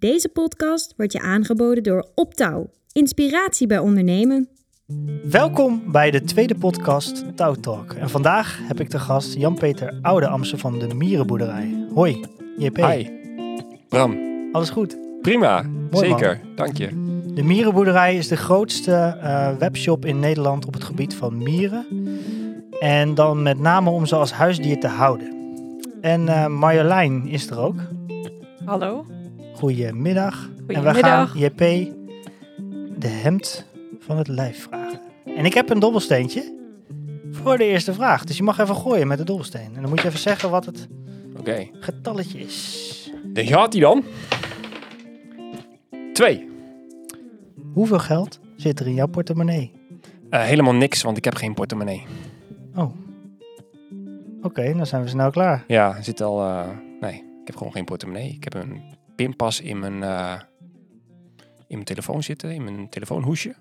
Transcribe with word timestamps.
Deze 0.00 0.28
podcast 0.28 0.94
wordt 0.96 1.12
je 1.12 1.20
aangeboden 1.20 1.82
door 1.82 2.08
Optouw. 2.14 2.70
Inspiratie 2.92 3.66
bij 3.66 3.78
ondernemen. 3.78 4.48
Welkom 5.22 5.92
bij 5.92 6.10
de 6.10 6.22
tweede 6.22 6.54
podcast 6.54 7.36
Touw 7.36 7.54
Talk. 7.54 7.92
En 7.92 8.10
vandaag 8.10 8.58
heb 8.62 8.80
ik 8.80 8.90
de 8.90 8.98
gast 8.98 9.34
Jan-Peter 9.34 9.98
Oude 10.02 10.26
Amse 10.26 10.58
van 10.58 10.78
de 10.78 10.94
Mierenboerderij. 10.94 11.86
Hoi, 11.94 12.24
JP. 12.58 12.76
Hi. 12.76 13.08
Bram. 13.88 14.18
Alles 14.52 14.70
goed? 14.70 14.96
Prima. 15.22 15.62
Mooi, 15.90 16.08
Zeker. 16.08 16.40
Dank 16.54 16.76
je. 16.76 16.88
De 17.34 17.42
Mierenboerderij 17.42 18.16
is 18.16 18.28
de 18.28 18.36
grootste 18.36 18.92
eh, 18.92 19.56
webshop 19.56 20.04
in 20.04 20.18
Nederland 20.18 20.66
op 20.66 20.74
het 20.74 20.84
gebied 20.84 21.14
van 21.14 21.36
mieren. 21.36 21.86
En 22.80 23.14
dan 23.14 23.42
met 23.42 23.58
name 23.58 23.90
om 23.90 24.06
ze 24.06 24.16
als 24.16 24.32
huisdier 24.32 24.80
te 24.80 24.88
houden. 24.88 25.34
En 26.00 26.28
eh, 26.28 26.46
Marjolein 26.46 27.26
is 27.26 27.50
er 27.50 27.58
ook. 27.58 27.76
Hallo. 28.64 29.04
Goedemiddag. 29.60 30.50
En 30.66 30.82
we 30.82 30.94
gaan. 30.94 31.30
JP 31.34 31.58
de 32.98 33.08
hemd 33.08 33.66
van 33.98 34.16
het 34.16 34.28
lijf 34.28 34.62
vragen. 34.62 35.00
En 35.36 35.44
ik 35.44 35.54
heb 35.54 35.70
een 35.70 35.78
dobbelsteentje 35.78 36.54
voor 37.30 37.58
de 37.58 37.64
eerste 37.64 37.92
vraag. 37.94 38.24
Dus 38.24 38.36
je 38.36 38.42
mag 38.42 38.58
even 38.58 38.76
gooien 38.76 39.06
met 39.06 39.18
de 39.18 39.24
dobbelsteen. 39.24 39.70
En 39.74 39.80
dan 39.80 39.88
moet 39.88 40.00
je 40.00 40.06
even 40.08 40.18
zeggen 40.18 40.50
wat 40.50 40.66
het 40.66 40.88
Oké. 41.38 41.68
getalletje 41.72 42.38
is. 42.38 43.10
De 43.32 43.46
gaat 43.46 43.72
hij 43.72 43.82
dan? 43.82 44.04
Twee. 46.12 46.48
Hoeveel 47.72 47.98
geld 47.98 48.40
zit 48.56 48.80
er 48.80 48.86
in 48.86 48.94
jouw 48.94 49.08
portemonnee? 49.08 49.72
Eh, 50.30 50.42
helemaal 50.42 50.74
niks, 50.74 51.02
want 51.02 51.16
ik 51.16 51.24
heb 51.24 51.34
geen 51.34 51.54
portemonnee. 51.54 52.06
Oh. 52.74 52.90
Oké, 54.42 54.72
dan 54.76 54.86
zijn 54.86 55.02
we 55.02 55.08
snel 55.08 55.30
klaar. 55.30 55.64
Ja, 55.66 55.96
er 55.96 56.04
zit 56.04 56.20
al... 56.20 56.40
eh, 56.40 56.68
nee, 57.00 57.14
ik 57.14 57.46
heb 57.46 57.56
gewoon 57.56 57.72
geen 57.72 57.84
portemonnee. 57.84 58.28
Ik 58.28 58.44
heb 58.44 58.54
een 58.54 58.80
pinpas 59.24 59.60
in 59.60 59.78
mijn, 59.78 60.02
eh, 60.02 60.40
in 61.66 61.74
mijn 61.74 61.84
telefoon 61.84 62.22
zitten, 62.22 62.50
in 62.50 62.64
mijn 62.64 62.88
telefoonhoesje. 62.88 63.54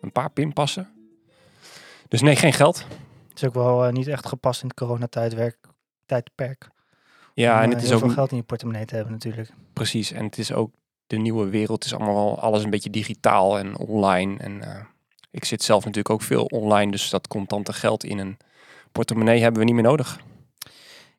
Een 0.00 0.12
paar 0.12 0.30
pinpassen. 0.30 0.88
Dus 2.08 2.20
nee, 2.20 2.36
geen 2.36 2.52
geld. 2.52 2.86
Het 3.28 3.36
is 3.36 3.44
ook 3.44 3.54
wel 3.54 3.84
eh, 3.84 3.92
niet 3.92 4.06
echt 4.06 4.26
gepast 4.26 4.62
in 4.62 4.68
het 4.68 4.76
coronatijdwerk, 4.76 5.58
tijdperk. 6.06 6.68
Ja, 7.34 7.56
om, 7.56 7.62
en 7.62 7.68
eh, 7.68 7.74
het 7.74 7.84
is 7.84 7.92
ook 7.92 8.00
veel 8.00 8.08
geld 8.08 8.30
in 8.30 8.36
je 8.36 8.42
portemonnee 8.42 8.84
te 8.84 8.94
hebben 8.94 9.12
natuurlijk. 9.12 9.50
precies. 9.72 10.12
En 10.12 10.24
het 10.24 10.38
is 10.38 10.52
ook 10.52 10.70
de 11.06 11.16
nieuwe 11.16 11.48
wereld. 11.48 11.82
Het 11.82 11.92
is 11.92 11.98
allemaal 11.98 12.14
wel 12.14 12.40
alles 12.40 12.64
een 12.64 12.70
beetje 12.70 12.90
digitaal 12.90 13.58
en 13.58 13.76
online. 13.76 14.38
En 14.38 14.62
ik 15.30 15.44
zit 15.44 15.62
zelf 15.62 15.84
natuurlijk 15.84 16.10
ook 16.14 16.22
veel 16.22 16.44
online, 16.44 16.90
dus 16.90 17.10
dat 17.10 17.28
contante 17.28 17.72
geld 17.72 18.04
in 18.04 18.18
een 18.18 18.36
portemonnee 18.92 19.40
hebben 19.40 19.60
we 19.60 19.66
niet 19.66 19.74
meer 19.74 19.84
nodig. 19.84 20.20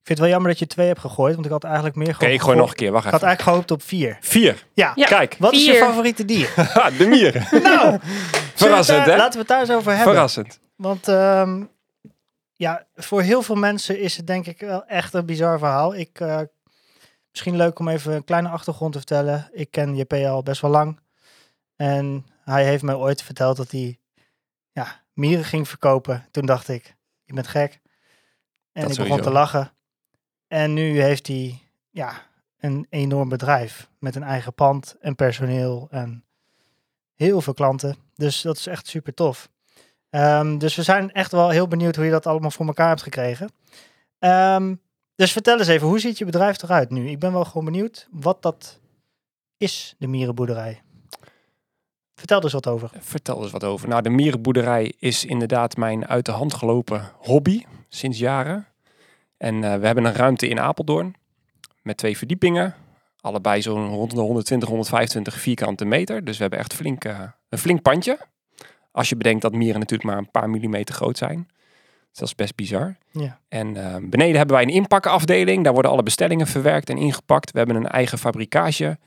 Ik 0.02 0.05
vind 0.05 0.17
het 0.19 0.19
wel 0.19 0.28
jammer 0.30 0.50
dat 0.52 0.59
je 0.59 0.67
twee 0.67 0.88
hebt 0.88 1.00
gegooid, 1.00 1.33
want 1.33 1.45
ik 1.45 1.52
had 1.52 1.64
eigenlijk 1.64 1.95
meer 1.95 2.08
Oké, 2.08 2.16
gehoopt- 2.17 2.33
ik 2.36 2.42
gooi 2.42 2.58
nog 2.58 2.69
een 2.69 2.75
keer. 2.75 2.92
Wacht 2.92 3.05
Ik 3.05 3.11
had 3.11 3.19
even. 3.22 3.28
eigenlijk 3.28 3.58
gehoopt 3.58 3.72
op 3.81 3.88
vier. 3.88 4.17
Vier. 4.22 4.66
Ja. 4.73 4.92
Ja. 4.95 5.08
Kijk. 5.08 5.36
Wat 5.39 5.53
is 5.53 5.66
je 5.66 5.73
favoriete 5.73 6.25
dier? 6.25 6.53
De 6.97 7.05
mieren. 7.08 7.47
nou, 7.64 8.00
Verrassend, 8.55 9.05
hè? 9.05 9.16
Laten 9.16 9.31
we 9.33 9.39
het 9.39 9.47
daar 9.47 9.59
eens 9.59 9.72
over 9.72 9.92
hebben. 9.95 10.14
Verrassend. 10.14 10.59
Want 10.75 11.08
ehm, 11.08 11.64
ja, 12.55 12.86
voor 12.95 13.22
heel 13.22 13.42
veel 13.42 13.55
mensen 13.55 14.00
is 14.00 14.17
het 14.17 14.27
denk 14.27 14.45
ik 14.45 14.59
wel 14.59 14.86
echt 14.86 15.14
een 15.14 15.25
bizar 15.25 15.59
verhaal. 15.59 15.95
Ik, 15.95 16.20
eh, 16.20 16.39
misschien 17.31 17.55
leuk 17.55 17.80
om 17.80 17.88
even 17.88 18.14
een 18.14 18.23
kleine 18.23 18.50
achtergrond 18.50 18.92
te 18.92 18.97
vertellen. 18.97 19.50
Ik 19.52 19.72
ken 19.72 19.95
JP 19.95 20.14
al 20.14 20.44
best 20.44 20.61
wel 20.61 20.72
lang. 20.72 21.00
En 21.75 22.25
hij 22.44 22.66
heeft 22.66 22.83
mij 22.83 22.95
ooit 22.95 23.22
verteld 23.23 23.58
dat 23.58 23.72
hij 23.72 24.00
ja, 24.72 25.02
mieren 25.14 25.45
ging 25.45 25.67
verkopen. 25.67 26.27
Toen 26.31 26.45
dacht 26.45 26.67
ik, 26.70 26.95
je 27.25 27.33
bent 27.33 27.47
gek. 27.47 27.80
En 28.72 28.81
Dat 28.81 28.92
ik 28.92 28.97
begon 28.97 29.05
sowieso. 29.17 29.23
te 29.23 29.31
lachen. 29.31 29.72
En 30.50 30.73
nu 30.73 31.02
heeft 31.02 31.28
hij 31.28 31.61
ja, 31.89 32.14
een 32.59 32.88
enorm 32.89 33.30
bedrijf 33.30 33.89
met 34.00 34.16
een 34.16 34.23
eigen 34.23 34.53
pand 34.53 34.95
en 35.00 35.16
personeel 35.16 35.88
en 35.92 36.23
heel 37.14 37.42
veel 37.42 37.53
klanten. 37.53 37.95
Dus 38.16 38.42
dat 38.42 38.58
is 38.58 38.67
echt 38.67 38.88
super 38.88 39.14
tof. 39.14 39.50
Ehm, 40.09 40.58
dus 40.58 40.75
we 40.75 40.83
zijn 40.83 41.11
echt 41.11 41.32
wel 41.32 41.49
heel 41.49 41.67
benieuwd 41.67 41.95
hoe 41.95 42.05
je 42.05 42.11
dat 42.11 42.27
allemaal 42.27 42.52
voor 42.52 42.65
elkaar 42.65 42.88
hebt 42.88 43.02
gekregen. 43.02 43.49
Ehm, 44.20 44.76
dus 45.15 45.32
vertel 45.32 45.58
eens 45.58 45.67
even, 45.67 45.88
hoe 45.88 45.99
ziet 45.99 46.17
je 46.17 46.26
bedrijf 46.26 46.61
eruit 46.64 46.89
nu? 46.89 47.09
Ik 47.09 47.20
ben 47.20 47.32
wel 47.32 47.45
gewoon 47.45 47.65
benieuwd 47.65 48.08
wat 48.11 48.42
dat 48.42 48.80
is, 49.58 49.95
de 49.98 50.08
mierenboerderij. 50.08 50.82
Vertel 52.15 52.38
er 52.38 52.43
eens 52.43 52.54
wat 52.54 52.67
over. 52.67 52.89
Vertel 52.99 53.42
eens 53.42 53.52
wat 53.52 53.64
over. 53.64 53.88
Nou, 53.88 54.02
de 54.02 54.09
mierenboerderij 54.09 54.93
is 54.99 55.26
inderdaad 55.26 55.77
mijn 55.77 56.08
uit 56.08 56.26
de 56.26 56.32
hand 56.32 56.54
gelopen 56.54 57.11
hobby 57.17 57.64
sinds 57.89 58.20
jaren. 58.20 58.67
En 59.39 59.64
eh, 59.64 59.80
we 59.80 59.86
hebben 59.86 60.05
een 60.05 60.14
ruimte 60.14 60.48
in 60.48 60.60
Apeldoorn 60.60 61.16
met 61.82 61.98
twee 61.98 62.17
verdiepingen. 62.17 62.76
Allebei 63.22 63.61
zo'n 63.61 63.89
rond 63.89 64.11
de 64.11 64.20
120, 64.20 64.70
125 64.70 65.33
vierkante 65.33 65.86
meter. 65.86 66.23
Dus 66.23 66.36
we 66.36 66.42
hebben 66.42 66.60
echt 66.60 66.73
flink, 66.73 67.05
eh, 67.05 67.20
een 67.50 67.58
flink 67.58 67.82
pandje. 67.82 68.20
Als 68.92 69.10
je 69.10 69.16
bedenkt 69.16 69.42
dat 69.42 69.54
mieren 69.54 69.80
natuurlijk 69.80 70.10
maar 70.10 70.17
een 70.17 70.32
paar 70.32 70.50
millimeter 70.50 70.95
groot 70.95 71.17
zijn. 71.17 71.48
Dus 72.10 72.20
dat 72.20 72.27
is 72.27 72.36
best 72.36 72.55
bizar. 72.55 72.98
Ja. 73.11 73.39
En 73.48 73.77
eh, 73.77 73.95
beneden 74.02 74.38
hebben 74.38 74.55
wij 74.55 74.66
een 74.66 74.73
inpakafdeling. 74.73 75.64
Daar 75.64 75.73
worden 75.73 75.92
alle 75.92 76.04
bestellingen 76.04 76.48
verwerkt 76.48 76.89
en 76.89 76.98
ingepakt. 76.98 77.52
We 77.52 77.58
hebben 77.58 77.76
een 77.76 77.88
eigen 77.88 78.17
fabrikage 78.17 78.98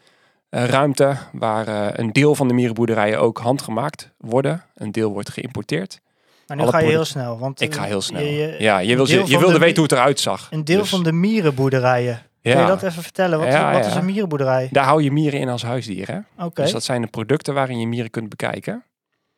ruimte 0.50 1.16
waar 1.32 1.98
een 1.98 2.12
deel 2.12 2.34
van 2.34 2.48
de 2.48 2.54
mierenboerderijen 2.54 3.20
ook 3.20 3.38
handgemaakt 3.38 4.10
worden. 4.18 4.64
Een 4.74 4.92
deel 4.92 5.12
wordt 5.12 5.30
geïmporteerd. 5.30 6.00
Maar 6.46 6.56
nu 6.56 6.66
ga 6.66 6.78
je 6.78 6.86
heel 6.88 7.04
snel. 7.04 7.38
Want 7.38 7.60
Ik 7.60 7.74
ga 7.74 7.82
eh, 7.82 7.86
heel 7.88 8.00
snel. 8.00 8.22
je- 8.22 8.30
je- 8.32 8.56
ja, 8.58 8.78
je, 8.78 8.96
wil, 8.96 9.06
je 9.08 9.24
wilde 9.38 9.52
de 9.52 9.58
weten 9.58 9.74
hoe 9.76 9.82
het 9.84 9.92
eruit 9.92 10.20
zag. 10.20 10.48
Een 10.50 10.64
deel 10.64 10.78
Dus, 10.80 10.88
van 10.88 11.02
de 11.02 11.12
mierenboerderijen. 11.12 12.22
Kun 12.42 12.50
ja, 12.52 12.60
je 12.60 12.66
dat 12.66 12.82
even 12.82 13.02
vertellen? 13.02 13.38
Wat, 13.38 13.48
Ja, 13.48 13.72
wat 13.72 13.86
is 13.86 13.94
een 13.94 14.04
mierenboerderij? 14.04 14.68
Daar 14.70 14.84
hou 14.84 15.02
je 15.02 15.10
mieren 15.12 15.40
in 15.40 15.48
als 15.48 15.62
huisdier. 15.62 16.08
Hè? 16.10 16.44
Oké, 16.44 16.62
Dus 16.62 16.72
dat 16.72 16.84
zijn 16.84 17.02
de 17.02 17.08
producten 17.08 17.54
waarin 17.54 17.78
je 17.80 17.86
mieren 17.86 18.10
kunt 18.10 18.28
bekijken. 18.28 18.84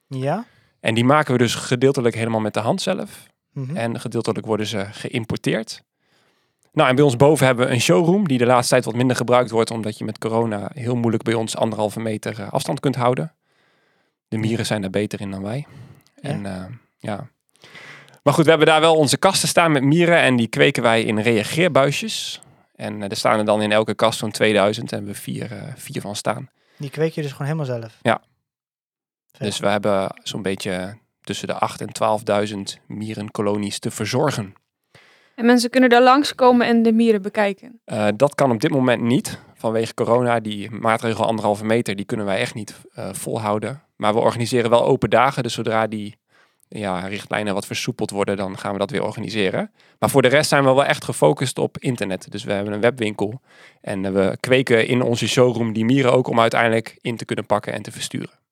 ja. 0.06 0.44
En 0.80 0.94
die 0.94 1.04
maken 1.04 1.32
we 1.32 1.38
dus 1.38 1.54
gedeeltelijk 1.54 2.14
helemaal 2.14 2.40
met 2.40 2.54
de 2.54 2.60
hand 2.60 2.82
zelf. 2.82 3.26
Mhm. 3.52 3.76
En 3.76 4.00
gedeeltelijk 4.00 4.46
worden 4.46 4.66
ze 4.66 4.86
geïmporteerd. 4.90 5.82
Nou, 6.72 6.88
en 6.88 6.94
bij 6.94 7.04
ons 7.04 7.16
boven 7.16 7.46
hebben 7.46 7.66
we 7.66 7.72
een 7.72 7.80
showroom 7.80 8.28
die 8.28 8.38
de 8.38 8.46
laatste 8.46 8.72
tijd 8.72 8.84
wat 8.84 8.94
minder 8.94 9.16
gebruikt 9.16 9.50
wordt, 9.50 9.70
omdat 9.70 9.98
je 9.98 10.04
met 10.04 10.18
corona 10.18 10.70
heel 10.74 10.94
moeilijk 10.96 11.22
bij 11.22 11.34
ons 11.34 11.56
anderhalve 11.56 12.00
meter 12.00 12.40
eh, 12.40 12.52
afstand 12.52 12.80
kunt 12.80 12.96
houden. 12.96 13.32
De 14.28 14.36
mieren 14.38 14.66
zijn 14.66 14.80
daar 14.80 14.90
beter 14.90 15.20
in 15.20 15.30
dan 15.30 15.42
wij. 15.42 15.66
En 16.20 16.46
eh, 16.46 16.64
ja. 17.04 17.28
Maar 18.22 18.34
goed, 18.34 18.44
we 18.44 18.50
hebben 18.50 18.68
daar 18.68 18.80
wel 18.80 18.96
onze 18.96 19.16
kasten 19.16 19.48
staan 19.48 19.72
met 19.72 19.82
mieren 19.82 20.18
en 20.18 20.36
die 20.36 20.46
kweken 20.46 20.82
wij 20.82 21.02
in 21.02 21.18
reageerbuisjes. 21.18 22.40
En 22.74 23.02
eh, 23.02 23.10
er 23.10 23.16
staan 23.16 23.38
er 23.38 23.44
dan 23.44 23.62
in 23.62 23.72
elke 23.72 23.94
kast 23.94 24.18
zo'n 24.18 24.30
2000 24.30 24.92
en 24.92 24.98
we 24.98 25.04
hebben 25.04 25.22
vier, 25.22 25.52
eh, 25.52 25.72
vier 25.76 26.00
van 26.00 26.16
staan. 26.16 26.50
Die 26.78 26.90
kweek 26.90 27.12
je 27.12 27.22
dus 27.22 27.30
gewoon 27.30 27.46
helemaal 27.46 27.78
zelf? 27.80 27.98
Ja. 28.02 28.22
Dus 29.38 29.58
we 29.58 29.68
hebben 29.68 30.20
zo'n 30.22 30.42
beetje 30.42 30.98
tussen 31.20 31.48
de 31.48 31.54
8 31.54 31.80
en 31.80 31.92
12.000 31.92 32.78
mierenkolonies 32.86 33.78
te 33.78 33.90
verzorgen. 33.90 34.54
En 35.34 35.46
mensen 35.46 35.70
kunnen 35.70 35.90
daar 35.90 36.02
langskomen 36.02 36.66
en 36.66 36.82
de 36.82 36.92
mieren 36.92 37.22
bekijken. 37.22 37.80
Eh, 37.84 38.08
dat 38.16 38.34
kan 38.34 38.50
op 38.50 38.60
dit 38.60 38.70
moment 38.70 39.02
niet. 39.02 39.38
Vanwege 39.54 39.94
corona, 39.94 40.40
die 40.40 40.70
maatregel 40.70 41.26
anderhalve 41.26 41.64
meter, 41.64 41.96
die 41.96 42.04
kunnen 42.04 42.26
wij 42.26 42.38
echt 42.38 42.54
niet 42.54 42.80
eh, 42.94 43.08
volhouden. 43.12 43.82
Maar 43.96 44.14
we 44.14 44.20
organiseren 44.20 44.70
wel 44.70 44.84
open 44.84 45.10
dagen. 45.10 45.42
Dus 45.42 45.54
zodra 45.54 45.86
die 45.86 46.16
ja, 46.68 47.06
richtlijnen 47.06 47.54
wat 47.54 47.66
versoepeld 47.66 48.10
worden, 48.10 48.36
dan 48.36 48.58
gaan 48.58 48.72
we 48.72 48.78
dat 48.78 48.90
weer 48.90 49.02
organiseren. 49.02 49.70
Maar 49.98 50.10
voor 50.10 50.22
de 50.22 50.28
rest 50.28 50.48
zijn 50.48 50.64
we 50.64 50.74
wel 50.74 50.84
echt 50.84 51.04
gefocust 51.04 51.58
op 51.58 51.78
internet. 51.78 52.30
Dus 52.30 52.44
we 52.44 52.52
hebben 52.52 52.72
een 52.72 52.80
webwinkel. 52.80 53.40
En 53.80 54.04
eh, 54.04 54.12
we 54.12 54.36
kweken 54.40 54.86
in 54.86 55.02
onze 55.02 55.28
showroom 55.28 55.72
die 55.72 55.84
mieren 55.84 56.12
ook 56.12 56.28
om 56.28 56.40
uiteindelijk 56.40 56.98
in 57.00 57.16
te 57.16 57.24
kunnen 57.24 57.46
pakken 57.46 57.72
en 57.72 57.82
te 57.82 57.92
versturen. 57.92 58.42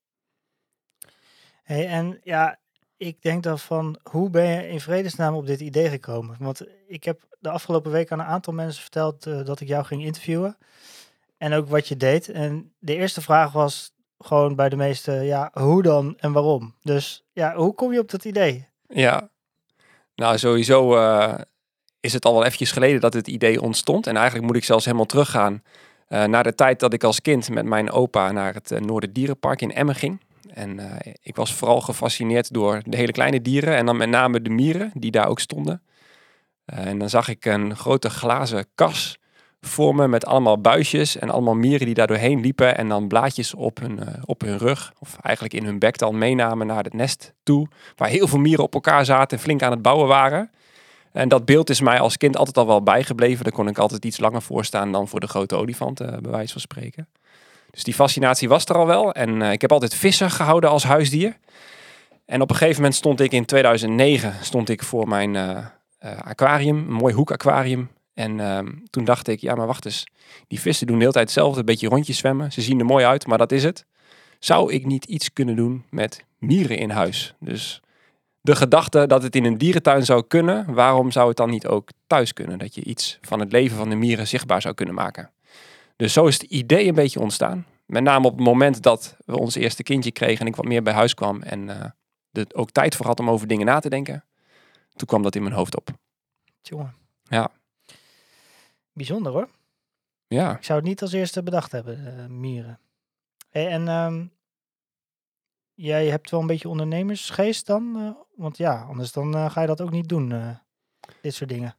Hey, 1.63 1.87
en 1.87 2.21
ja, 2.25 2.59
ik 2.97 3.23
denk 3.23 3.43
dan 3.43 3.59
van, 3.59 3.99
hoe 4.03 4.31
ben 4.31 4.47
je 4.47 4.69
in 4.69 4.81
vredesnaam 4.81 5.35
op 5.35 5.47
dit 5.47 5.61
idee 5.61 5.89
gekomen? 5.89 6.37
Want 6.39 6.63
ik 6.87 7.05
heb 7.05 7.21
de 7.39 7.51
afgelopen 7.51 7.91
week 7.91 8.13
aan 8.13 8.19
een 8.19 8.27
aantal 8.27 8.53
mensen 8.53 8.83
verteld 8.83 9.27
eh, 9.27 9.45
dat 9.45 9.61
ik 9.61 9.69
jou 9.69 9.85
ging 9.85 10.05
interviewen. 10.05 10.57
En 11.39 11.53
ook 11.53 11.69
wat 11.69 11.89
je 11.89 11.97
deed. 11.97 12.29
En 12.29 12.73
de 12.79 12.97
eerste 12.97 13.21
vraag 13.21 13.53
was 13.53 13.93
gewoon 14.23 14.55
bij 14.55 14.69
de 14.69 14.77
meeste, 14.77 15.13
ja, 15.13 15.51
hoe 15.53 15.83
dan 15.83 16.17
en 16.19 16.33
waarom? 16.33 16.75
Dus 16.83 17.25
ja, 17.33 17.55
hoe 17.55 17.75
kom 17.75 17.93
je 17.93 17.99
op 17.99 18.11
dat 18.11 18.25
idee? 18.25 18.69
Ja, 18.89 19.29
nou 20.15 20.39
sowieso 20.39 20.97
eh, 20.97 21.35
is 22.01 22.13
het 22.13 22.25
al 22.25 22.33
wel 22.33 22.45
eventjes 22.45 22.73
geleden 22.73 23.01
dat 23.01 23.15
het 23.15 23.29
idee 23.29 23.63
ontstond. 23.63 24.07
En 24.07 24.17
eigenlijk 24.17 24.47
moet 24.47 24.57
ik 24.57 24.65
zelfs 24.65 24.85
helemaal 24.85 25.07
teruggaan 25.07 25.63
eh, 26.09 26.25
naar 26.25 26.43
de 26.43 26.55
tijd 26.55 26.81
dat 26.81 26.93
ik 26.93 27.05
als 27.05 27.21
kind 27.21 27.49
met 27.49 27.65
mijn 27.65 27.91
opa 27.91 28.33
naar 28.33 28.55
het 28.55 28.71
uh, 28.71 28.81
Noorderdierenpark 28.81 29.61
in 29.61 29.73
Emmen 29.73 29.95
ging. 29.95 30.21
En 30.55 30.79
eh, 30.79 31.13
ik 31.23 31.37
was 31.37 31.55
vooral 31.55 31.81
gefascineerd 31.81 32.53
door 32.53 32.81
de 32.85 32.97
hele 32.97 33.13
kleine 33.13 33.43
dieren 33.43 33.77
en 33.77 33.87
dan 33.87 33.97
met 33.97 34.09
name 34.09 34.43
de 34.43 34.51
mieren 34.51 34.91
die 34.95 35.11
daar 35.11 35.29
ook 35.29 35.41
stonden. 35.41 35.83
Eh, 36.65 36.87
en 36.87 36.99
dan 36.99 37.09
zag 37.09 37.29
ik 37.29 37.45
een 37.45 37.77
grote 37.77 38.11
glazen 38.11 38.67
kas 38.75 39.19
voor 39.67 39.95
me 39.95 40.09
met 40.09 40.27
allemaal 40.27 40.61
buisjes 40.61 41.17
en 41.19 41.31
allemaal 41.31 41.55
mieren 41.55 41.87
die 41.87 41.95
daar 41.95 42.07
doorheen 42.07 42.41
liepen 42.41 42.77
en 42.77 42.89
dan 42.89 43.09
blaadjes 43.09 43.55
op 43.55 43.81
hun, 43.81 43.99
uh, 43.99 44.07
op 44.25 44.41
hun 44.41 44.59
rug, 44.59 44.93
of 44.99 45.17
eigenlijk 45.23 45.55
in 45.55 45.65
hun 45.65 45.79
bek 45.79 45.99
dan 45.99 46.19
meenamen 46.19 46.67
naar 46.67 46.85
het 46.85 46.95
nest 46.95 47.33
toe, 47.43 47.69
waar 47.97 48.09
heel 48.09 48.27
veel 48.27 48.39
mieren 48.39 48.65
op 48.65 48.75
elkaar 48.75 49.05
zaten 49.05 49.37
en 49.37 49.43
flink 49.43 49.63
aan 49.63 49.71
het 49.71 49.83
bouwen 49.83 50.09
waren. 50.09 50.51
En 51.13 51.29
dat 51.29 51.45
beeld 51.45 51.71
is 51.71 51.81
mij 51.81 52.01
als 52.01 52.17
kind 52.17 52.37
altijd 52.37 52.57
al 52.59 52.67
wel 52.67 52.83
bijgebleven. 52.83 53.45
Daar 53.45 53.53
kon 53.53 53.69
ik 53.69 53.79
altijd 53.79 54.05
iets 54.05 54.19
langer 54.19 54.43
voor 54.43 54.65
staan 54.65 54.93
dan 54.93 55.09
voor 55.09 55.21
de 55.21 55.27
grote 55.27 55.57
olifant, 55.57 56.01
uh, 56.01 56.09
bij 56.09 56.31
wijze 56.31 56.53
van 56.53 56.61
spreken. 56.61 57.09
Dus 57.73 57.85
die 57.85 57.95
fascinatie 57.95 58.49
was 58.49 58.65
er 58.65 58.77
al 58.77 58.87
wel. 58.87 59.13
En 59.13 59.43
eh, 59.43 59.53
ik 59.53 59.61
heb 59.61 59.73
altijd 59.73 59.95
vissen 59.95 60.31
gehouden 60.31 60.71
als 60.71 60.85
huisdier. 60.85 61.37
En 62.25 62.41
op 62.41 62.51
een 62.51 62.57
gegeven 62.57 62.77
moment 62.77 62.95
stond 62.95 63.21
ik 63.21 63.33
in 63.33 63.45
2009 63.45 64.35
stond 64.41 64.69
ik 64.69 64.83
voor 64.83 65.09
mijn 65.09 65.37
eh, 65.37 65.57
eh, 65.99 66.19
aquarium, 66.19 66.77
een 66.77 66.93
mooi 66.93 67.15
hoekaquarium. 67.15 67.91
En 68.15 68.41
ehm, 68.41 68.73
toen 68.91 69.05
dacht 69.05 69.29
ik, 69.29 69.41
ja 69.41 69.55
maar 69.55 69.67
wacht 69.67 69.85
eens, 69.85 70.05
die 70.49 70.61
vissen 70.61 70.87
doen 70.87 70.97
de 70.97 71.01
hele 71.01 71.15
tijd 71.15 71.25
hetzelfde, 71.25 71.61
een 71.61 71.67
beetje 71.67 71.89
rondjes 71.89 72.19
zwemmen. 72.19 72.53
Ze 72.53 72.61
zien 72.61 72.79
er 72.79 72.85
mooi 72.85 73.05
uit, 73.05 73.27
maar 73.27 73.39
dat 73.39 73.53
is 73.53 73.65
het. 73.65 73.87
Zou 74.39 74.73
ik 74.73 74.87
niet 74.87 75.05
iets 75.05 75.33
kunnen 75.33 75.57
doen 75.57 75.85
met 75.91 76.25
mieren 76.39 76.79
in 76.79 76.91
huis? 76.91 77.35
Dus 77.39 77.83
de 78.41 78.57
gedachte 78.57 79.07
dat 79.07 79.23
het 79.23 79.37
in 79.37 79.45
een 79.45 79.59
dierentuin 79.59 80.05
zou 80.05 80.25
kunnen, 80.29 80.75
waarom 80.75 81.11
zou 81.11 81.29
het 81.29 81.37
dan 81.37 81.51
niet 81.51 81.67
ook 81.67 81.89
thuis 82.07 82.33
kunnen? 82.33 82.59
Dat 82.59 82.75
je 82.75 82.85
iets 82.85 83.19
van 83.21 83.41
het 83.41 83.53
leven 83.53 83.77
van 83.77 83.89
de 83.89 83.95
mieren 83.95 84.29
zichtbaar 84.29 84.63
zou 84.63 84.75
kunnen 84.75 84.95
maken. 84.95 85.31
Dus 85.97 86.13
zo 86.13 86.27
is 86.27 86.35
het 86.35 86.51
idee 86.51 86.89
een 86.89 86.95
beetje 86.95 87.21
ontstaan. 87.21 87.67
Met 87.87 88.03
name 88.03 88.27
op 88.27 88.37
het 88.37 88.45
moment 88.45 88.83
dat 88.83 89.17
we 89.25 89.39
ons 89.39 89.55
eerste 89.55 89.83
kindje 89.83 90.13
kregen 90.13 90.41
en 90.41 90.47
ik 90.47 90.57
wat 90.57 90.65
meer 90.65 90.83
bij 90.83 90.93
huis 90.93 91.15
kwam 91.15 91.43
en 91.43 91.61
uh, 91.69 91.85
er 92.33 92.47
ook 92.53 92.71
tijd 92.71 92.97
voor 92.97 93.07
had 93.07 93.21
om 93.21 93.31
over 93.31 93.47
dingen 93.47 93.67
na 93.67 93.79
te 93.79 93.89
denken. 93.89 94.25
Toen 94.95 95.07
kwam 95.07 95.23
dat 95.23 95.35
in 95.35 95.43
mijn 95.43 95.55
hoofd 95.55 95.77
op. 95.77 95.91
Jongen. 96.63 96.95
Ja. 97.23 97.51
Bijzonder 98.93 99.33
hoor. 99.33 99.49
Ja. 100.27 100.57
Ik 100.57 100.65
zou 100.65 100.79
het 100.79 100.89
niet 100.89 101.03
als 101.03 101.13
eerste 101.13 101.43
bedacht 101.43 101.73
hebben, 101.73 101.99
uh, 101.99 102.27
mieren. 102.27 102.79
Hey, 103.51 103.69
en 103.69 103.89
um, 103.89 104.33
jij 105.75 106.07
hebt 106.07 106.31
wel 106.31 106.41
een 106.41 106.47
beetje 106.47 106.69
ondernemersgeest 106.69 107.67
dan? 107.67 107.95
Uh, 107.97 108.11
want 108.37 108.57
ja, 108.57 108.83
anders 108.83 109.13
dan 109.13 109.37
uh, 109.37 109.51
ga 109.51 109.61
je 109.61 109.67
dat 109.67 109.81
ook 109.81 109.91
niet 109.91 110.09
doen, 110.09 110.59
dit 111.21 111.35
soort 111.35 111.51
dingen. 111.51 111.77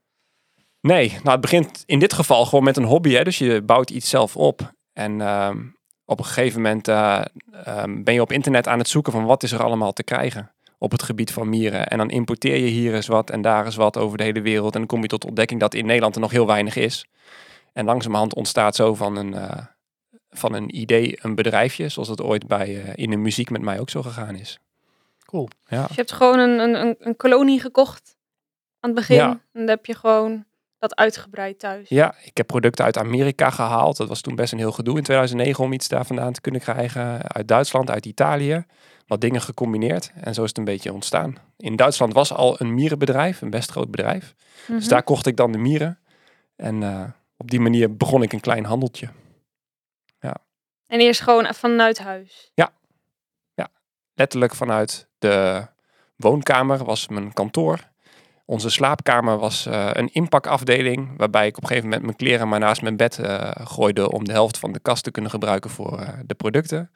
Nee, 0.80 1.10
nou 1.10 1.30
het 1.30 1.42
begint 1.42 1.84
in 1.86 2.00
dit 2.00 2.14
geval 2.14 2.46
gewoon 2.46 2.64
met 2.64 2.78
een 2.78 2.84
hobby. 2.84 3.12
Hè? 3.12 3.24
Dus 3.24 3.38
je 3.38 3.62
bouwt 3.62 3.90
iets 3.90 4.10
zelf 4.10 4.38
op. 4.38 4.74
En 4.94 5.22
um, 5.22 5.78
op 6.06 6.20
een 6.20 6.26
gegeven 6.26 6.62
moment 6.62 6.88
um, 6.88 8.04
ben 8.04 8.14
je 8.14 8.22
op 8.22 8.32
internet 8.32 8.68
aan 8.68 8.78
het 8.78 8.88
zoeken 8.88 9.12
van 9.12 9.26
wat 9.26 9.44
is 9.44 9.52
er 9.52 9.64
allemaal 9.64 9.94
te 9.94 10.04
krijgen 10.04 10.52
op 10.84 10.92
het 10.92 11.04
gebied 11.04 11.32
van 11.32 11.50
mieren. 11.50 11.88
En 11.88 11.98
dan 11.98 12.10
importeer 12.10 12.58
je 12.58 12.68
hier 12.68 12.94
eens 12.94 13.08
wat 13.08 13.30
en 13.30 13.42
daar 13.42 13.66
eens 13.66 13.76
wat 13.76 13.98
over 13.98 14.18
de 14.18 14.24
hele 14.24 14.42
wereld. 14.42 14.74
En 14.74 14.80
dan 14.80 14.88
kom 14.88 15.02
je 15.02 15.08
tot 15.08 15.22
de 15.22 15.28
ontdekking 15.28 15.60
dat 15.60 15.74
in 15.74 15.86
Nederland 15.86 16.16
er 16.16 16.22
nog 16.22 16.32
heel 16.32 16.48
weinig 16.48 16.76
is. 16.76 17.06
En 17.74 17.86
langzamerhand 17.86 18.34
ontstaat 18.34 18.76
zo 18.76 18.94
van 18.94 19.16
een, 19.16 19.34
uh, 19.34 19.58
van 20.30 20.54
een 20.54 20.78
idee 20.78 21.18
een 21.22 21.36
bedrijfje, 21.36 21.90
zoals 21.90 22.08
het 22.08 22.22
ooit 22.22 22.48
bij, 22.48 22.70
uh, 22.70 22.92
in 22.96 23.10
de 23.10 23.18
muziek 23.18 23.50
met 23.50 23.62
mij 23.62 23.80
ook 23.80 23.90
zo 23.90 24.02
gegaan 24.02 24.36
is. 24.36 24.60
Cool. 25.26 25.48
Ja. 25.68 25.82
Dus 25.82 25.90
je 25.90 25.96
hebt 25.96 26.12
gewoon 26.12 26.40
een, 26.40 26.60
een, 26.60 26.96
een 27.00 27.16
kolonie 27.16 27.60
gekocht 27.60 28.16
aan 28.80 28.90
het 28.90 29.00
begin. 29.00 29.16
Ja. 29.16 29.30
En 29.30 29.40
dan 29.52 29.68
heb 29.68 29.86
je 29.86 29.96
gewoon 29.96 30.46
dat 30.90 30.96
uitgebreid 30.96 31.60
thuis. 31.60 31.90
Ja, 31.90 32.16
ik 32.24 32.38
heb 32.38 32.48
producten 32.48 32.86
uit 32.86 32.98
Amerika 32.98 33.50
gehaald. 33.50 33.98
Dat 33.98 34.08
was 34.08 34.22
toen 34.22 34.36
best 34.36 34.52
een 34.52 34.58
heel 34.58 34.72
gedoe 34.72 34.98
in 34.98 35.04
2009 35.04 35.64
om 35.64 35.74
iets 35.74 35.88
daar 35.88 36.06
vandaan 36.06 36.34
te 36.34 36.42
kunnen 36.42 36.62
krijgen. 36.62 37.32
Uit 37.32 37.48
Duitsland, 37.48 37.90
uit 37.90 38.06
Italië. 38.06 38.66
Wat 39.08 39.22
dingen 39.22 39.42
gecombineerd. 39.42 40.12
En 40.16 40.34
zo 40.34 40.42
is 40.42 40.50
het 40.50 40.58
een 40.58 40.64
beetje 40.64 40.94
ontstaan. 40.94 41.36
In 41.58 41.76
Duitsland 41.76 42.14
was 42.14 42.34
al 42.34 42.62
een 42.62 42.74
mierenbedrijf, 42.74 43.42
een 43.42 43.50
best 43.50 43.72
groot 43.72 43.92
bedrijf. 43.92 44.36
Mhm. 44.68 44.78
Dus 44.78 44.88
daar 44.88 45.04
kocht 45.04 45.26
ik 45.26 45.38
dan 45.38 45.52
de 45.52 45.58
mieren. 45.58 46.00
En 46.56 46.82
uh, 46.82 47.04
op 47.38 47.52
die 47.52 47.60
manier 47.60 47.96
begon 47.96 48.24
ik 48.24 48.34
een 48.34 48.40
klein 48.40 48.66
handeltje. 48.66 49.10
En 50.88 51.00
eerst 51.00 51.22
gewoon 51.22 51.54
vanuit 51.54 52.00
huis. 52.00 52.52
Letterlijk 54.16 54.56
vanuit 54.56 55.08
de 55.20 55.68
woonkamer 56.16 56.84
was 56.84 57.08
mijn 57.08 57.34
kantoor. 57.34 57.92
Onze 58.46 58.70
slaapkamer 58.70 59.38
was 59.38 59.68
uh, 59.68 59.90
een 59.92 60.10
inpakafdeling, 60.14 61.10
waarbij 61.18 61.48
ik 61.48 61.58
op 61.58 61.62
een 61.64 61.68
gegeven 61.68 61.90
moment 61.90 62.06
mijn 62.06 62.18
kleren 62.18 62.48
maar 62.48 62.60
naast 62.60 62.82
mijn 62.82 62.98
bed 62.98 63.18
uh, 63.18 63.52
gooide 63.54 64.12
om 64.12 64.26
de 64.26 64.32
helft 64.32 64.58
van 64.58 64.72
de 64.72 64.80
kast 64.80 65.04
te 65.04 65.12
kunnen 65.12 65.32
gebruiken 65.32 65.70
voor 65.70 66.00
uh, 66.00 66.10
de 66.26 66.34
producten. 66.34 66.92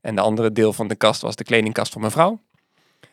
En 0.00 0.14
de 0.14 0.20
andere 0.20 0.52
deel 0.52 0.72
van 0.72 0.88
de 0.88 0.94
kast 0.94 1.20
was 1.20 1.36
de 1.36 1.44
kledingkast 1.44 1.92
van 1.92 2.00
mijn 2.00 2.12
vrouw. 2.12 2.40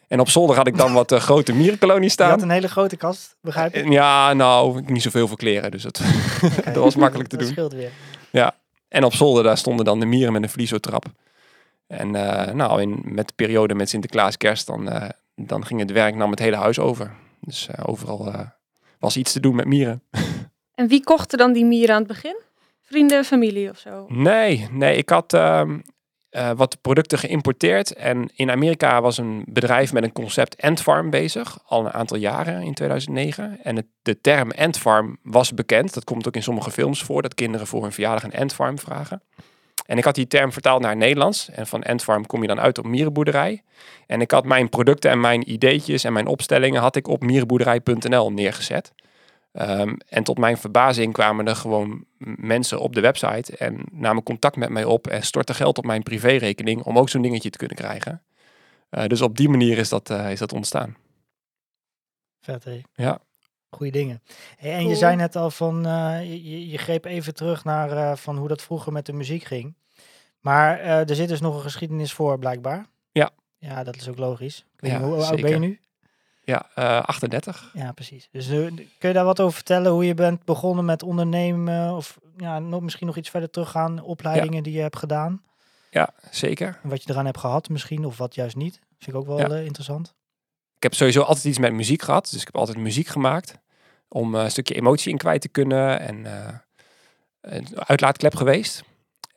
En 0.08 0.20
op 0.20 0.30
zolder 0.30 0.56
had 0.56 0.68
ik 0.68 0.78
dan 0.78 0.94
wat 0.94 1.14
grote 1.14 1.54
mierenkolonies 1.54 2.06
Je 2.06 2.12
staan. 2.12 2.30
had 2.30 2.42
een 2.42 2.50
hele 2.50 2.68
grote 2.68 2.96
kast, 2.96 3.36
begrijp 3.42 3.76
ik? 3.76 3.90
Ja, 3.90 4.34
nou, 4.34 4.82
niet 4.86 5.02
zoveel 5.02 5.28
voor 5.28 5.38
kleren, 5.38 5.72
dus 5.72 5.86
okay. 5.88 6.74
dat 6.74 6.84
was 6.84 6.96
makkelijk 6.96 7.30
te 7.30 7.36
dat 7.38 7.46
doen. 7.46 7.54
scheelt 7.54 7.74
weer. 7.74 7.92
Ja, 8.30 8.56
en 8.88 9.04
op 9.04 9.14
zolder 9.14 9.44
daar 9.44 9.58
stonden 9.58 9.86
dan 9.86 10.00
de 10.00 10.06
mieren 10.06 10.34
met 10.34 10.44
een 10.44 10.50
vliezotrap. 10.50 11.06
En 11.88 12.12
nou, 12.56 12.82
in, 12.82 13.02
met 13.04 13.28
de 13.28 13.34
periode 13.36 13.76
met 13.76 13.90
Sinterklaas 13.90 14.38
kerst, 14.38 14.68
dan, 14.68 14.90
dan 15.36 15.66
ging 15.66 15.80
het 15.80 15.92
werk 15.92 16.16
nam 16.16 16.32
het 16.32 16.40
hele 16.40 16.56
huis 16.56 16.80
over. 16.80 17.12
Dus 17.46 17.68
uh, 17.70 17.84
overal 17.88 18.28
uh, 18.28 18.40
was 19.00 19.18
iets 19.18 19.32
te 19.32 19.40
doen 19.40 19.56
met 19.56 19.66
mieren. 19.66 20.04
En 20.76 20.88
wie 20.88 21.04
kochten 21.04 21.38
dan 21.38 21.54
die 21.54 21.66
mieren 21.66 21.96
aan 21.96 22.02
het 22.02 22.08
begin? 22.08 22.42
Vrienden, 22.82 23.26
familie 23.26 23.70
of 23.70 23.78
zo? 23.78 24.06
Nee, 24.10 24.68
nee 24.72 24.98
ik 24.98 25.10
had 25.10 25.34
uh, 25.34 25.62
wat 26.56 26.82
producten 26.82 27.18
geïmporteerd. 27.18 27.94
En 27.94 28.30
in 28.36 28.52
Amerika 28.52 29.02
was 29.02 29.18
een 29.18 29.44
bedrijf 29.48 29.94
met 29.94 30.04
een 30.04 30.12
concept 30.12 30.62
Antfarm 30.62 31.10
bezig. 31.10 31.60
Al 31.66 31.86
een 31.86 31.94
aantal 31.94 32.18
jaren, 32.18 32.62
in 32.62 32.74
2009. 32.74 33.60
En 33.64 33.76
het, 33.76 33.86
de 34.02 34.22
term 34.22 34.52
Antfarm 34.52 35.18
was 35.24 35.54
bekend. 35.54 35.94
Dat 35.94 36.04
komt 36.04 36.28
ook 36.28 36.36
in 36.36 36.44
sommige 36.44 36.72
films 36.72 37.04
voor. 37.04 37.22
Dat 37.22 37.36
kinderen 37.36 37.68
voor 37.68 37.82
hun 37.82 37.92
verjaardag 37.92 38.24
een 38.24 38.40
Antfarm 38.40 38.80
vragen. 38.80 39.22
En 39.86 39.98
ik 39.98 40.04
had 40.04 40.16
die 40.16 40.28
term 40.28 40.52
vertaald 40.52 40.82
naar 40.82 40.96
Nederlands. 40.96 41.50
En 41.50 41.68
van 41.68 41.84
Antfarm 41.84 42.26
kom 42.26 42.42
je 42.42 42.48
dan 42.48 42.60
uit 42.60 42.78
op 42.78 42.86
mierenboerderij. 42.86 43.64
En 44.08 44.22
ik 44.22 44.32
had 44.32 44.46
mijn 44.46 44.70
producten 44.70 45.12
en 45.12 45.20
mijn 45.20 45.52
ideetjes 45.52 46.04
en 46.04 46.14
mijn 46.14 46.28
opstellingen 46.28 46.82
had 46.82 46.96
ik 46.96 47.08
op 47.08 47.24
mierenboerderij.nl 47.24 48.32
neergezet. 48.32 48.94
Um, 49.60 49.98
en 50.10 50.24
tot 50.24 50.38
mijn 50.38 50.58
verbazing 50.58 51.14
kwamen 51.14 51.48
er 51.48 51.56
gewoon 51.56 52.06
mensen 52.38 52.80
op 52.80 52.96
de 52.96 53.02
website 53.02 53.58
en 53.58 53.84
namen 53.92 54.24
contact 54.24 54.56
met 54.56 54.70
mij 54.70 54.84
op 54.84 55.08
en 55.08 55.24
stortten 55.24 55.56
geld 55.56 55.78
op 55.78 55.86
mijn 55.86 56.04
privérekening 56.04 56.84
om 56.84 56.98
ook 56.98 57.10
zo'n 57.10 57.22
dingetje 57.22 57.50
te 57.50 57.58
kunnen 57.58 57.78
krijgen. 57.78 58.24
Uh, 58.92 59.06
dus 59.06 59.22
op 59.22 59.38
die 59.38 59.50
manier 59.50 59.78
is 59.78 59.90
dat, 59.90 60.10
uh, 60.10 60.32
is 60.32 60.40
dat 60.40 60.54
ontstaan. 60.54 60.96
Vet 62.40 62.64
hé. 62.64 62.82
Ja. 62.94 63.20
Goeie 63.70 63.92
dingen. 63.92 64.22
En 64.58 64.78
Cool. 64.78 64.90
je 64.90 64.96
zei 64.96 65.16
net 65.16 65.36
al 65.36 65.52
van, 65.52 65.88
uh, 65.88 66.20
je, 66.24 66.70
je, 66.70 66.78
greep 66.78 67.06
even 67.06 67.34
terug 67.34 67.64
naar 67.64 67.92
uh, 67.92 68.16
van 68.16 68.38
hoe 68.38 68.48
dat 68.48 68.62
vroeger 68.62 68.92
met 68.92 69.06
de 69.06 69.14
muziek 69.14 69.44
ging. 69.44 69.76
Maar 70.40 70.80
uh, 70.80 71.10
er 71.10 71.16
zit 71.16 71.28
dus 71.28 71.42
nog 71.42 71.56
een 71.56 71.62
geschiedenis 71.62 72.14
voor, 72.14 72.40
blijkbaar. 72.40 72.86
Ja. 73.12 73.30
Ja, 73.58 73.84
dat 73.84 73.96
is 73.96 74.08
ook 74.10 74.18
logisch. 74.18 74.58
Ik 74.76 74.82
weet 74.82 74.92
Ja, 74.92 74.98
niet, 74.98 75.08
hoe 75.08 75.24
oud 75.24 75.42
ben 75.42 75.50
je 75.50 75.58
nu? 75.60 75.80
Ja, 76.44 76.58
38. 77.06 77.72
Ja, 77.74 77.92
precies. 77.92 78.30
Dus 78.32 78.48
kun 78.48 78.88
je 79.00 79.14
daar 79.14 79.26
wat 79.26 79.40
over 79.40 79.54
vertellen? 79.56 79.92
Hoe 79.92 80.06
je 80.06 80.14
bent 80.14 80.44
begonnen 80.44 80.86
met 80.86 81.04
ondernemen? 81.04 81.96
Of 81.96 82.20
ja, 82.38 82.60
nog, 82.60 82.82
misschien 82.82 83.08
nog 83.08 83.18
iets 83.18 83.30
verder 83.30 83.50
teruggaan? 83.50 84.02
Opleidingen 84.02 84.56
ja. 84.56 84.62
die 84.62 84.74
je 84.74 84.82
hebt 84.82 84.98
gedaan? 84.98 85.42
Ja, 85.92 86.10
zeker. 86.32 86.80
En 86.84 86.90
wat 86.90 87.04
je 87.04 87.10
eraan 87.10 87.26
hebt 87.26 87.38
gehad 87.38 87.70
misschien, 87.70 88.06
of 88.06 88.18
wat 88.18 88.36
juist 88.36 88.56
niet? 88.56 88.80
Vind 89.00 89.16
ik 89.16 89.22
ook 89.22 89.28
wel 89.28 89.40
Ja. 89.40 89.56
interessant. 89.56 90.14
Ik 90.76 90.84
heb 90.84 90.94
sowieso 90.94 91.22
altijd 91.22 91.46
iets 91.46 91.58
met 91.58 91.74
muziek 91.74 92.02
gehad. 92.02 92.30
Dus 92.32 92.40
ik 92.40 92.46
heb 92.46 92.56
altijd 92.58 92.78
muziek 92.78 93.08
gemaakt. 93.08 93.58
Om 94.08 94.36
uh, 94.36 94.44
een 94.44 94.52
stukje 94.52 94.76
emotie 94.76 95.12
in 95.12 95.18
kwijt 95.18 95.42
te 95.42 95.50
kunnen. 95.50 96.00
En 96.00 96.18
uh, 96.18 96.48
een 97.42 97.68
uitlaatklep 97.76 98.36
geweest. 98.36 98.84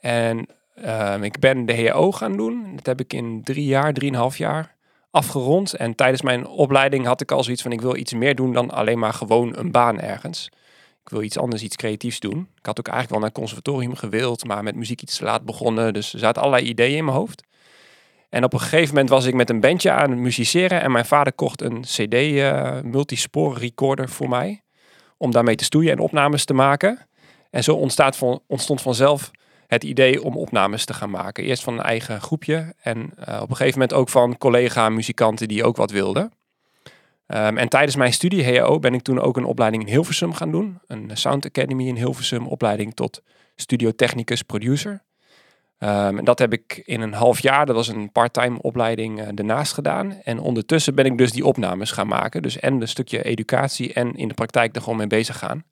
En 0.00 0.46
uh, 0.84 1.22
ik 1.22 1.38
ben 1.38 1.66
de 1.66 1.90
HO 1.90 2.12
gaan 2.12 2.36
doen. 2.36 2.76
Dat 2.76 2.86
heb 2.86 3.00
ik 3.00 3.12
in 3.12 3.42
drie 3.42 3.64
jaar, 3.64 3.92
drieënhalf 3.92 4.38
jaar 4.38 4.76
afgerond. 5.10 5.74
En 5.74 5.94
tijdens 5.94 6.22
mijn 6.22 6.46
opleiding 6.46 7.06
had 7.06 7.20
ik 7.20 7.32
al 7.32 7.42
zoiets 7.42 7.62
van... 7.62 7.72
ik 7.72 7.80
wil 7.80 7.96
iets 7.96 8.12
meer 8.12 8.34
doen 8.34 8.52
dan 8.52 8.70
alleen 8.70 8.98
maar 8.98 9.12
gewoon 9.12 9.56
een 9.56 9.70
baan 9.70 10.00
ergens. 10.00 10.50
Ik 11.04 11.08
wil 11.10 11.22
iets 11.22 11.38
anders, 11.38 11.62
iets 11.62 11.76
creatiefs 11.76 12.20
doen. 12.20 12.48
Ik 12.58 12.66
had 12.66 12.78
ook 12.78 12.88
eigenlijk 12.88 13.10
wel 13.10 13.18
naar 13.18 13.28
het 13.28 13.38
conservatorium 13.38 13.94
gewild... 13.94 14.44
maar 14.44 14.62
met 14.62 14.74
muziek 14.74 15.02
iets 15.02 15.16
te 15.16 15.24
laat 15.24 15.44
begonnen. 15.44 15.92
Dus 15.92 16.12
er 16.12 16.18
zaten 16.18 16.42
allerlei 16.42 16.68
ideeën 16.68 16.96
in 16.96 17.04
mijn 17.04 17.16
hoofd. 17.16 17.42
En 18.28 18.44
op 18.44 18.52
een 18.52 18.60
gegeven 18.60 18.88
moment 18.88 19.08
was 19.08 19.24
ik 19.24 19.34
met 19.34 19.50
een 19.50 19.60
bandje 19.60 19.90
aan 19.90 20.10
het 20.10 20.18
musiceren... 20.18 20.80
en 20.80 20.92
mijn 20.92 21.04
vader 21.04 21.32
kocht 21.32 21.62
een 21.62 21.80
cd 21.80 22.14
uh, 22.14 22.80
multispore 22.82 23.58
recorder 23.58 24.08
voor 24.08 24.28
mij... 24.28 24.62
om 25.16 25.30
daarmee 25.30 25.54
te 25.54 25.64
stoeien 25.64 25.92
en 25.92 25.98
opnames 25.98 26.44
te 26.44 26.54
maken. 26.54 27.08
En 27.50 27.64
zo 27.64 27.74
ontstaat 27.74 28.16
van, 28.16 28.42
ontstond 28.46 28.82
vanzelf 28.82 29.30
het 29.66 29.84
idee 29.84 30.22
om 30.22 30.36
opnames 30.36 30.84
te 30.84 30.94
gaan 30.94 31.10
maken. 31.10 31.44
Eerst 31.44 31.62
van 31.62 31.74
een 31.74 31.84
eigen 31.84 32.20
groepje 32.20 32.74
en 32.80 32.98
uh, 32.98 33.40
op 33.42 33.50
een 33.50 33.56
gegeven 33.56 33.78
moment 33.78 33.92
ook 33.92 34.08
van 34.08 34.38
collega-muzikanten 34.38 35.48
die 35.48 35.64
ook 35.64 35.76
wat 35.76 35.90
wilden. 35.90 36.32
Um, 37.26 37.58
en 37.58 37.68
tijdens 37.68 37.96
mijn 37.96 38.12
studie 38.12 38.58
HO 38.58 38.78
ben 38.78 38.94
ik 38.94 39.02
toen 39.02 39.20
ook 39.20 39.36
een 39.36 39.44
opleiding 39.44 39.82
in 39.82 39.88
Hilversum 39.88 40.32
gaan 40.32 40.50
doen. 40.50 40.78
Een 40.86 41.10
Sound 41.14 41.46
Academy 41.46 41.86
in 41.86 41.96
Hilversum, 41.96 42.46
opleiding 42.46 42.94
tot 42.94 43.22
studio 43.56 43.90
technicus 43.90 44.42
producer. 44.42 45.02
Um, 45.80 46.18
en 46.18 46.24
dat 46.24 46.38
heb 46.38 46.52
ik 46.52 46.82
in 46.84 47.00
een 47.00 47.12
half 47.12 47.40
jaar, 47.40 47.66
dat 47.66 47.74
was 47.74 47.88
een 47.88 48.12
part-time 48.12 48.62
opleiding, 48.62 49.20
uh, 49.20 49.28
daarnaast 49.34 49.72
gedaan. 49.72 50.12
En 50.22 50.38
ondertussen 50.38 50.94
ben 50.94 51.04
ik 51.04 51.18
dus 51.18 51.32
die 51.32 51.44
opnames 51.44 51.90
gaan 51.90 52.06
maken. 52.06 52.42
Dus 52.42 52.58
en 52.58 52.80
een 52.80 52.88
stukje 52.88 53.22
educatie 53.22 53.92
en 53.92 54.14
in 54.14 54.28
de 54.28 54.34
praktijk 54.34 54.76
er 54.76 54.82
gewoon 54.82 54.98
mee 54.98 55.06
bezig 55.06 55.38
gaan. 55.38 55.64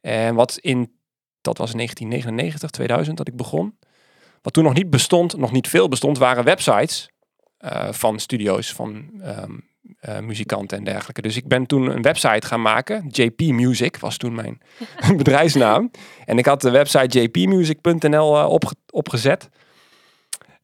En 0.00 0.34
wat 0.34 0.58
in 0.60 0.96
dat 1.40 1.58
was 1.58 1.70
in 1.70 1.76
1999, 1.76 2.70
2000 2.70 3.16
dat 3.16 3.28
ik 3.28 3.36
begon. 3.36 3.78
Wat 4.42 4.52
toen 4.52 4.64
nog 4.64 4.74
niet 4.74 4.90
bestond, 4.90 5.36
nog 5.36 5.52
niet 5.52 5.68
veel 5.68 5.88
bestond, 5.88 6.18
waren 6.18 6.44
websites 6.44 7.10
uh, 7.60 7.92
van 7.92 8.18
studio's, 8.18 8.72
van 8.72 9.10
um, 9.24 9.68
eh, 10.00 10.18
muzikanten 10.18 10.78
en 10.78 10.84
dergelijke. 10.84 11.22
Dus 11.22 11.36
ik 11.36 11.48
ben 11.48 11.66
toen 11.66 11.90
een 11.90 12.02
website 12.02 12.46
gaan 12.46 12.62
maken. 12.62 13.04
JP 13.10 13.40
Music 13.40 13.96
was 13.96 14.16
toen 14.16 14.34
mijn 14.34 14.60
bedrijfsnaam. 15.16 15.90
En 16.24 16.38
ik 16.38 16.46
had 16.46 16.60
de 16.60 16.70
website 16.70 17.20
jpmusic.nl 17.20 18.48
opge 18.48 18.74
opgezet. 18.90 19.48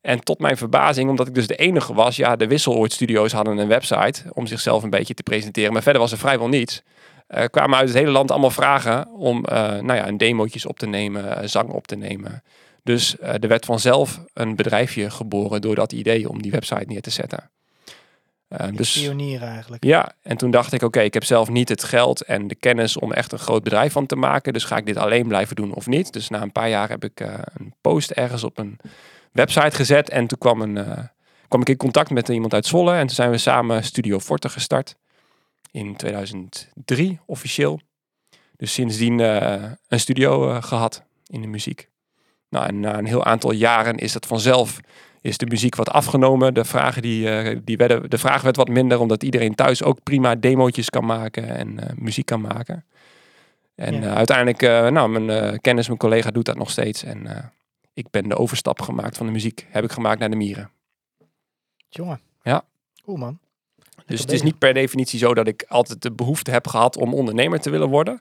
En 0.01 0.21
tot 0.21 0.39
mijn 0.39 0.57
verbazing, 0.57 1.11
omdat 1.11 1.27
ik 1.27 1.35
dus 1.35 1.47
de 1.47 1.57
enige 1.57 1.95
was, 1.95 2.17
ja, 2.17 2.37
de 2.37 2.47
Wisseloord 2.47 2.93
Studios 2.93 3.33
hadden 3.33 3.59
een 3.59 3.69
website 3.69 4.23
om 4.33 4.47
zichzelf 4.47 4.83
een 4.83 4.91
beetje 4.91 5.15
te 5.15 5.23
presenteren. 5.23 5.73
Maar 5.73 5.83
verder 5.83 6.01
was 6.01 6.13
er 6.13 6.19
vrijwel 6.19 6.49
niets. 6.49 6.83
Uh, 7.29 7.45
kwamen 7.45 7.79
uit 7.79 7.89
het 7.89 7.99
hele 7.99 8.11
land 8.11 8.31
allemaal 8.31 8.51
vragen 8.51 9.09
om 9.09 9.37
uh, 9.37 9.59
nou 9.59 9.95
ja, 9.95 10.09
een 10.09 10.17
demootjes 10.17 10.67
op 10.67 10.79
te 10.79 10.87
nemen, 10.87 11.49
zang 11.49 11.69
op 11.69 11.87
te 11.87 11.97
nemen. 11.97 12.43
Dus 12.83 13.19
er 13.21 13.49
werd 13.49 13.65
vanzelf 13.65 14.21
een 14.35 14.57
bedrijfje 14.57 15.11
geboren 15.11 15.61
door 15.61 15.75
dat 15.75 15.93
idee 15.93 16.29
om 16.29 16.43
die 16.43 16.51
website 16.51 16.85
neer 16.87 17.01
te 17.01 17.11
zetten. 17.11 17.51
Dus, 18.75 19.01
pionier 19.01 19.43
eigenlijk. 19.43 19.85
Ja, 19.85 20.13
en 20.23 20.37
toen 20.37 20.51
dacht 20.51 20.73
ik, 20.73 20.79
oké, 20.79 20.85
okay, 20.85 21.05
ik 21.05 21.15
heb 21.15 21.25
zelf 21.25 21.49
niet 21.49 21.69
het 21.69 21.85
geld 21.85 22.21
en 22.23 22.49
de 22.49 22.55
kennis 22.55 22.97
om 22.97 23.13
echt 23.13 23.33
een 23.33 23.39
groot 23.39 23.63
bedrijf 23.63 23.93
van 23.93 24.07
te 24.07 24.17
maken. 24.17 24.53
Dus 24.53 24.65
ga 24.65 24.77
ik 24.77 24.87
dit 24.87 24.97
alleen 24.97 25.29
blijven 25.29 25.57
doen 25.57 25.75
of 25.75 25.87
niet? 25.87 26.13
Dus 26.13 26.29
na 26.29 26.43
een 26.43 26.53
paar 26.53 26.69
jaar 26.69 26.89
heb 26.89 27.05
ik 27.05 27.21
een 27.21 27.75
post 27.81 28.11
ergens 28.11 28.45
op 28.45 28.59
een 28.59 28.79
website 29.33 29.77
gezet. 29.77 30.09
En 30.09 30.27
toen 30.27 30.39
kwam, 30.39 30.61
een, 30.61 30.77
uh, 30.77 30.99
kwam 31.49 31.61
ik 31.61 31.69
in 31.69 31.77
contact 31.77 32.11
met 32.11 32.29
iemand 32.29 32.55
uit 32.55 32.67
Zwolle. 32.67 32.93
En 32.93 33.07
toen 33.07 33.15
zijn 33.15 33.31
we 33.31 33.39
samen 33.39 33.85
Studio 33.85 34.21
Forte 34.21 34.49
gestart. 34.49 34.97
In 35.71 35.97
2003 35.97 37.21
officieel. 37.27 37.81
Dus 38.57 38.73
sindsdien 38.73 39.19
uh, 39.19 39.63
een 39.89 40.01
studio 40.01 40.49
uh, 40.49 40.63
gehad 40.63 41.03
in 41.27 41.41
de 41.41 41.47
muziek. 41.47 41.89
Nou, 42.49 42.67
en 42.67 42.81
na 42.81 42.99
een 42.99 43.07
heel 43.07 43.25
aantal 43.25 43.53
jaren 43.53 43.97
is 43.97 44.13
dat 44.13 44.27
vanzelf 44.27 44.81
is 45.23 45.39
de 45.39 45.47
muziek 45.47 45.75
wat 45.75 45.91
afgenomen. 45.91 46.55
De, 46.55 46.65
vragen 46.65 47.03
die, 47.03 47.65
die 47.65 47.77
werden, 47.77 48.11
de 48.11 48.19
vraag 48.19 48.43
werd 48.43 48.57
wat 48.57 48.69
minder, 48.69 49.01
omdat 49.01 49.23
iedereen 49.23 49.55
thuis 49.55 49.83
ook 49.83 50.03
prima 50.03 50.35
demootjes 50.35 50.91
kan 50.91 51.05
maken 51.05 51.57
en 51.57 51.79
muziek 51.97 52.27
kan 52.27 52.41
maken. 52.41 52.85
En 53.75 54.01
ja. 54.01 54.15
uiteindelijk, 54.15 54.61
nou, 54.93 55.21
mijn 55.21 55.61
kennis, 55.61 55.87
mijn 55.87 55.99
collega 55.99 56.31
doet 56.31 56.45
dat 56.45 56.57
nog 56.57 56.71
steeds. 56.71 57.05
En 57.05 57.53
ik 57.95 58.11
ben 58.11 58.29
de 58.29 58.37
overstap 58.37 58.83
gemaakt 58.83 59.17
van 59.17 59.27
de 59.27 59.33
muziek, 59.33 59.67
heb 59.71 59.85
ik 59.85 59.93
gemaakt 59.93 60.21
naar 60.21 60.31
de 60.31 60.37
mieren. 60.37 60.71
Jongen. 61.89 62.21
Ja. 62.43 62.65
Cool 63.05 63.17
man. 63.17 63.39
Dus 64.07 64.21
het 64.21 64.33
is 64.33 64.43
niet 64.43 64.59
per 64.59 64.75
definitie 64.75 65.19
zo 65.19 65.35
dat 65.35 65.47
ik 65.47 65.65
altijd 65.69 66.03
de 66.03 66.13
behoefte 66.13 66.51
heb 66.51 66.67
gehad 66.67 66.97
om 66.97 67.15
ondernemer 67.15 67.61
te 67.61 67.71
willen 67.71 67.89
worden. 67.89 68.21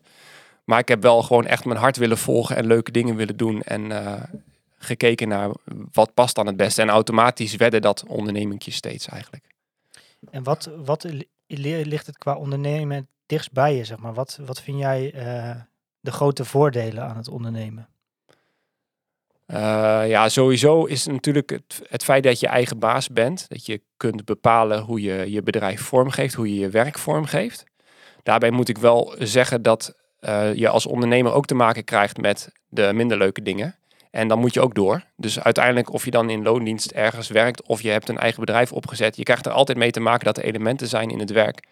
Maar 0.63 0.79
ik 0.79 0.88
heb 0.88 1.01
wel 1.01 1.24
gewoon 1.24 1.46
echt 1.46 1.65
mijn 1.65 1.79
hart 1.79 1.98
willen 1.98 2.17
volgen 2.17 2.55
en 2.55 2.65
leuke 2.65 2.91
dingen 2.91 3.15
willen 3.15 3.38
doen. 3.38 3.62
En 3.62 3.81
uh, 3.89 4.13
gekeken 4.81 5.27
naar 5.27 5.50
wat 5.91 6.13
past 6.13 6.35
dan 6.35 6.47
het 6.47 6.57
beste. 6.57 6.81
En 6.81 6.89
automatisch 6.89 7.55
werden 7.55 7.81
dat 7.81 8.03
ondernemingjes 8.07 8.75
steeds 8.75 9.07
eigenlijk. 9.07 9.43
En 10.31 10.43
wat, 10.43 10.69
wat 10.85 11.07
ligt 11.47 12.05
het 12.05 12.17
qua 12.17 12.35
ondernemen 12.35 13.07
dichtst 13.25 13.51
bij 13.51 13.75
je, 13.75 13.83
zeg 13.83 13.97
maar? 13.97 14.13
Wat, 14.13 14.39
wat 14.45 14.61
vind 14.61 14.79
jij 14.79 15.13
uh, 15.15 15.55
de 16.00 16.11
grote 16.11 16.45
voordelen 16.45 17.03
aan 17.03 17.17
het 17.17 17.27
ondernemen? 17.27 17.88
Uh, 19.47 19.57
ja, 20.07 20.29
sowieso 20.29 20.85
is 20.85 21.03
het 21.03 21.13
natuurlijk 21.13 21.50
het, 21.50 21.81
het, 21.89 22.03
feit 22.03 22.23
dat 22.23 22.39
je 22.39 22.47
eigen 22.47 22.79
baas 22.79 23.07
bent. 23.09 23.50
Dat 23.50 23.65
je 23.65 23.81
kunt 23.97 24.25
bepalen 24.25 24.79
hoe 24.79 25.01
je 25.01 25.31
je 25.31 25.43
bedrijf 25.43 25.81
vormgeeft, 25.81 26.33
hoe 26.33 26.53
je 26.53 26.59
je 26.59 26.69
werk 26.69 26.97
vormgeeft. 26.97 27.63
Daarbij 28.23 28.51
moet 28.51 28.69
ik 28.69 28.77
wel 28.77 29.15
zeggen 29.17 29.61
dat 29.61 29.95
uh, 30.21 30.53
je 30.53 30.69
als 30.69 30.85
ondernemer 30.85 31.33
ook 31.33 31.45
te 31.45 31.55
maken 31.55 31.83
krijgt 31.83 32.17
met 32.17 32.51
de 32.67 32.91
minder 32.93 33.17
leuke 33.17 33.41
dingen. 33.41 33.75
En 34.12 34.27
dan 34.27 34.39
moet 34.39 34.53
je 34.53 34.62
ook 34.62 34.75
door. 34.75 35.03
Dus 35.15 35.39
uiteindelijk, 35.39 35.94
of 35.94 36.06
je 36.06 36.12
dan 36.12 36.30
in 36.30 36.44
loondienst 36.44 36.91
ergens 36.91 37.27
werkt 37.27 37.68
of 37.68 37.82
je 37.82 37.89
hebt 37.89 38.10
een 38.10 38.18
eigen 38.18 38.39
bedrijf 38.39 38.72
opgezet, 38.72 39.15
je 39.18 39.24
krijgt 39.24 39.46
er 39.46 39.51
altijd 39.51 39.77
mee 39.77 39.91
te 39.91 40.00
maken 40.00 40.25
dat 40.25 40.38
er 40.38 40.44
elementen 40.44 40.88
zijn 40.88 41.10
in 41.10 41.20
het 41.20 41.32
werk 41.32 41.68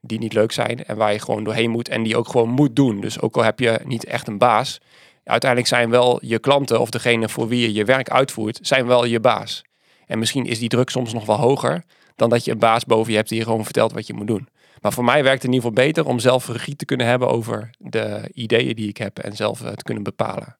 die 0.00 0.18
niet 0.18 0.32
leuk 0.32 0.52
zijn 0.52 0.84
en 0.84 0.96
waar 0.96 1.12
je 1.12 1.18
gewoon 1.18 1.44
doorheen 1.44 1.70
moet 1.70 1.88
en 1.88 2.02
die 2.02 2.16
ook 2.16 2.28
gewoon 2.28 2.48
moet 2.48 2.76
doen. 2.76 3.00
Dus 3.00 3.20
ook 3.20 3.36
al 3.36 3.44
heb 3.44 3.58
je 3.58 3.80
niet 3.84 4.04
echt 4.04 4.28
een 4.28 4.38
baas, 4.38 4.80
uiteindelijk 5.24 5.70
zijn 5.70 5.90
wel 5.90 6.18
je 6.24 6.38
klanten 6.38 6.80
of 6.80 6.90
degene 6.90 7.28
voor 7.28 7.48
wie 7.48 7.60
je 7.60 7.72
je 7.72 7.84
werk 7.84 8.10
uitvoert, 8.10 8.58
zijn 8.62 8.86
wel 8.86 9.04
je 9.04 9.20
baas. 9.20 9.64
En 10.06 10.18
misschien 10.18 10.44
is 10.44 10.58
die 10.58 10.68
druk 10.68 10.90
soms 10.90 11.12
nog 11.12 11.26
wel 11.26 11.36
hoger 11.36 11.84
dan 12.16 12.30
dat 12.30 12.44
je 12.44 12.50
een 12.50 12.58
baas 12.58 12.84
boven 12.84 13.10
je 13.10 13.16
hebt 13.16 13.28
die 13.28 13.38
je 13.38 13.44
gewoon 13.44 13.64
vertelt 13.64 13.92
wat 13.92 14.06
je 14.06 14.14
moet 14.14 14.26
doen. 14.26 14.48
Maar 14.80 14.92
voor 14.92 15.04
mij 15.04 15.22
werkt 15.22 15.42
het 15.42 15.50
in 15.50 15.52
ieder 15.52 15.68
geval 15.68 15.84
beter 15.84 16.06
om 16.06 16.18
zelf 16.18 16.48
regie 16.48 16.76
te 16.76 16.84
kunnen 16.84 17.06
hebben 17.06 17.28
over 17.28 17.70
de 17.78 18.30
ideeën 18.32 18.76
die 18.76 18.88
ik 18.88 18.96
heb 18.96 19.18
en 19.18 19.36
zelf 19.36 19.58
te 19.58 19.82
kunnen 19.82 20.02
bepalen. 20.02 20.56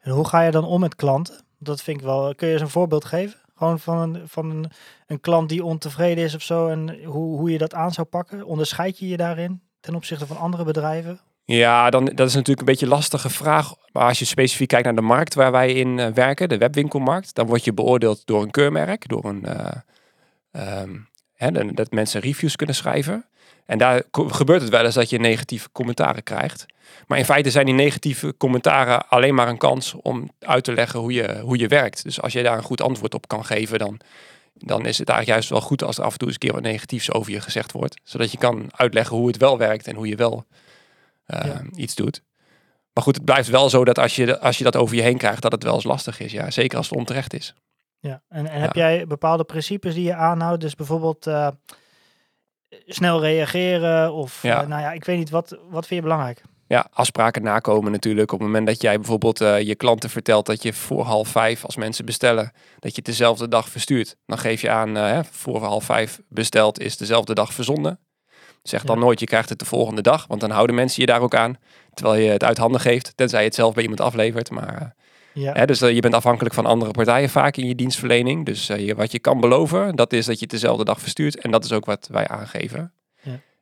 En 0.00 0.12
hoe 0.12 0.28
ga 0.28 0.42
je 0.42 0.50
dan 0.50 0.64
om 0.64 0.80
met 0.80 0.94
klanten? 0.94 1.44
Dat 1.58 1.82
vind 1.82 2.00
ik 2.00 2.04
wel. 2.04 2.34
Kun 2.34 2.46
je 2.46 2.52
eens 2.52 2.62
een 2.62 2.68
voorbeeld 2.68 3.04
geven? 3.04 3.38
Gewoon 3.56 3.78
van 3.78 3.98
een, 3.98 4.28
van 4.28 4.50
een, 4.50 4.70
een 5.06 5.20
klant 5.20 5.48
die 5.48 5.64
ontevreden 5.64 6.24
is 6.24 6.34
of 6.34 6.42
zo 6.42 6.68
en 6.68 7.04
hoe, 7.04 7.38
hoe 7.38 7.50
je 7.50 7.58
dat 7.58 7.74
aan 7.74 7.92
zou 7.92 8.06
pakken? 8.06 8.44
Onderscheid 8.44 8.98
je 8.98 9.08
je 9.08 9.16
daarin 9.16 9.60
ten 9.80 9.94
opzichte 9.94 10.26
van 10.26 10.36
andere 10.36 10.64
bedrijven? 10.64 11.20
Ja, 11.44 11.90
dan, 11.90 12.04
dat 12.04 12.28
is 12.28 12.34
natuurlijk 12.34 12.60
een 12.60 12.72
beetje 12.72 12.86
een 12.86 12.92
lastige 12.92 13.30
vraag. 13.30 13.74
Maar 13.92 14.06
als 14.06 14.18
je 14.18 14.24
specifiek 14.24 14.68
kijkt 14.68 14.84
naar 14.84 14.94
de 14.94 15.00
markt 15.00 15.34
waar 15.34 15.52
wij 15.52 15.72
in 15.72 15.98
uh, 15.98 16.06
werken, 16.06 16.48
de 16.48 16.58
webwinkelmarkt, 16.58 17.34
dan 17.34 17.46
word 17.46 17.64
je 17.64 17.72
beoordeeld 17.72 18.26
door 18.26 18.42
een 18.42 18.50
keurmerk, 18.50 19.08
door 19.08 19.24
een, 19.24 19.46
um, 20.52 21.08
hè, 21.34 21.72
dat 21.72 21.90
mensen 21.90 22.20
reviews 22.20 22.56
kunnen 22.56 22.74
schrijven. 22.74 23.24
En 23.66 23.78
daar 23.78 24.02
gebeurt 24.12 24.60
het 24.60 24.70
wel 24.70 24.84
eens 24.84 24.94
dat 24.94 25.10
je 25.10 25.18
negatieve 25.18 25.68
commentaren 25.72 26.22
krijgt. 26.22 26.66
Maar 27.06 27.18
in 27.18 27.24
feite 27.24 27.50
zijn 27.50 27.66
die 27.66 27.74
negatieve 27.74 28.36
commentaren 28.36 29.08
alleen 29.08 29.34
maar 29.34 29.48
een 29.48 29.58
kans 29.58 29.94
om 29.94 30.30
uit 30.38 30.64
te 30.64 30.72
leggen 30.72 31.00
hoe 31.00 31.12
je, 31.12 31.40
hoe 31.40 31.58
je 31.58 31.68
werkt. 31.68 32.04
Dus 32.04 32.20
als 32.20 32.32
je 32.32 32.42
daar 32.42 32.56
een 32.56 32.62
goed 32.62 32.80
antwoord 32.80 33.14
op 33.14 33.28
kan 33.28 33.44
geven, 33.44 33.78
dan, 33.78 34.00
dan 34.54 34.86
is 34.86 34.98
het 34.98 35.08
eigenlijk 35.08 35.28
juist 35.28 35.48
wel 35.48 35.68
goed 35.68 35.82
als 35.82 35.98
er 35.98 36.04
af 36.04 36.12
en 36.12 36.18
toe 36.18 36.28
eens 36.28 36.36
een 36.40 36.48
keer 36.48 36.52
wat 36.52 36.72
negatiefs 36.72 37.12
over 37.12 37.32
je 37.32 37.40
gezegd 37.40 37.72
wordt. 37.72 38.00
Zodat 38.04 38.32
je 38.32 38.38
kan 38.38 38.68
uitleggen 38.70 39.16
hoe 39.16 39.26
het 39.26 39.36
wel 39.36 39.58
werkt 39.58 39.86
en 39.86 39.94
hoe 39.94 40.08
je 40.08 40.16
wel 40.16 40.44
uh, 41.26 41.44
ja. 41.44 41.62
iets 41.74 41.94
doet. 41.94 42.22
Maar 42.92 43.04
goed, 43.04 43.14
het 43.14 43.24
blijft 43.24 43.48
wel 43.48 43.68
zo 43.68 43.84
dat 43.84 43.98
als 43.98 44.16
je, 44.16 44.40
als 44.40 44.58
je 44.58 44.64
dat 44.64 44.76
over 44.76 44.96
je 44.96 45.02
heen 45.02 45.18
krijgt, 45.18 45.42
dat 45.42 45.52
het 45.52 45.62
wel 45.62 45.74
eens 45.74 45.84
lastig 45.84 46.20
is. 46.20 46.32
Ja, 46.32 46.50
zeker 46.50 46.76
als 46.76 46.88
het 46.88 46.98
onterecht 46.98 47.34
is. 47.34 47.54
Ja, 47.98 48.22
en, 48.28 48.46
en 48.46 48.60
heb 48.60 48.74
jij 48.74 49.06
bepaalde 49.06 49.44
principes 49.44 49.94
die 49.94 50.04
je 50.04 50.14
aanhoudt? 50.14 50.60
Dus 50.60 50.74
bijvoorbeeld 50.74 51.26
uh, 51.26 51.48
snel 52.86 53.20
reageren 53.20 54.12
of 54.12 54.42
ja. 54.42 54.62
Uh, 54.62 54.68
nou 54.68 54.82
ja, 54.82 54.92
ik 54.92 55.04
weet 55.04 55.18
niet, 55.18 55.30
wat, 55.30 55.58
wat 55.68 55.86
vind 55.86 56.00
je 56.00 56.08
belangrijk? 56.08 56.42
Ja, 56.70 56.88
afspraken 56.92 57.42
nakomen 57.42 57.92
natuurlijk. 57.92 58.32
Op 58.32 58.38
het 58.38 58.48
moment 58.48 58.66
dat 58.66 58.82
jij 58.82 58.96
bijvoorbeeld 58.96 59.40
uh, 59.40 59.60
je 59.60 59.74
klanten 59.74 60.10
vertelt 60.10 60.46
dat 60.46 60.62
je 60.62 60.72
voor 60.72 61.02
half 61.02 61.28
vijf, 61.28 61.64
als 61.64 61.76
mensen 61.76 62.04
bestellen, 62.04 62.52
dat 62.78 62.90
je 62.90 62.96
het 62.96 63.04
dezelfde 63.04 63.48
dag 63.48 63.68
verstuurt. 63.68 64.16
Dan 64.26 64.38
geef 64.38 64.60
je 64.60 64.70
aan, 64.70 64.96
uh, 64.96 65.18
voor 65.30 65.64
half 65.64 65.84
vijf 65.84 66.20
besteld 66.28 66.80
is 66.80 66.96
dezelfde 66.96 67.34
dag 67.34 67.54
verzonden. 67.54 67.98
Zeg 68.62 68.84
dan 68.84 68.96
ja. 68.98 69.02
nooit, 69.02 69.20
je 69.20 69.26
krijgt 69.26 69.48
het 69.48 69.58
de 69.58 69.64
volgende 69.64 70.02
dag, 70.02 70.26
want 70.26 70.40
dan 70.40 70.50
houden 70.50 70.76
mensen 70.76 71.00
je 71.00 71.06
daar 71.06 71.20
ook 71.20 71.34
aan. 71.34 71.58
Terwijl 71.94 72.20
je 72.20 72.30
het 72.30 72.44
uit 72.44 72.58
handen 72.58 72.80
geeft, 72.80 73.12
tenzij 73.16 73.40
je 73.40 73.46
het 73.46 73.54
zelf 73.54 73.74
bij 73.74 73.82
iemand 73.82 74.00
aflevert. 74.00 74.50
Maar, 74.50 74.94
ja. 75.32 75.52
hè, 75.52 75.66
dus 75.66 75.78
je 75.78 76.00
bent 76.00 76.14
afhankelijk 76.14 76.54
van 76.54 76.66
andere 76.66 76.90
partijen 76.90 77.30
vaak 77.30 77.56
in 77.56 77.66
je 77.66 77.74
dienstverlening. 77.74 78.46
Dus 78.46 78.66
je, 78.66 78.94
wat 78.94 79.12
je 79.12 79.18
kan 79.18 79.40
beloven, 79.40 79.96
dat 79.96 80.12
is 80.12 80.26
dat 80.26 80.34
je 80.34 80.42
het 80.42 80.50
dezelfde 80.50 80.84
dag 80.84 81.00
verstuurt. 81.00 81.40
En 81.40 81.50
dat 81.50 81.64
is 81.64 81.72
ook 81.72 81.84
wat 81.84 82.08
wij 82.10 82.28
aangeven. 82.28 82.92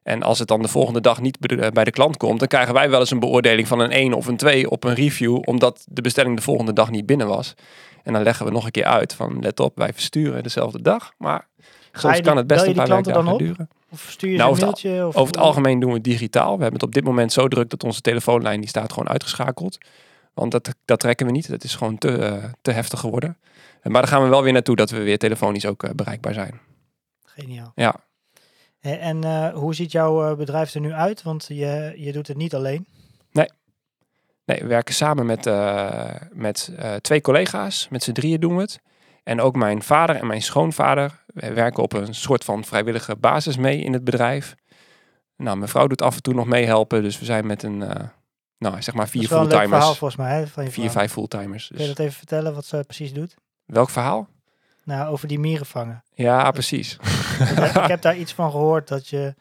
En 0.08 0.22
als 0.22 0.38
het 0.38 0.48
dan 0.48 0.62
de 0.62 0.68
volgende 0.68 1.00
dag 1.00 1.20
niet 1.20 1.38
bij 1.72 1.84
de 1.84 1.90
klant 1.90 2.16
komt, 2.16 2.38
dan 2.38 2.48
krijgen 2.48 2.74
wij 2.74 2.90
wel 2.90 3.00
eens 3.00 3.10
een 3.10 3.20
beoordeling 3.20 3.68
van 3.68 3.80
een 3.80 3.90
1 3.90 4.12
of 4.12 4.26
een 4.26 4.36
2 4.36 4.70
op 4.70 4.84
een 4.84 4.94
review, 4.94 5.38
omdat 5.44 5.86
de 5.90 6.02
bestelling 6.02 6.36
de 6.36 6.42
volgende 6.42 6.72
dag 6.72 6.90
niet 6.90 7.06
binnen 7.06 7.26
was. 7.26 7.54
En 8.02 8.12
dan 8.12 8.22
leggen 8.22 8.46
we 8.46 8.52
nog 8.52 8.64
een 8.64 8.70
keer 8.70 8.84
uit 8.84 9.14
van 9.14 9.38
let 9.40 9.60
op, 9.60 9.76
wij 9.76 9.92
versturen 9.92 10.42
dezelfde 10.42 10.82
dag, 10.82 11.12
maar 11.18 11.46
soms 11.92 12.14
die, 12.14 12.22
kan 12.22 12.36
het 12.36 12.46
best 12.46 12.66
een 12.66 12.74
paar 12.74 13.26
op? 13.26 13.38
duren. 13.38 13.68
Of 13.90 14.06
stuur 14.10 14.30
je 14.30 14.36
nou, 14.36 14.48
een 14.48 14.54
over, 14.54 14.64
mailtje? 14.64 14.88
het, 14.88 15.06
of 15.06 15.16
over 15.16 15.34
het 15.34 15.42
algemeen 15.42 15.80
doen 15.80 15.88
we 15.88 15.94
het 15.94 16.04
digitaal. 16.04 16.56
We 16.56 16.62
hebben 16.62 16.80
het 16.80 16.88
op 16.88 16.94
dit 16.94 17.04
moment 17.04 17.32
zo 17.32 17.48
druk 17.48 17.70
dat 17.70 17.84
onze 17.84 18.00
telefoonlijn 18.00 18.60
die 18.60 18.68
staat 18.68 18.92
gewoon 18.92 19.08
uitgeschakeld. 19.08 19.78
Want 20.34 20.52
dat, 20.52 20.74
dat 20.84 21.00
trekken 21.00 21.26
we 21.26 21.32
niet. 21.32 21.50
Dat 21.50 21.64
is 21.64 21.74
gewoon 21.74 21.98
te, 21.98 22.18
uh, 22.18 22.44
te 22.62 22.70
heftig 22.70 23.00
geworden. 23.00 23.36
Maar 23.82 23.92
daar 24.02 24.10
gaan 24.10 24.22
we 24.22 24.28
wel 24.28 24.42
weer 24.42 24.52
naartoe 24.52 24.76
dat 24.76 24.90
we 24.90 25.02
weer 25.02 25.18
telefonisch 25.18 25.66
ook 25.66 25.82
uh, 25.82 25.90
bereikbaar 25.94 26.34
zijn. 26.34 26.60
Geniaal. 27.24 27.72
Ja. 27.74 28.06
En 28.92 29.24
uh, 29.24 29.54
hoe 29.54 29.74
ziet 29.74 29.92
jouw 29.92 30.36
bedrijf 30.36 30.74
er 30.74 30.80
nu 30.80 30.92
uit? 30.92 31.22
Want 31.22 31.46
je, 31.48 31.94
je 31.96 32.12
doet 32.12 32.28
het 32.28 32.36
niet 32.36 32.54
alleen. 32.54 32.86
Nee. 33.32 33.48
Nee, 34.44 34.60
we 34.60 34.66
werken 34.66 34.94
samen 34.94 35.26
met, 35.26 35.46
uh, 35.46 36.14
met 36.32 36.72
uh, 36.78 36.94
twee 36.94 37.20
collega's. 37.20 37.88
Met 37.88 38.02
z'n 38.02 38.12
drieën 38.12 38.40
doen 38.40 38.56
we 38.56 38.62
het. 38.62 38.80
En 39.22 39.40
ook 39.40 39.56
mijn 39.56 39.82
vader 39.82 40.16
en 40.16 40.26
mijn 40.26 40.42
schoonvader 40.42 41.24
we 41.26 41.52
werken 41.52 41.82
op 41.82 41.92
een 41.92 42.14
soort 42.14 42.44
van 42.44 42.64
vrijwillige 42.64 43.16
basis 43.16 43.56
mee 43.56 43.80
in 43.80 43.92
het 43.92 44.04
bedrijf. 44.04 44.54
Nou, 45.36 45.56
mijn 45.56 45.68
vrouw 45.70 45.86
doet 45.86 46.02
af 46.02 46.16
en 46.16 46.22
toe 46.22 46.34
nog 46.34 46.46
meehelpen. 46.46 47.02
Dus 47.02 47.18
we 47.18 47.24
zijn 47.24 47.46
met 47.46 47.62
een, 47.62 47.78
nou 48.58 48.82
zeg 48.82 48.94
maar 48.94 49.08
vier 49.08 49.26
fulltimers. 49.26 49.52
Dat 49.52 49.62
is 49.62 49.68
verhaal 49.68 49.94
volgens 49.94 50.20
mij. 50.20 50.38
Hè, 50.38 50.46
van 50.46 50.64
je 50.64 50.70
vier, 50.70 50.90
vijf 50.90 51.12
fulltimers. 51.12 51.68
Dus. 51.68 51.76
Kun 51.76 51.86
je 51.86 51.94
dat 51.94 51.98
even 51.98 52.18
vertellen 52.18 52.54
wat 52.54 52.64
ze 52.64 52.84
precies 52.86 53.12
doet? 53.12 53.34
Welk 53.64 53.90
verhaal? 53.90 54.28
Nou, 54.84 55.10
over 55.12 55.28
die 55.28 55.38
mieren 55.38 55.66
vangen. 55.66 56.02
Ja, 56.14 56.50
precies. 56.50 56.96
ik 57.82 57.86
heb 57.88 58.02
daar 58.02 58.16
iets 58.16 58.32
van 58.32 58.50
gehoord 58.50 58.88
dat, 58.88 59.08
je, 59.08 59.34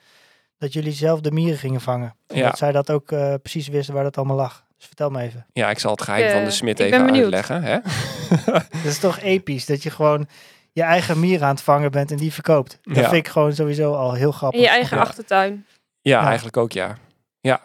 dat 0.57 0.73
jullie 0.73 0.91
zelf 0.91 1.21
de 1.21 1.31
mieren 1.31 1.57
gingen 1.57 1.81
vangen. 1.81 2.15
En 2.27 2.37
Ja. 2.37 2.47
Dat 2.49 2.57
zij 2.57 2.71
dat 2.71 2.91
ook 2.91 3.11
uh, 3.11 3.33
precies 3.41 3.67
wisten 3.67 3.93
waar 3.93 4.03
dat 4.03 4.17
allemaal 4.17 4.35
lag. 4.35 4.65
Dus 4.77 4.85
vertel 4.85 5.09
me 5.09 5.21
even. 5.21 5.45
Ja, 5.53 5.69
ik 5.69 5.79
zal 5.79 5.91
het 5.91 6.01
geheim 6.01 6.25
Ik, 6.25 6.31
van 6.31 6.39
de 6.41 6.45
eh, 6.47 6.51
smid 6.53 6.79
even 6.79 7.11
uitleggen. 7.11 7.63
Hè? 7.63 7.77
Dat 8.51 8.83
is 8.83 8.99
toch 8.99 9.19
episch 9.19 9.65
dat 9.65 9.83
je 9.83 9.89
gewoon... 9.89 10.27
je 10.71 10.81
eigen 10.81 11.19
mier 11.19 11.43
aan 11.43 11.49
het 11.49 11.61
vangen 11.61 11.91
bent 11.91 12.11
en 12.11 12.17
die 12.17 12.33
verkoopt. 12.33 12.79
Dat 12.83 12.95
Ja. 12.95 13.01
vind 13.09 13.25
ik 13.25 13.27
gewoon 13.27 13.53
sowieso 13.53 13.93
al 13.93 14.13
heel 14.13 14.31
grappig. 14.31 14.59
In 14.59 14.65
je 14.65 14.71
eigen 14.71 14.97
Ja. 14.97 15.03
achtertuin. 15.03 15.65
Ja, 16.01 16.19
Ja. 16.21 16.25
eigenlijk 16.25 16.57
ook 16.57 16.71
ja. 16.71 16.97
Ja. 17.41 17.55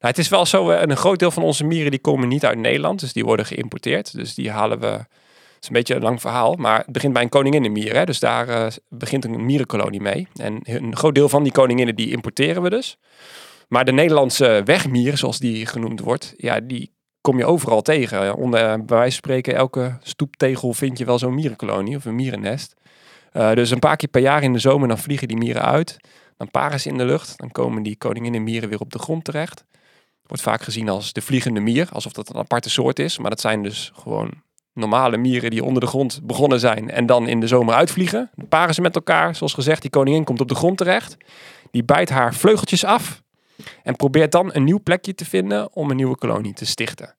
Nou, 0.00 0.14
het 0.14 0.18
is 0.18 0.28
wel 0.28 0.46
zo, 0.46 0.70
eh, 0.70 0.80
een 0.82 0.96
groot 0.96 1.18
deel 1.18 1.30
van 1.30 1.42
onze 1.42 1.64
mieren 1.64 1.90
die 1.90 2.00
komen 2.00 2.28
niet 2.28 2.44
uit 2.44 2.58
Nederland. 2.58 3.00
Dus 3.00 3.12
die 3.12 3.24
worden 3.24 3.46
geïmporteerd. 3.46 4.12
Dus 4.12 4.34
die 4.34 4.50
halen 4.50 4.80
we... 4.80 5.04
Is 5.66 5.72
een 5.72 5.78
beetje 5.78 5.94
een 5.94 6.02
lang 6.02 6.20
verhaal, 6.20 6.54
maar 6.54 6.78
het 6.78 6.92
begint 6.92 7.12
bij 7.12 7.22
een 7.22 7.28
koninginnenmier. 7.28 8.06
Dus 8.06 8.18
daar 8.18 8.48
eh, 8.48 8.66
begint 8.88 9.24
een 9.24 9.44
mierenkolonie 9.44 10.00
mee. 10.00 10.28
En 10.34 10.60
een 10.62 10.96
groot 10.96 11.14
deel 11.14 11.28
van 11.28 11.42
die 11.42 11.52
koninginnen 11.52 11.96
die 11.96 12.10
importeren 12.10 12.62
we 12.62 12.70
dus. 12.70 12.98
Maar 13.68 13.84
de 13.84 13.92
Nederlandse 13.92 14.62
wegmier, 14.64 15.16
zoals 15.16 15.38
die 15.38 15.66
genoemd 15.66 16.00
wordt, 16.00 16.34
ja, 16.36 16.60
die 16.60 16.92
kom 17.20 17.38
je 17.38 17.44
overal 17.44 17.82
tegen. 17.82 18.36
Onder, 18.36 18.60
eh, 18.60 18.66
bij 18.66 18.96
wijze 18.96 19.02
van 19.02 19.10
spreken, 19.10 19.54
elke 19.54 19.98
stoeptegel 20.02 20.72
vind 20.72 20.98
je 20.98 21.04
wel 21.04 21.18
zo'n 21.18 21.34
mierenkolonie 21.34 21.96
of 21.96 22.04
een 22.04 22.14
mierennest. 22.14 22.74
Eh, 23.32 23.52
dus 23.52 23.70
een 23.70 23.78
paar 23.78 23.96
keer 23.96 24.08
per 24.08 24.22
jaar 24.22 24.42
in 24.42 24.52
de 24.52 24.58
zomer, 24.58 24.88
dan 24.88 24.98
vliegen 24.98 25.28
die 25.28 25.36
mieren 25.36 25.62
uit. 25.62 25.96
Dan 26.36 26.50
paren 26.50 26.80
ze 26.80 26.88
in 26.88 26.98
de 26.98 27.04
lucht. 27.04 27.38
Dan 27.38 27.50
komen 27.50 27.82
die 27.82 27.96
koninginnenmieren 27.96 28.68
weer 28.68 28.80
op 28.80 28.92
de 28.92 28.98
grond 28.98 29.24
terecht. 29.24 29.64
Wordt 30.22 30.42
vaak 30.42 30.62
gezien 30.62 30.88
als 30.88 31.12
de 31.12 31.22
vliegende 31.22 31.60
mier, 31.60 31.88
alsof 31.92 32.12
dat 32.12 32.28
een 32.28 32.36
aparte 32.36 32.70
soort 32.70 32.98
is. 32.98 33.18
Maar 33.18 33.30
dat 33.30 33.40
zijn 33.40 33.62
dus 33.62 33.92
gewoon 33.94 34.44
normale 34.76 35.16
mieren 35.16 35.50
die 35.50 35.64
onder 35.64 35.80
de 35.80 35.88
grond 35.88 36.20
begonnen 36.22 36.60
zijn 36.60 36.90
en 36.90 37.06
dan 37.06 37.28
in 37.28 37.40
de 37.40 37.46
zomer 37.46 37.74
uitvliegen. 37.74 38.30
Dan 38.34 38.48
paren 38.48 38.74
ze 38.74 38.80
met 38.80 38.94
elkaar. 38.94 39.34
Zoals 39.34 39.54
gezegd, 39.54 39.82
die 39.82 39.90
koningin 39.90 40.24
komt 40.24 40.40
op 40.40 40.48
de 40.48 40.54
grond 40.54 40.78
terecht. 40.78 41.16
Die 41.70 41.84
bijt 41.84 42.08
haar 42.08 42.34
vleugeltjes 42.34 42.84
af 42.84 43.22
en 43.82 43.96
probeert 43.96 44.32
dan 44.32 44.50
een 44.52 44.64
nieuw 44.64 44.80
plekje 44.82 45.14
te 45.14 45.24
vinden 45.24 45.74
om 45.74 45.90
een 45.90 45.96
nieuwe 45.96 46.16
kolonie 46.16 46.54
te 46.54 46.66
stichten. 46.66 47.14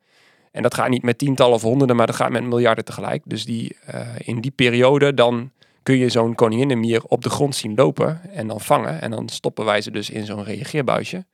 En 0.52 0.62
dat 0.62 0.74
gaat 0.74 0.90
niet 0.90 1.04
met 1.04 1.18
tientallen 1.18 1.54
of 1.54 1.62
honderden, 1.62 1.96
maar 1.96 2.08
dat 2.08 2.16
gaat 2.16 2.32
met 2.32 2.44
miljarden 2.44 2.86
tegelijk. 2.86 3.22
Dus 3.26 3.46
die, 3.46 3.78
eh, 3.86 4.08
in 4.18 4.42
die 4.42 4.52
periode 4.52 5.14
dan 5.14 5.52
kun 5.84 5.98
je 5.98 6.10
zo'n 6.10 6.36
koninginnenmier 6.36 7.04
op 7.04 7.24
de 7.24 7.30
grond 7.30 7.56
zien 7.56 7.76
lopen 7.76 8.22
en 8.32 8.48
dan 8.48 8.62
vangen. 8.62 9.02
En 9.02 9.12
dan 9.12 9.30
stoppen 9.30 9.66
wij 9.66 9.82
ze 9.82 9.92
dus 9.92 10.10
in 10.10 10.26
zo'n 10.26 10.44
reageerbuisje 10.44 11.26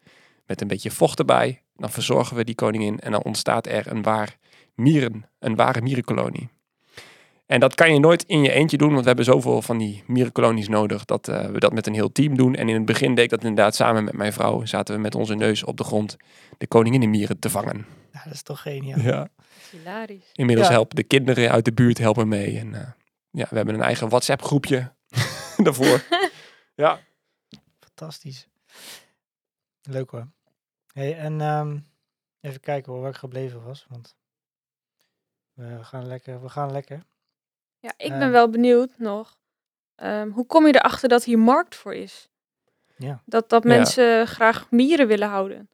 met 0.46 0.62
een 0.62 0.68
beetje 0.68 0.92
vocht 0.92 1.20
erbij. 1.20 1.62
Dan 1.78 1.92
verzorgen 1.92 2.36
we 2.36 2.44
die 2.44 2.56
koningin 2.56 3.00
en 3.00 3.12
dan 3.12 3.24
ontstaat 3.24 3.68
er 3.68 3.92
een 3.92 4.02
waar 4.02 4.38
mieren, 4.76 5.30
een 5.40 5.56
ware 5.56 5.82
mierenkolonie. 5.82 6.50
En 7.46 7.60
dat 7.60 7.76
kan 7.76 7.94
je 7.94 8.00
nooit 8.00 8.24
in 8.24 8.42
je 8.42 8.52
eentje 8.52 8.78
doen, 8.78 8.90
want 8.90 9.00
we 9.02 9.08
hebben 9.08 9.26
zoveel 9.26 9.62
van 9.62 9.78
die 9.78 10.04
mierenkolonies 10.08 10.68
nodig 10.68 11.06
dat 11.06 11.28
eh, 11.28 11.46
we 11.46 11.60
dat 11.60 11.74
met 11.74 11.88
een 11.88 11.94
heel 11.94 12.12
team 12.12 12.38
doen. 12.38 12.56
En 12.56 12.70
in 12.70 12.76
het 12.76 12.86
begin 12.86 13.16
deed 13.16 13.24
ik 13.24 13.30
dat 13.30 13.42
inderdaad 13.44 13.76
samen 13.76 14.04
met 14.04 14.14
mijn 14.14 14.34
vrouw. 14.34 14.66
Zaten 14.66 14.96
we 14.96 15.02
met 15.02 15.16
onze 15.16 15.36
neus 15.36 15.64
op 15.64 15.78
de 15.78 15.84
grond 15.84 16.18
de 16.58 16.68
koninginnenmieren 16.68 17.40
te 17.40 17.50
vangen. 17.50 17.86
Ja, 18.12 18.22
dat 18.24 18.34
is 18.34 18.42
toch 18.42 18.62
geniaal. 18.62 19.00
Ja. 19.00 19.28
Hilarisch. 19.72 20.30
Inmiddels 20.34 20.68
Ja. 20.68 20.74
helpen 20.74 20.96
de 20.96 21.04
kinderen 21.04 21.52
uit 21.52 21.66
de 21.66 21.74
buurt 21.74 21.98
helpen 21.98 22.28
mee. 22.28 22.60
En 22.60 22.74
eh, 22.76 22.88
ja, 23.32 23.48
we 23.50 23.56
hebben 23.56 23.76
een 23.76 23.82
eigen 23.82 24.10
WhatsApp 24.10 24.42
groepje 24.42 24.92
daarvoor. 25.64 26.04
ja. 26.76 27.00
Fantastisch. 27.80 28.48
Leuk 29.82 30.10
hoor. 30.10 30.28
Hey, 30.94 31.18
en 31.18 31.42
ehm, 31.42 31.78
even 32.42 32.60
kijken 32.60 32.92
hoor, 32.92 33.02
waar 33.02 33.12
ik 33.12 33.18
gebleven 33.18 33.64
was. 33.64 33.86
Want 33.90 34.16
we 35.54 35.84
gaan 35.84 36.08
lekker. 36.08 36.42
We 36.42 36.50
gaan 36.50 36.72
lekker. 36.72 37.04
Ja, 37.80 37.94
ik 37.98 38.10
ben 38.20 38.32
wel 38.32 38.50
benieuwd 38.50 38.92
nog. 38.98 39.38
ehm, 39.96 40.30
hoe 40.30 40.46
kom 40.46 40.68
je 40.68 40.76
erachter 40.76 41.10
dat 41.10 41.24
hier 41.24 41.40
markt 41.40 41.76
voor 41.76 41.94
is? 41.96 42.30
Ja. 42.98 43.22
Dat, 43.26 43.50
dat 43.50 43.64
Ja. 43.64 43.70
mensen 43.70 44.28
graag 44.28 44.72
mieren 44.72 45.08
willen 45.08 45.28
houden. 45.28 45.70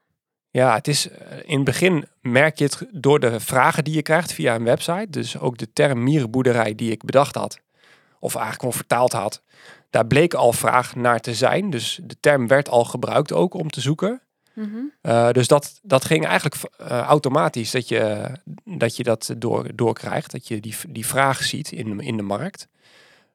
Ja, 0.49 0.73
het 0.75 0.87
is 0.87 1.09
eh, 1.09 1.37
in 1.45 1.55
het 1.55 1.63
begin 1.63 2.07
merk 2.21 2.57
je 2.57 2.63
het 2.63 2.85
door 2.91 3.19
de 3.19 3.39
vragen 3.39 3.83
die 3.83 3.93
je 3.93 4.01
krijgt 4.01 4.31
via 4.33 4.55
een 4.55 4.63
website. 4.63 5.09
Dus 5.09 5.37
ook 5.39 5.57
de 5.57 5.73
term 5.73 6.03
mierenboerderij 6.03 6.75
die 6.75 6.91
ik 6.91 7.03
bedacht 7.03 7.35
had, 7.35 7.59
of 8.19 8.31
eigenlijk 8.35 8.59
gewoon 8.63 8.77
vertaald 8.77 9.11
had, 9.13 9.43
daar 9.89 10.05
bleek 10.07 10.33
al 10.33 10.53
vraag 10.53 10.95
naar 10.95 11.19
te 11.19 11.33
zijn. 11.33 11.69
Dus 11.69 11.99
de 12.03 12.19
term 12.19 12.47
werd 12.47 12.69
al 12.69 12.85
gebruikt 12.85 13.31
ook 13.33 13.53
om 13.53 13.69
te 13.69 13.81
zoeken. 13.81 14.21
Eh, 15.01 15.31
dus 15.31 15.47
dat, 15.47 15.79
dat 15.81 16.05
ging 16.05 16.25
eigenlijk 16.25 16.55
eh, 16.77 16.99
automatisch 16.99 17.71
dat 17.71 17.87
je 17.87 18.31
dat, 18.65 18.97
je 18.97 19.03
dat 19.03 19.33
door, 19.37 19.75
doorkrijgt. 19.75 20.31
Dat 20.31 20.47
je 20.47 20.59
die, 20.59 20.75
die 20.89 21.05
vraag 21.05 21.43
ziet 21.43 21.71
in, 21.71 21.99
in 21.99 22.17
de 22.17 22.23
markt. 22.23 22.67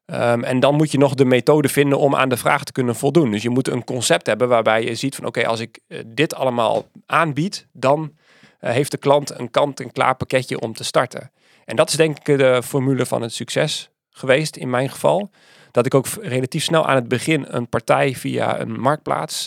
Ehm, 0.06 0.42
en 0.42 0.60
dan 0.60 0.74
moet 0.74 0.90
je 0.90 0.98
nog 0.98 1.14
de 1.14 1.24
methode 1.24 1.68
vinden 1.68 1.98
om 1.98 2.14
aan 2.14 2.28
de 2.28 2.36
vraag 2.36 2.64
te 2.64 2.72
kunnen 2.72 2.96
voldoen. 2.96 3.30
Dus 3.30 3.42
je 3.42 3.50
moet 3.50 3.68
een 3.68 3.84
concept 3.84 4.26
hebben 4.26 4.48
waarbij 4.48 4.84
je 4.84 4.94
ziet 4.94 5.14
van 5.14 5.26
oké, 5.26 5.46
als 5.46 5.60
ik 5.60 5.80
eh, 5.86 5.98
dit 6.06 6.34
allemaal 6.34 6.88
aanbied, 7.06 7.66
dan 7.72 8.12
heeft 8.58 8.90
de 8.90 8.96
klant 8.96 9.38
een 9.38 9.50
kant-en-klaar 9.50 10.16
pakketje 10.16 10.60
om 10.60 10.74
te 10.74 10.84
starten. 10.84 11.30
En 11.64 11.76
dat 11.76 11.88
is 11.88 11.96
denk 11.96 12.18
ik 12.18 12.38
de 12.38 12.62
formule 12.64 13.06
van 13.06 13.22
het 13.22 13.32
succes 13.32 13.90
geweest 14.10 14.56
in 14.56 14.70
mijn 14.70 14.90
geval. 14.90 15.30
Dat 15.70 15.86
ik 15.86 15.94
ook 15.94 16.06
relatief 16.20 16.62
snel 16.64 16.86
aan 16.86 16.94
het 16.94 17.08
begin 17.08 17.44
een 17.48 17.68
partij 17.68 18.14
via 18.14 18.60
een 18.60 18.80
marktplaats 18.80 19.46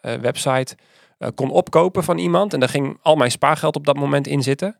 website 0.00 0.76
eh, 1.18 1.28
kon 1.34 1.50
opkopen 1.50 2.04
van 2.04 2.18
iemand. 2.18 2.52
En 2.52 2.60
daar 2.60 2.68
ging 2.68 2.98
al 3.02 3.16
mijn 3.16 3.30
spaargeld 3.30 3.76
op 3.76 3.86
dat 3.86 3.96
moment 3.96 4.26
in 4.26 4.42
zitten. 4.42 4.78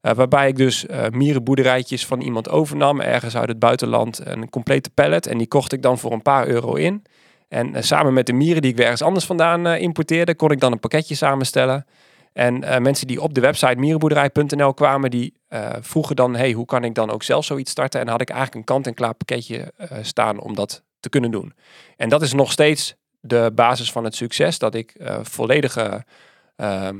Eh, 0.00 0.12
waarbij 0.12 0.48
ik 0.48 0.56
dus 0.56 0.86
eh 0.86 1.08
mierenboerderijtjes 1.10 2.06
van 2.06 2.20
iemand 2.20 2.48
overnam, 2.48 3.00
ergens 3.00 3.36
uit 3.36 3.48
het 3.48 3.58
buitenland, 3.58 4.20
een 4.24 4.50
complete 4.50 4.90
pallet. 4.90 5.26
En 5.26 5.38
die 5.38 5.48
kocht 5.48 5.72
ik 5.72 5.82
dan 5.82 5.98
voor 5.98 6.12
een 6.12 6.22
paar 6.22 6.46
euro 6.46 6.74
in. 6.74 7.04
En 7.48 7.84
samen 7.84 8.12
met 8.12 8.26
de 8.26 8.32
mieren 8.32 8.62
die 8.62 8.70
ik 8.70 8.76
weer 8.76 8.84
ergens 8.84 9.02
anders 9.02 9.24
vandaan 9.24 9.66
importeerde, 9.66 10.34
kon 10.34 10.50
ik 10.50 10.60
dan 10.60 10.72
een 10.72 10.80
pakketje 10.80 11.14
samenstellen. 11.14 11.86
En 12.32 12.82
mensen 12.82 13.06
die 13.06 13.20
op 13.20 13.34
de 13.34 13.40
website 13.40 13.74
mierenboerderij.nl 13.78 14.74
kwamen, 14.74 15.10
die 15.10 15.34
vroegen 15.80 16.16
dan, 16.16 16.36
hey, 16.36 16.52
hoe 16.52 16.64
kan 16.64 16.84
ik 16.84 16.94
dan 16.94 17.10
ook 17.10 17.22
zelf 17.22 17.44
zoiets 17.44 17.70
starten? 17.70 18.00
En 18.00 18.08
had 18.08 18.20
ik 18.20 18.28
eigenlijk 18.28 18.58
een 18.58 18.74
kant-en-klaar 18.74 19.14
pakketje 19.14 19.72
staan 20.02 20.40
om 20.40 20.54
dat 20.54 20.82
te 21.00 21.08
kunnen 21.08 21.30
doen. 21.30 21.54
En 21.96 22.08
dat 22.08 22.22
is 22.22 22.32
nog 22.32 22.52
steeds 22.52 22.96
de 23.26 23.52
basis 23.54 23.92
van 23.92 24.04
het 24.04 24.14
succes, 24.14 24.58
dat 24.58 24.74
ik 24.74 24.90
eh, 24.90 25.18
volledige 25.22 26.04
ehm, 26.56 26.96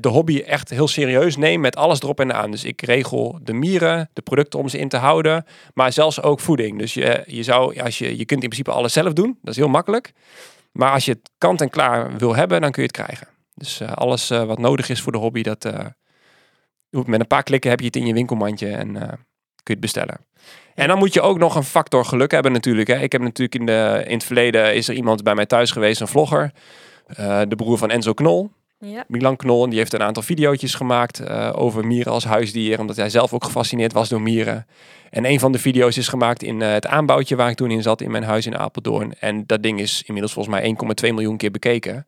de 0.00 0.08
hobby 0.08 0.38
echt 0.38 0.70
heel 0.70 0.88
serieus 0.88 1.36
neem 1.36 1.60
met 1.60 1.76
alles 1.76 2.00
erop 2.00 2.20
en 2.20 2.34
aan. 2.34 2.50
Dus 2.50 2.64
ik 2.64 2.82
regel 2.82 3.38
de 3.42 3.52
mieren, 3.52 4.10
de 4.12 4.22
producten 4.22 4.58
om 4.58 4.68
ze 4.68 4.78
in 4.78 4.88
te 4.88 4.96
houden, 4.96 5.44
maar 5.74 5.92
zelfs 5.92 6.22
ook 6.22 6.40
voeding. 6.40 6.78
Dus 6.78 6.94
je, 6.94 7.22
je, 7.26 7.42
zou, 7.42 7.80
als 7.80 7.98
je, 7.98 8.16
je 8.16 8.24
kunt 8.24 8.42
in 8.42 8.48
principe 8.48 8.70
alles 8.70 8.92
zelf 8.92 9.12
doen, 9.12 9.38
dat 9.42 9.50
is 9.50 9.56
heel 9.56 9.68
makkelijk. 9.68 10.12
Maar 10.72 10.92
als 10.92 11.04
je 11.04 11.12
het 11.12 11.30
kant 11.38 11.60
en 11.60 11.70
klaar 11.70 12.16
wil 12.16 12.34
hebben, 12.34 12.60
dan 12.60 12.70
kun 12.70 12.82
je 12.82 12.88
het 12.88 12.96
krijgen. 12.96 13.28
Dus 13.54 13.80
eh, 13.80 13.92
alles 13.92 14.30
eh, 14.30 14.44
wat 14.44 14.58
nodig 14.58 14.88
is 14.88 15.00
voor 15.00 15.12
de 15.12 15.18
hobby, 15.18 15.42
dat 15.42 15.64
eh, 15.64 15.86
met 16.90 17.20
een 17.20 17.26
paar 17.26 17.42
klikken 17.42 17.70
heb 17.70 17.80
je 17.80 17.86
het 17.86 17.96
in 17.96 18.06
je 18.06 18.12
winkelmandje 18.12 18.70
en 18.70 19.18
je 19.70 19.76
het 19.76 19.92
bestellen. 19.94 20.20
En 20.74 20.88
dan 20.88 20.98
moet 20.98 21.14
je 21.14 21.20
ook 21.20 21.38
nog 21.38 21.54
een 21.54 21.64
factor 21.64 22.04
geluk 22.04 22.30
hebben 22.30 22.52
natuurlijk. 22.52 22.88
Hè. 22.88 22.98
Ik 22.98 23.12
heb 23.12 23.20
natuurlijk 23.20 23.54
in, 23.54 23.66
de, 23.66 24.02
in 24.06 24.14
het 24.14 24.24
verleden 24.24 24.74
is 24.74 24.88
er 24.88 24.94
iemand 24.94 25.22
bij 25.22 25.34
mij 25.34 25.46
thuis 25.46 25.70
geweest, 25.70 26.00
een 26.00 26.08
vlogger. 26.08 26.52
eh, 27.06 27.40
de 27.48 27.56
broer 27.56 27.78
van 27.78 27.90
Enzo 27.90 28.12
Knol. 28.12 28.50
Ja. 28.78 29.04
Milan 29.08 29.36
Knol. 29.36 29.64
En 29.64 29.70
die 29.70 29.78
heeft 29.78 29.92
een 29.92 30.02
aantal 30.02 30.22
video's 30.22 30.74
gemaakt 30.74 31.20
eh, 31.20 31.52
over 31.54 31.86
mieren 31.86 32.12
als 32.12 32.24
huisdier. 32.24 32.80
Omdat 32.80 32.96
hij 32.96 33.10
zelf 33.10 33.32
ook 33.32 33.44
gefascineerd 33.44 33.92
was 33.92 34.08
door 34.08 34.20
mieren. 34.20 34.66
En 35.10 35.24
een 35.24 35.40
van 35.40 35.52
de 35.52 35.58
video's 35.58 35.96
is 35.96 36.08
gemaakt 36.08 36.42
in 36.42 36.62
eh, 36.62 36.72
het 36.72 36.86
aanbouwtje 36.86 37.36
waar 37.36 37.50
ik 37.50 37.56
toen 37.56 37.70
in 37.70 37.82
zat 37.82 38.00
in 38.00 38.10
mijn 38.10 38.24
huis 38.24 38.46
in 38.46 38.58
Apeldoorn. 38.58 39.14
En 39.18 39.46
dat 39.46 39.62
ding 39.62 39.80
is 39.80 40.02
inmiddels 40.06 40.32
volgens 40.32 40.54
mij 40.54 40.76
1,2 41.06 41.14
miljoen 41.14 41.36
keer 41.36 41.50
bekeken. 41.50 42.06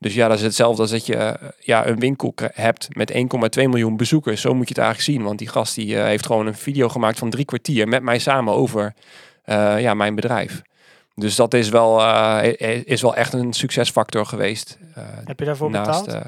Dus 0.00 0.14
ja, 0.14 0.28
dat 0.28 0.36
is 0.36 0.42
hetzelfde 0.42 0.82
als 0.82 0.90
dat 0.90 1.06
je 1.06 1.16
eh, 1.16 1.48
ja, 1.58 1.86
een 1.86 1.98
winkel 1.98 2.34
hebt 2.54 2.96
met 2.96 3.12
1,2 3.12 3.18
miljoen 3.54 3.96
bezoekers. 3.96 4.40
Zo 4.40 4.54
moet 4.54 4.68
je 4.68 4.74
het 4.74 4.82
eigenlijk 4.84 5.10
zien. 5.10 5.26
Want 5.26 5.38
die 5.38 5.48
gast 5.48 5.74
die, 5.74 5.96
eh, 5.96 6.04
heeft 6.04 6.26
gewoon 6.26 6.46
een 6.46 6.54
video 6.54 6.88
gemaakt 6.88 7.18
van 7.18 7.30
drie 7.30 7.44
kwartier 7.44 7.88
met 7.88 8.02
mij 8.02 8.18
samen 8.18 8.54
over 8.54 8.94
eh, 9.42 9.80
ja, 9.80 9.94
mijn 9.94 10.14
bedrijf. 10.14 10.62
Dus 11.14 11.36
dat 11.36 11.54
is 11.54 11.68
wel, 11.68 12.00
is 12.84 13.02
wel 13.02 13.16
echt 13.16 13.32
een 13.32 13.52
succesfactor 13.52 14.26
geweest. 14.26 14.78
Heb 15.24 15.38
je 15.38 15.44
daarvoor 15.44 15.70
naast, 15.70 16.04
betaald? 16.04 16.24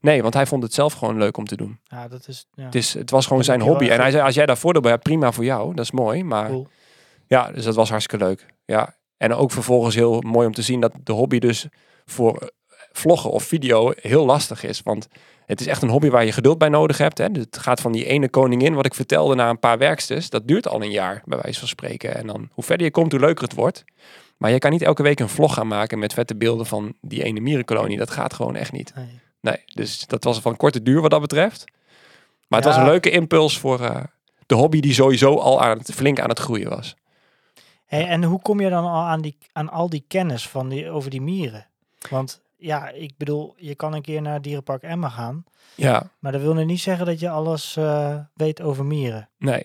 nee, 0.00 0.22
want 0.22 0.34
hij 0.34 0.46
vond 0.46 0.62
het 0.62 0.74
zelf 0.74 0.92
gewoon 0.92 1.18
leuk 1.18 1.36
om 1.36 1.44
te 1.44 1.56
doen. 1.56 1.80
ja, 1.84 2.08
dat 2.08 2.28
is 2.28 2.46
ja, 2.52 2.64
Het, 2.64 2.74
is, 2.74 2.94
het 2.94 3.10
was 3.10 3.22
gewoon 3.22 3.38
Dat 3.38 3.46
zijn 3.46 3.60
hobby. 3.60 3.88
En 3.88 4.00
hij 4.00 4.10
zei, 4.10 4.24
als 4.24 4.34
jij 4.34 4.46
daar 4.46 4.58
voordeel 4.58 4.82
bij 4.82 4.90
hebt, 4.90 5.02
prima 5.02 5.32
voor 5.32 5.44
jou. 5.44 5.74
Dat 5.74 5.84
is 5.84 5.90
mooi. 5.90 6.24
Maar 6.24 6.48
cool. 6.48 6.68
ja, 7.26 7.50
dus 7.50 7.64
dat 7.64 7.74
was 7.74 7.90
hartstikke 7.90 8.24
leuk. 8.24 8.46
Ja. 8.64 8.94
En 9.16 9.34
ook 9.34 9.50
vervolgens 9.50 9.94
heel 9.94 10.20
mooi 10.20 10.46
om 10.46 10.54
te 10.54 10.62
zien 10.62 10.80
dat 10.80 10.92
de 11.02 11.12
hobby 11.12 11.38
dus 11.38 11.66
voor 12.04 12.50
vloggen 12.92 13.30
of 13.30 13.42
video 13.42 13.92
heel 14.00 14.24
lastig 14.24 14.64
is. 14.64 14.80
Want 14.82 15.08
het 15.46 15.60
is 15.60 15.66
echt 15.66 15.82
een 15.82 15.88
hobby 15.88 16.08
waar 16.10 16.24
je 16.24 16.32
geduld 16.32 16.58
bij 16.58 16.68
nodig 16.68 16.98
hebt. 16.98 17.18
Hè. 17.18 17.24
Het 17.32 17.58
gaat 17.58 17.80
van 17.80 17.92
die 17.92 18.04
ene 18.04 18.28
koningin, 18.28 18.74
wat 18.74 18.86
ik 18.86 18.94
vertelde, 18.94 19.34
naar 19.34 19.50
een 19.50 19.58
paar 19.58 19.78
werksters. 19.78 20.30
Dat 20.30 20.48
duurt 20.48 20.68
al 20.68 20.82
een 20.82 20.90
jaar, 20.90 21.22
bij 21.24 21.38
wijze 21.42 21.58
van 21.58 21.68
spreken. 21.68 22.14
En 22.14 22.26
dan, 22.26 22.48
hoe 22.52 22.64
verder 22.64 22.86
je 22.86 22.92
komt, 22.92 23.12
hoe 23.12 23.20
leuker 23.20 23.44
het 23.44 23.54
wordt. 23.54 23.84
Maar 24.36 24.50
je 24.50 24.58
kan 24.58 24.70
niet 24.70 24.82
elke 24.82 25.02
week 25.02 25.20
een 25.20 25.28
vlog 25.28 25.54
gaan 25.54 25.66
maken 25.66 25.98
met 25.98 26.12
vette 26.12 26.36
beelden 26.36 26.66
van 26.66 26.94
die 27.00 27.22
ene 27.22 27.40
mierenkolonie. 27.40 27.98
Dat 27.98 28.10
gaat 28.10 28.34
gewoon 28.34 28.56
echt 28.56 28.72
niet. 28.72 28.92
Nee. 28.94 29.20
Nee, 29.40 29.62
dus 29.64 30.06
dat 30.06 30.24
was 30.24 30.40
van 30.40 30.56
korte 30.56 30.82
duur 30.82 31.00
wat 31.00 31.10
dat 31.10 31.20
betreft. 31.20 31.64
Maar 32.48 32.60
het 32.60 32.68
Ja. 32.68 32.74
was 32.74 32.84
een 32.84 32.90
leuke 32.90 33.10
impuls 33.10 33.58
voor 33.58 33.80
eh, 33.80 34.00
de 34.46 34.54
hobby 34.54 34.80
die 34.80 34.92
sowieso 34.94 35.36
al 35.38 35.62
aan 35.62 35.78
het, 35.78 35.92
flink 35.94 36.20
aan 36.20 36.28
het 36.28 36.38
groeien 36.38 36.68
was. 36.68 36.96
Hey, 37.86 38.06
en 38.06 38.24
hoe 38.24 38.40
kom 38.42 38.60
je 38.60 38.70
dan 38.70 38.84
al 38.84 39.02
aan, 39.02 39.20
die, 39.20 39.36
aan 39.52 39.68
al 39.68 39.88
die 39.90 40.04
kennis 40.08 40.48
van 40.48 40.68
die, 40.68 40.90
over 40.90 41.10
die 41.10 41.20
mieren? 41.20 41.66
Want 42.10 42.40
ja, 42.60 42.88
ik 42.90 43.12
bedoel, 43.16 43.54
je 43.56 43.74
kan 43.74 43.94
een 43.94 44.02
keer 44.02 44.22
naar 44.22 44.42
Dierenpark 44.42 44.82
Emma 44.82 45.08
gaan. 45.08 45.44
Ja, 45.74 46.10
Maar 46.18 46.32
dat 46.32 46.40
wil 46.40 46.54
nu 46.54 46.64
niet 46.64 46.80
zeggen 46.80 47.06
dat 47.06 47.20
je 47.20 47.30
alles 47.30 47.76
eh, 47.76 48.16
weet 48.34 48.62
over 48.62 48.84
mieren. 48.84 49.28
nee. 49.38 49.64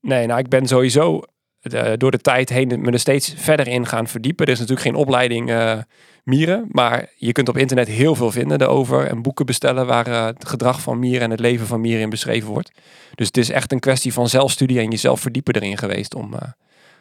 Nee, 0.00 0.26
nou 0.26 0.38
ik 0.40 0.48
ben 0.48 0.66
sowieso 0.66 1.22
de- 1.60 1.94
door 1.96 2.10
de 2.10 2.18
tijd 2.18 2.48
heen 2.48 2.80
me 2.80 2.90
er 2.90 2.98
steeds 2.98 3.34
verder 3.36 3.68
in 3.68 3.86
gaan 3.86 4.06
verdiepen. 4.08 4.46
Er 4.46 4.52
is 4.52 4.58
natuurlijk 4.58 4.86
geen 4.86 4.96
opleiding 4.96 5.50
eh, 5.50 5.78
mieren, 6.24 6.64
maar 6.70 7.08
je 7.16 7.32
kunt 7.32 7.48
op 7.48 7.56
internet 7.56 7.88
heel 7.88 8.14
veel 8.14 8.30
vinden 8.30 8.60
erover 8.60 9.06
en 9.06 9.22
boeken 9.22 9.46
bestellen 9.46 9.86
waar 9.86 10.06
eh, 10.06 10.24
het 10.24 10.44
gedrag 10.48 10.80
van 10.80 10.98
mieren 10.98 11.22
en 11.22 11.30
het 11.30 11.40
leven 11.40 11.66
van 11.66 11.80
mieren 11.80 12.02
in 12.02 12.10
beschreven 12.10 12.48
wordt. 12.50 12.70
Dus 13.14 13.26
het 13.26 13.36
is 13.36 13.50
echt 13.50 13.72
een 13.72 13.80
kwestie 13.80 14.12
van 14.12 14.28
zelfstudie 14.28 14.78
en 14.78 14.90
jezelf 14.90 15.20
verdiepen 15.20 15.54
erin 15.54 15.78
geweest 15.78 16.14
om 16.14 16.34
eh, 16.34 16.40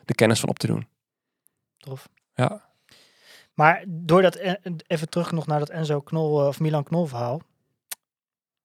de 0.05 0.13
kennis 0.15 0.39
van 0.39 0.49
op 0.49 0.59
te 0.59 0.67
doen. 0.67 0.87
Tof. 1.77 2.09
Ja. 2.35 2.62
Maar 3.53 3.83
doordat, 3.87 4.35
En- 4.35 4.59
even 4.87 5.09
terug 5.09 5.31
nog 5.31 5.47
naar 5.47 5.59
dat 5.59 5.69
Enzo 5.69 6.01
Knol 6.01 6.41
eh, 6.41 6.47
of 6.47 6.59
Milan 6.59 6.83
Knol 6.83 7.05
verhaal. 7.05 7.41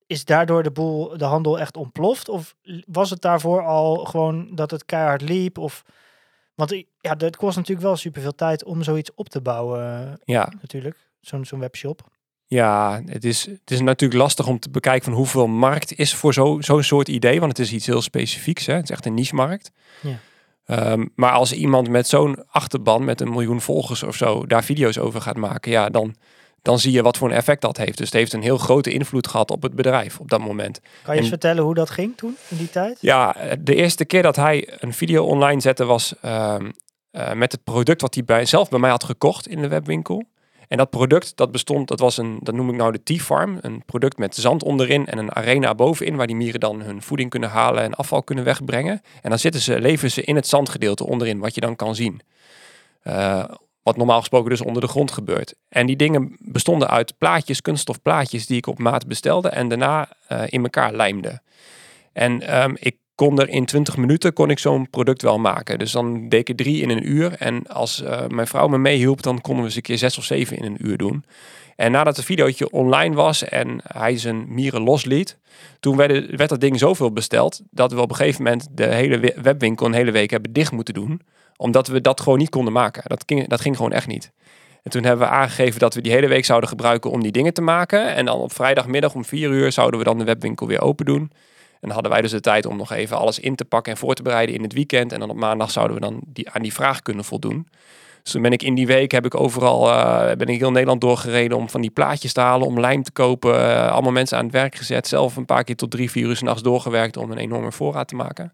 Is 0.06 0.24
daardoor 0.24 0.62
de 0.62 0.70
boel, 0.70 1.18
de 1.18 1.24
handel 1.24 1.58
echt 1.58 1.76
ontploft? 1.76 2.28
Of 2.28 2.54
was 2.86 3.10
het 3.10 3.20
daarvoor 3.20 3.62
al 3.64 4.04
gewoon 4.04 4.54
dat 4.54 4.70
het 4.70 4.84
keihard 4.84 5.22
liep? 5.22 5.58
Of, 5.58 5.84
want 6.54 6.70
ja, 7.00 7.14
het 7.18 7.36
kost 7.36 7.56
natuurlijk 7.56 7.86
wel 7.86 7.96
superveel 7.96 8.34
tijd 8.34 8.64
om 8.64 8.82
zoiets 8.82 9.14
op 9.14 9.28
te 9.28 9.40
bouwen, 9.40 10.06
eh, 10.08 10.12
Ja, 10.24 10.52
natuurlijk. 10.60 10.96
Zo'n 11.20 11.44
zo'n 11.44 11.58
webshop. 11.60 12.00
Ja, 12.46 13.02
het 13.06 13.24
is, 13.24 13.46
het 13.46 13.70
is 13.70 13.80
natuurlijk 13.80 14.20
lastig 14.20 14.46
om 14.46 14.58
te 14.58 14.70
bekijken 14.70 15.04
van 15.04 15.12
hoeveel 15.12 15.46
markt 15.46 15.92
is 15.92 16.14
voor 16.14 16.32
zo- 16.34 16.60
zo'n 16.60 16.82
soort 16.82 17.08
idee. 17.08 17.40
Want 17.40 17.56
het 17.58 17.66
is 17.66 17.72
iets 17.72 17.86
heel 17.86 18.02
specifieks. 18.02 18.66
Hè? 18.66 18.74
Het 18.74 18.82
is 18.84 18.90
echt 18.90 19.06
een 19.06 19.14
niche-markt. 19.14 19.70
Ja. 20.02 20.18
Ehm, 20.68 21.06
maar 21.14 21.32
als 21.32 21.52
iemand 21.52 21.88
met 21.88 22.08
zo'n 22.08 22.44
achterban, 22.50 23.04
met 23.04 23.20
een 23.20 23.30
miljoen 23.30 23.60
volgers 23.60 24.02
of 24.02 24.16
zo, 24.16 24.46
daar 24.46 24.64
video's 24.64 24.98
over 24.98 25.20
gaat 25.20 25.36
maken, 25.36 25.70
ja, 25.70 25.88
dan, 25.88 26.14
dan 26.62 26.78
zie 26.78 26.92
je 26.92 27.02
wat 27.02 27.16
voor 27.16 27.28
een 27.28 27.36
effect 27.36 27.60
dat 27.60 27.76
heeft. 27.76 27.96
Dus 27.98 28.06
het 28.06 28.16
heeft 28.16 28.32
een 28.32 28.42
heel 28.42 28.58
grote 28.58 28.90
invloed 28.92 29.26
gehad 29.28 29.50
op 29.50 29.62
het 29.62 29.74
bedrijf 29.74 30.18
op 30.20 30.30
dat 30.30 30.40
moment. 30.40 30.80
Kan 31.02 31.14
je 31.14 31.20
eens 31.20 31.20
En- 31.20 31.38
vertellen 31.38 31.62
hoe 31.62 31.74
dat 31.74 31.90
ging 31.90 32.16
toen, 32.16 32.36
in 32.48 32.56
die 32.56 32.70
tijd? 32.70 32.98
Ja, 33.00 33.36
de 33.60 33.74
eerste 33.74 34.04
keer 34.04 34.22
dat 34.22 34.36
hij 34.36 34.68
een 34.80 34.92
video 34.92 35.24
online 35.24 35.60
zette 35.60 35.84
was 35.84 36.14
ehm, 36.22 36.70
eh, 37.10 37.32
met 37.32 37.52
het 37.52 37.64
product 37.64 38.00
wat 38.00 38.14
hij 38.14 38.24
bij, 38.24 38.44
zelf 38.46 38.68
bij 38.68 38.78
mij 38.78 38.90
had 38.90 39.04
gekocht 39.04 39.48
in 39.48 39.60
de 39.62 39.68
webwinkel. 39.68 40.24
En 40.68 40.76
dat 40.76 40.90
product, 40.90 41.36
dat 41.36 41.52
bestond, 41.52 41.88
dat 41.88 42.00
was 42.00 42.16
een, 42.16 42.38
dat 42.42 42.54
noem 42.54 42.68
ik 42.68 42.76
nou 42.76 42.92
de 42.92 43.02
T-farm. 43.02 43.58
Een 43.60 43.82
product 43.86 44.18
met 44.18 44.34
zand 44.34 44.62
onderin 44.62 45.06
en 45.06 45.18
een 45.18 45.34
arena 45.34 45.74
bovenin, 45.74 46.16
waar 46.16 46.26
die 46.26 46.36
mieren 46.36 46.60
dan 46.60 46.80
hun 46.80 47.02
voeding 47.02 47.30
kunnen 47.30 47.48
halen 47.48 47.82
en 47.82 47.94
afval 47.94 48.22
kunnen 48.22 48.44
wegbrengen. 48.44 49.02
En 49.22 49.30
dan 49.30 49.38
zitten 49.38 49.60
ze, 49.60 49.80
leven 49.80 50.10
ze 50.10 50.22
in 50.22 50.36
het 50.36 50.46
zandgedeelte 50.46 51.06
onderin, 51.06 51.38
wat 51.38 51.54
je 51.54 51.60
dan 51.60 51.76
kan 51.76 51.94
zien. 51.94 52.20
Eh, 53.02 53.44
wat 53.82 53.96
normaal 53.96 54.18
gesproken 54.18 54.50
dus 54.50 54.60
onder 54.60 54.82
de 54.82 54.88
grond 54.88 55.10
gebeurt. 55.10 55.54
En 55.68 55.86
die 55.86 55.96
dingen 55.96 56.36
bestonden 56.38 56.88
uit 56.88 57.18
plaatjes, 57.18 57.60
kunststofplaatjes, 57.60 58.46
die 58.46 58.56
ik 58.56 58.66
op 58.66 58.78
maat 58.78 59.06
bestelde 59.06 59.48
en 59.48 59.68
daarna 59.68 60.08
eh, 60.26 60.42
in 60.46 60.62
elkaar 60.62 60.92
lijmde. 60.94 61.40
En 62.12 62.42
ehm, 62.42 62.74
ik 62.78 62.96
kon 63.18 63.40
er 63.40 63.48
in 63.48 63.64
20 63.64 63.96
minuten 63.96 64.32
kon 64.32 64.50
ik 64.50 64.58
zo'n 64.58 64.90
product 64.90 65.22
wel 65.22 65.38
maken. 65.38 65.78
Dus 65.78 65.92
dan 65.92 66.28
deed 66.28 66.40
ik 66.40 66.48
er 66.48 66.54
drie 66.54 66.82
in 66.82 66.90
een 66.90 67.08
uur. 67.08 67.32
En 67.38 67.66
als 67.66 68.02
eh, 68.02 68.26
mijn 68.26 68.46
vrouw 68.46 68.68
me 68.68 68.78
meehielp, 68.78 69.22
dan 69.22 69.40
konden 69.40 69.60
we 69.60 69.66
eens 69.66 69.76
een 69.76 69.82
keer 69.82 69.98
zes 69.98 70.18
of 70.18 70.24
zeven 70.24 70.56
in 70.56 70.64
een 70.64 70.86
uur 70.86 70.96
doen. 70.96 71.24
En 71.76 71.92
nadat 71.92 72.16
het 72.16 72.24
videootje 72.24 72.70
online 72.70 73.14
was 73.14 73.44
en 73.44 73.80
hij 73.82 74.18
zijn 74.18 74.44
mieren 74.48 74.82
losliet, 74.82 75.38
toen 75.80 75.96
werd, 75.96 76.36
werd 76.36 76.48
dat 76.48 76.60
ding 76.60 76.78
zoveel 76.78 77.12
besteld 77.12 77.60
dat 77.70 77.92
we 77.92 78.00
op 78.00 78.10
een 78.10 78.16
gegeven 78.16 78.42
moment 78.42 78.66
de 78.70 78.86
hele 78.86 79.18
we- 79.18 79.36
webwinkel 79.42 79.86
een 79.86 79.92
hele 79.92 80.10
week 80.10 80.30
hebben 80.30 80.52
dicht 80.52 80.72
moeten 80.72 80.94
doen. 80.94 81.20
Omdat 81.56 81.86
we 81.86 82.00
dat 82.00 82.20
gewoon 82.20 82.38
niet 82.38 82.50
konden 82.50 82.72
maken. 82.72 83.02
Dat 83.06 83.22
ging, 83.26 83.48
dat 83.48 83.60
ging 83.60 83.76
gewoon 83.76 83.92
echt 83.92 84.06
niet. 84.06 84.32
En 84.82 84.90
toen 84.90 85.04
hebben 85.04 85.26
we 85.26 85.32
aangegeven 85.32 85.80
dat 85.80 85.94
we 85.94 86.00
die 86.00 86.12
hele 86.12 86.28
week 86.28 86.44
zouden 86.44 86.68
gebruiken 86.68 87.10
om 87.10 87.22
die 87.22 87.32
dingen 87.32 87.54
te 87.54 87.62
maken. 87.62 88.14
En 88.14 88.24
dan 88.24 88.38
op 88.38 88.52
vrijdagmiddag 88.52 89.14
om 89.14 89.24
vier 89.24 89.50
uur 89.50 89.72
zouden 89.72 89.98
we 89.98 90.04
dan 90.04 90.18
de 90.18 90.24
webwinkel 90.24 90.66
weer 90.66 90.80
open 90.80 91.04
doen. 91.04 91.30
En 91.80 91.90
hadden 91.90 92.12
wij 92.12 92.20
dus 92.20 92.30
de 92.30 92.40
tijd 92.40 92.66
om 92.66 92.76
nog 92.76 92.92
even 92.92 93.16
alles 93.18 93.38
in 93.38 93.54
te 93.54 93.64
pakken 93.64 93.92
en 93.92 93.98
voor 93.98 94.14
te 94.14 94.22
bereiden 94.22 94.54
in 94.54 94.62
het 94.62 94.72
weekend. 94.72 95.12
En 95.12 95.20
dan 95.20 95.30
op 95.30 95.36
maandag 95.36 95.70
zouden 95.70 95.96
we 95.96 96.02
dan 96.02 96.20
die, 96.26 96.50
aan 96.50 96.62
die 96.62 96.72
vraag 96.72 97.02
kunnen 97.02 97.24
voldoen. 97.24 97.66
Dus 98.22 98.32
toen 98.32 98.42
ben 98.42 98.52
ik 98.52 98.62
in 98.62 98.74
die 98.74 98.86
week 98.86 99.12
heb 99.12 99.24
ik 99.24 99.34
overal 99.34 99.90
eh, 99.90 100.36
ben 100.36 100.46
ik 100.46 100.58
heel 100.58 100.70
Nederland 100.70 101.00
doorgereden 101.00 101.56
om 101.56 101.68
van 101.68 101.80
die 101.80 101.90
plaatjes 101.90 102.32
te 102.32 102.40
halen, 102.40 102.66
om 102.66 102.80
lijm 102.80 103.02
te 103.02 103.12
kopen. 103.12 103.54
eh, 103.54 103.92
allemaal 103.92 104.12
mensen 104.12 104.38
aan 104.38 104.44
het 104.44 104.52
werk 104.52 104.74
gezet. 104.74 105.06
Zelf 105.06 105.36
een 105.36 105.44
paar 105.44 105.64
keer 105.64 105.76
tot 105.76 105.90
drie, 105.90 106.10
vier 106.10 106.26
uur 106.26 106.36
s'nachts 106.36 106.62
doorgewerkt 106.62 107.16
om 107.16 107.30
een 107.30 107.38
enorme 107.38 107.72
voorraad 107.72 108.08
te 108.08 108.14
maken. 108.14 108.52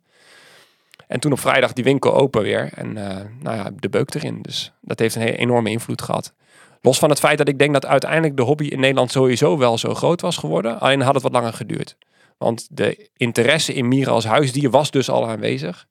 En 1.06 1.20
toen 1.20 1.32
op 1.32 1.40
vrijdag 1.40 1.72
die 1.72 1.84
winkel 1.84 2.14
open 2.14 2.42
weer. 2.42 2.70
En 2.74 2.96
eh, 2.96 3.24
nou 3.40 3.56
ja, 3.56 3.70
de 3.76 3.88
beuk 3.88 4.14
erin. 4.14 4.38
Dus 4.42 4.72
dat 4.80 4.98
heeft 4.98 5.14
een 5.14 5.22
enorme 5.22 5.70
invloed 5.70 6.02
gehad. 6.02 6.32
Los 6.80 6.98
van 6.98 7.10
het 7.10 7.18
feit 7.18 7.38
dat 7.38 7.48
ik 7.48 7.58
denk 7.58 7.72
dat 7.72 7.86
uiteindelijk 7.86 8.36
de 8.36 8.42
hobby 8.42 8.64
in 8.64 8.80
Nederland 8.80 9.10
sowieso 9.10 9.58
wel 9.58 9.78
zo 9.78 9.94
groot 9.94 10.20
was 10.20 10.36
geworden. 10.36 10.80
Alleen 10.80 11.00
had 11.00 11.14
het 11.14 11.22
wat 11.22 11.32
langer 11.32 11.52
geduurd. 11.52 11.96
Want 12.38 12.66
de 12.70 13.10
interesse 13.16 13.74
in 13.74 13.88
mieren 13.88 14.12
als 14.12 14.24
huisdier 14.24 14.70
was 14.70 14.90
dus 14.90 15.10
al 15.10 15.28
aanwezig. 15.28 15.86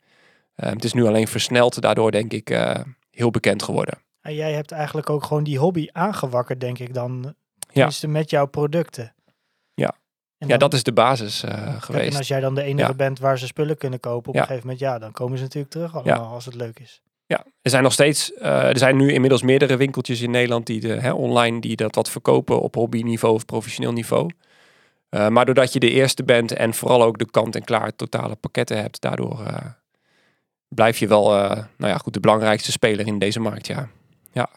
Eh, 0.56 0.69
het 0.69 0.84
is 0.84 0.93
nu 0.93 1.06
alleen 1.06 1.27
versneld, 1.27 1.82
daardoor 1.82 2.12
denk 2.12 2.34
ik 2.34 2.49
eh, 2.49 2.75
heel 3.12 3.32
bekend 3.32 3.63
geworden. 3.63 3.97
En 4.21 4.34
jij 4.36 4.53
hebt 4.53 4.71
eigenlijk 4.71 5.10
ook 5.10 5.23
gewoon 5.23 5.43
die 5.43 5.58
hobby 5.60 5.88
aangewakkerd, 5.91 6.60
denk 6.60 6.79
ik 6.79 6.93
dan. 6.93 7.34
Ja. 7.71 7.89
Met 8.08 8.29
jouw 8.29 8.45
producten. 8.45 9.13
Ja. 9.73 9.95
Ja, 10.38 10.58
dat 10.58 10.73
is 10.73 10.84
de 10.84 10.93
basis 10.93 11.43
eh, 11.43 11.49
Kijk, 11.53 11.65
en 11.73 11.82
geweest. 11.82 12.17
als 12.17 12.27
jij 12.27 12.39
dan 12.39 12.56
de 12.56 12.62
enige 12.63 12.88
Ja. 12.89 12.93
bent 12.95 13.19
waar 13.19 13.39
ze 13.39 13.45
spullen 13.47 13.77
kunnen 13.77 13.99
kopen 13.99 14.27
op 14.29 14.36
Ja. 14.36 14.41
een 14.41 14.47
gegeven 14.47 14.67
moment, 14.67 14.86
ja, 14.86 14.99
dan 14.99 15.12
komen 15.12 15.38
ze 15.38 15.43
natuurlijk 15.43 15.73
terug 15.73 15.95
allemaal 15.95 16.34
als 16.34 16.45
het 16.45 16.56
leuk 16.56 16.79
is. 16.79 17.01
Ja, 17.25 17.45
er 17.62 17.69
zijn 17.69 17.84
nog 17.84 17.93
steeds, 17.93 18.34
eh, 18.34 18.63
er 18.69 18.77
zijn 18.77 18.97
nu 18.97 19.12
inmiddels 19.13 19.41
meerdere 19.41 19.77
winkeltjes 19.77 20.21
in 20.21 20.32
Nederland 20.32 20.65
die 20.65 20.79
de, 20.79 20.88
hè, 20.93 21.12
online 21.13 21.60
die 21.62 21.75
dat 21.75 21.95
wat 21.95 22.10
verkopen 22.10 22.62
op 22.62 22.75
hobbyniveau 22.75 23.34
of 23.36 23.45
professioneel 23.45 23.91
niveau. 23.91 24.29
Eh, 25.13 25.28
maar 25.28 25.45
doordat 25.45 25.73
je 25.73 25.80
de 25.80 25.89
eerste 25.89 26.23
bent 26.23 26.52
en 26.52 26.73
vooral 26.73 27.04
ook 27.04 27.17
de 27.17 27.30
kant-en-klaar 27.32 27.95
totale 27.95 28.36
pakketten 28.36 28.78
hebt, 28.78 29.02
daardoor 29.02 29.45
eh, 29.45 29.65
blijf 30.67 30.97
je 30.97 31.08
wel, 31.08 31.36
eh, 31.36 31.49
nou 31.78 31.91
ja, 31.91 31.97
goed, 31.97 32.13
de 32.13 32.19
belangrijkste 32.19 32.71
speler 32.71 33.08
in 33.08 33.19
deze 33.19 33.39
markt, 33.39 33.67
ja. 33.67 33.88
ja. 34.32 34.49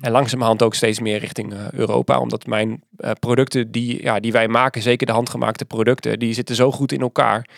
En 0.00 0.12
langzamerhand 0.12 0.62
ook 0.62 0.74
steeds 0.74 1.00
meer 1.00 1.18
richting 1.18 1.54
Europa, 1.70 2.18
omdat 2.18 2.46
mijn 2.46 2.82
producten 3.18 3.70
die, 3.70 4.02
ja, 4.02 4.20
die 4.20 4.32
wij 4.32 4.48
maken, 4.48 4.82
zeker 4.82 5.06
de 5.06 5.12
handgemaakte 5.12 5.64
producten, 5.64 6.18
die 6.18 6.34
zitten 6.34 6.54
zo 6.54 6.70
goed 6.70 6.92
in 6.92 7.00
elkaar. 7.00 7.48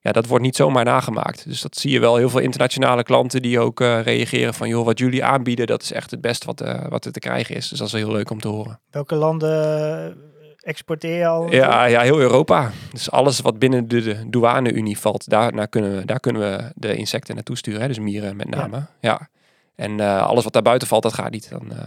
Ja, 0.00 0.12
dat 0.12 0.26
wordt 0.26 0.44
niet 0.44 0.56
zomaar 0.56 0.84
nagemaakt. 0.84 1.48
Dus 1.48 1.60
dat 1.60 1.76
zie 1.76 1.90
je 1.90 2.00
wel. 2.00 2.16
Heel 2.16 2.30
veel 2.30 2.40
internationale 2.40 3.02
klanten 3.02 3.42
die 3.42 3.60
ook 3.60 3.80
reageren 3.80 4.54
van... 4.54 4.68
joh, 4.68 4.84
wat 4.84 4.98
jullie 4.98 5.24
aanbieden, 5.24 5.66
dat 5.66 5.82
is 5.82 5.92
echt 5.92 6.10
het 6.10 6.20
best 6.20 6.44
wat, 6.44 6.64
wat 6.88 7.04
er 7.04 7.12
te 7.12 7.18
krijgen 7.18 7.54
is. 7.54 7.68
Dus 7.68 7.78
dat 7.78 7.86
is 7.86 7.92
heel 7.92 8.12
leuk 8.12 8.30
om 8.30 8.40
te 8.40 8.48
horen. 8.48 8.80
Welke 8.90 9.14
landen 9.14 10.29
exporteer 10.70 11.18
je 11.18 11.26
al? 11.26 11.50
Ja, 11.52 11.84
ja 11.84 12.00
heel 12.00 12.20
Europa. 12.20 12.70
Dus 12.92 13.10
alles 13.10 13.40
wat 13.40 13.58
binnen 13.58 13.88
de, 13.88 14.28
douane-unie 14.28 14.98
valt... 14.98 15.28
Daar, 15.28 15.68
kunnen 15.68 15.96
we, 15.96 16.04
daar 16.04 16.20
kunnen 16.20 16.42
we 16.42 16.72
de 16.74 16.96
insecten 16.96 17.34
naartoe 17.34 17.56
sturen. 17.56 17.80
Hè? 17.80 17.86
Dus 17.86 17.98
mieren 17.98 18.36
met 18.36 18.48
name. 18.48 18.86
Ja. 19.00 19.28
En 19.74 20.00
eh, 20.00 20.26
alles 20.26 20.44
wat 20.44 20.52
daar 20.52 20.62
buiten 20.62 20.88
valt, 20.88 21.02
dat 21.02 21.14
gaat 21.14 21.30
niet. 21.30 21.50
Dan, 21.50 21.72
eh, 21.72 21.78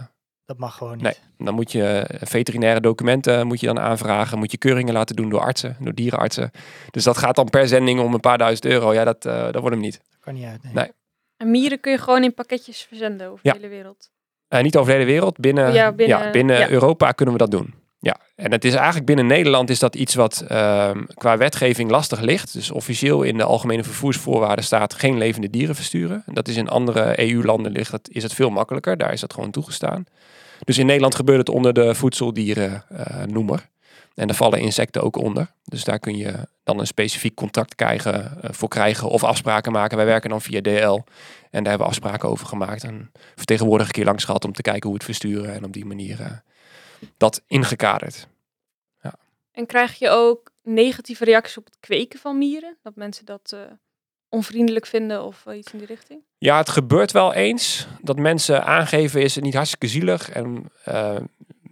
Dat 0.44 0.58
mag 0.58 0.76
gewoon 0.76 0.92
niet. 0.92 1.02
Nee. 1.02 1.14
dan 1.38 1.54
moet 1.54 1.72
je 1.72 1.84
eh, 1.84 2.26
veterinaire 2.28 2.80
documenten 2.80 3.46
moet 3.46 3.60
je 3.60 3.66
dan 3.66 3.80
aanvragen. 3.80 4.38
Moet 4.38 4.50
je 4.50 4.58
keuringen 4.58 4.92
laten 4.94 5.16
doen 5.16 5.28
door 5.28 5.40
artsen, 5.40 5.76
door 5.80 5.94
dierenartsen. 5.94 6.50
Dus 6.90 7.04
dat 7.04 7.18
gaat 7.18 7.36
dan 7.36 7.50
per 7.50 7.68
zending 7.68 8.00
om 8.00 8.14
een 8.14 8.20
paar 8.20 8.38
duizend 8.38 8.64
euro. 8.72 8.92
Ja, 8.94 9.04
dat, 9.04 9.24
eh, 9.24 9.42
dat 9.42 9.54
wordt 9.54 9.70
hem 9.70 9.80
niet. 9.80 10.00
Dat 10.10 10.20
kan 10.20 10.34
niet 10.34 10.44
uit. 10.44 10.62
Nee. 10.62 10.72
Nee. 10.74 10.90
En 11.36 11.50
mieren 11.50 11.80
kun 11.80 11.92
je 11.92 11.98
gewoon 11.98 12.24
in 12.24 12.34
pakketjes 12.34 12.82
verzenden 12.82 13.26
over 13.30 13.40
Ja. 13.42 13.52
de 13.52 13.58
hele 13.58 13.70
wereld. 13.70 14.10
Eh, 14.48 14.62
niet 14.62 14.76
over 14.76 14.92
de 14.92 14.98
hele 14.98 15.10
wereld. 15.10 15.38
Binnen, 15.38 15.66
Ja, 15.66 15.72
ja, 15.74 15.92
binnen- 15.92 16.32
binnen, 16.32 16.58
ja. 16.58 16.68
Europa 16.70 17.12
kunnen 17.12 17.34
we 17.34 17.40
dat 17.40 17.50
doen. 17.50 17.74
Ja, 18.04 18.16
en 18.36 18.52
het 18.52 18.64
is 18.64 18.74
eigenlijk 18.74 19.06
binnen 19.06 19.26
Nederland 19.26 19.70
is 19.70 19.78
dat 19.78 19.94
iets 19.94 20.14
wat 20.14 20.44
ehm, 20.48 21.04
qua 21.14 21.36
wetgeving 21.36 21.90
lastig 21.90 22.20
ligt. 22.20 22.52
Dus 22.52 22.70
officieel 22.70 23.22
in 23.22 23.36
de 23.36 23.44
algemene 23.44 23.84
vervoersvoorwaarden 23.84 24.64
staat 24.64 24.94
geen 24.94 25.18
levende 25.18 25.50
dieren 25.50 25.74
versturen. 25.74 26.22
En 26.26 26.34
dat 26.34 26.48
is 26.48 26.56
in 26.56 26.68
andere 26.68 27.20
EU-landen 27.30 27.72
ligt 27.72 27.92
het, 27.92 28.08
is 28.12 28.22
het 28.22 28.34
veel 28.34 28.50
makkelijker. 28.50 28.96
Daar 28.96 29.12
is 29.12 29.20
dat 29.20 29.32
gewoon 29.32 29.50
toegestaan. 29.50 30.04
Dus 30.64 30.78
in 30.78 30.86
Nederland 30.86 31.14
gebeurt 31.14 31.38
het 31.38 31.48
onder 31.48 31.72
de 31.72 31.94
voedseldierennoemer. 31.94 33.68
en 34.14 34.26
daar 34.26 34.36
vallen 34.36 34.60
insecten 34.60 35.02
ook 35.02 35.16
onder. 35.16 35.50
Dus 35.64 35.84
daar 35.84 35.98
kun 35.98 36.16
je 36.16 36.32
dan 36.64 36.78
een 36.78 36.86
specifiek 36.86 37.34
contract 37.34 37.74
krijgen, 37.74 38.42
eh, 38.42 38.50
voor 38.52 38.68
krijgen 38.68 39.08
of 39.08 39.24
afspraken 39.24 39.72
maken. 39.72 39.96
Wij 39.96 40.06
werken 40.06 40.30
dan 40.30 40.40
via 40.40 40.60
DL. 40.60 41.00
En 41.50 41.62
daar 41.62 41.72
hebben 41.72 41.78
we 41.78 41.84
afspraken 41.84 42.28
over 42.28 42.46
gemaakt. 42.46 42.84
En 42.84 43.10
vertegenwoordiger 43.34 43.88
een 43.88 44.00
keer 44.00 44.10
langs 44.10 44.24
gehad 44.24 44.44
om 44.44 44.52
te 44.52 44.62
kijken 44.62 44.84
hoe 44.84 44.94
het 44.94 45.04
versturen. 45.04 45.54
En 45.54 45.64
op 45.64 45.72
die 45.72 45.84
manier 45.84 46.20
eh, 46.20 46.26
dat 47.16 47.42
ingekaderd. 47.46 48.28
En 49.52 49.66
krijg 49.66 49.98
je 49.98 50.08
ook 50.08 50.50
negatieve 50.62 51.24
reacties 51.24 51.56
op 51.58 51.64
het 51.64 51.76
kweken 51.80 52.18
van 52.18 52.38
mieren? 52.38 52.76
Dat 52.82 52.96
mensen 52.96 53.24
dat 53.24 53.50
eh, 53.54 53.60
onvriendelijk 54.28 54.86
vinden 54.86 55.22
of 55.24 55.42
eh, 55.46 55.56
iets 55.58 55.72
in 55.72 55.78
die 55.78 55.86
richting? 55.86 56.20
Ja, 56.38 56.56
het 56.58 56.68
gebeurt 56.68 57.12
wel 57.12 57.32
eens 57.32 57.86
dat 58.00 58.16
mensen 58.18 58.64
aangeven 58.64 59.22
is 59.22 59.34
het 59.34 59.44
niet 59.44 59.54
hartstikke 59.54 59.88
zielig. 59.88 60.30
En 60.30 60.70
eh, 60.84 61.16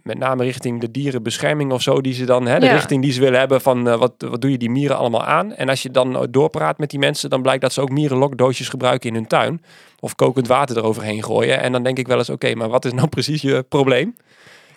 met 0.03 0.17
name 0.17 0.43
richting 0.43 0.81
de 0.81 0.91
dierenbescherming 0.91 1.71
of 1.71 1.81
zo, 1.81 2.01
die 2.01 2.13
ze 2.13 2.25
dan, 2.25 2.45
hè, 2.45 2.59
de 2.59 2.65
Ja. 2.65 2.73
richting 2.73 3.01
die 3.01 3.11
ze 3.11 3.19
willen 3.19 3.39
hebben 3.39 3.61
van 3.61 3.83
wat, 3.97 4.13
wat 4.17 4.41
doe 4.41 4.51
je 4.51 4.57
die 4.57 4.69
mieren 4.69 4.97
allemaal 4.97 5.23
aan. 5.23 5.53
En 5.53 5.69
als 5.69 5.81
je 5.83 5.91
dan 5.91 6.27
doorpraat 6.31 6.77
met 6.77 6.89
die 6.89 6.99
mensen, 6.99 7.29
dan 7.29 7.41
blijkt 7.41 7.61
dat 7.61 7.73
ze 7.73 7.81
ook 7.81 7.89
mierenlokdoosjes 7.89 8.69
gebruiken 8.69 9.09
in 9.09 9.15
hun 9.15 9.27
tuin. 9.27 9.63
Of 9.99 10.15
kokend 10.15 10.47
water 10.47 10.77
eroverheen 10.77 11.23
gooien. 11.23 11.59
En 11.59 11.71
dan 11.71 11.83
denk 11.83 11.97
ik 11.97 12.07
wel 12.07 12.17
eens, 12.17 12.29
oké, 12.29 12.55
maar 12.55 12.69
wat 12.69 12.85
is 12.85 12.93
nou 12.93 13.07
precies 13.17 13.41
je 13.41 13.63
probleem? 13.63 14.15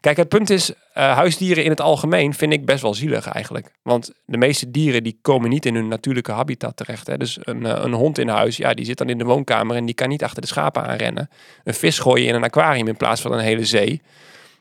Kijk, 0.06 0.18
het 0.18 0.28
punt 0.28 0.50
is, 0.50 0.72
eh, 0.92 1.16
huisdieren 1.16 1.64
in 1.64 1.70
het 1.70 1.80
algemeen 1.80 2.34
vind 2.34 2.52
ik 2.52 2.66
best 2.66 2.82
wel 2.82 2.94
zielig 2.94 3.28
eigenlijk. 3.28 3.70
Want 3.82 4.12
de 4.24 4.36
meeste 4.36 4.70
dieren 4.70 5.02
die 5.02 5.18
komen 5.22 5.48
niet 5.48 5.66
in 5.66 5.74
hun 5.74 5.88
natuurlijke 5.88 6.32
habitat 6.32 6.76
terecht. 6.76 7.06
Hè. 7.06 7.16
Dus 7.16 7.38
een, 7.40 7.66
eh, 7.66 7.84
een 7.84 7.92
hond 7.92 8.18
in 8.18 8.28
huis, 8.28 8.56
ja, 8.56 8.74
die 8.74 8.84
zit 8.84 8.98
dan 8.98 9.08
in 9.08 9.18
de 9.18 9.24
woonkamer 9.24 9.76
en 9.76 9.86
die 9.86 9.94
kan 9.94 10.08
niet 10.08 10.22
achter 10.22 10.40
de 10.40 10.48
schapen 10.48 10.82
aanrennen. 10.82 11.30
Een 11.64 11.74
vis 11.74 11.98
gooien 11.98 12.26
in 12.26 12.34
een 12.34 12.42
aquarium 12.42 12.88
in 12.88 12.96
plaats 12.96 13.20
van 13.20 13.32
een 13.32 13.38
hele 13.38 13.64
zee. 13.64 14.02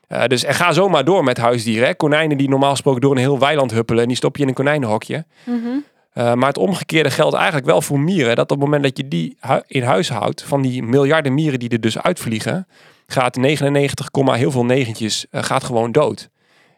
Eh, 0.07 0.25
dus 0.25 0.43
en 0.43 0.53
ga 0.53 0.71
zomaar 0.71 1.03
door 1.03 1.23
met 1.23 1.37
huisdieren. 1.37 1.87
Hè. 1.87 1.95
Konijnen 1.95 2.37
die 2.37 2.49
normaal 2.49 2.71
gesproken 2.71 3.01
door 3.01 3.11
een 3.11 3.17
heel 3.17 3.39
weiland 3.39 3.71
huppelen 3.71 4.01
en 4.01 4.07
die 4.07 4.17
stop 4.17 4.35
je 4.35 4.41
in 4.41 4.47
een 4.47 4.53
konijnenhokje. 4.53 5.25
Mhm. 5.43 5.57
Uh, 5.57 6.33
maar 6.33 6.47
het 6.47 6.57
omgekeerde 6.57 7.09
geldt 7.09 7.35
eigenlijk 7.35 7.65
wel 7.65 7.81
voor 7.81 7.99
mieren. 7.99 8.35
Dat 8.35 8.51
op 8.51 8.57
het 8.57 8.65
moment 8.65 8.83
dat 8.83 8.97
je 8.97 9.07
die 9.07 9.37
hu 9.39 9.59
in 9.67 9.83
huis 9.83 10.09
houdt, 10.09 10.43
van 10.43 10.61
die 10.61 10.83
miljarden 10.83 11.33
mieren 11.33 11.59
die 11.59 11.69
er 11.69 11.81
dus 11.81 12.01
uitvliegen, 12.01 12.67
gaat 13.07 13.35
99, 13.35 14.09
heel 14.13 14.51
veel 14.51 14.65
negentjes 14.65 15.25
uh, 15.31 15.43
gaat 15.43 15.63
gewoon 15.63 15.91
dood. 15.91 16.29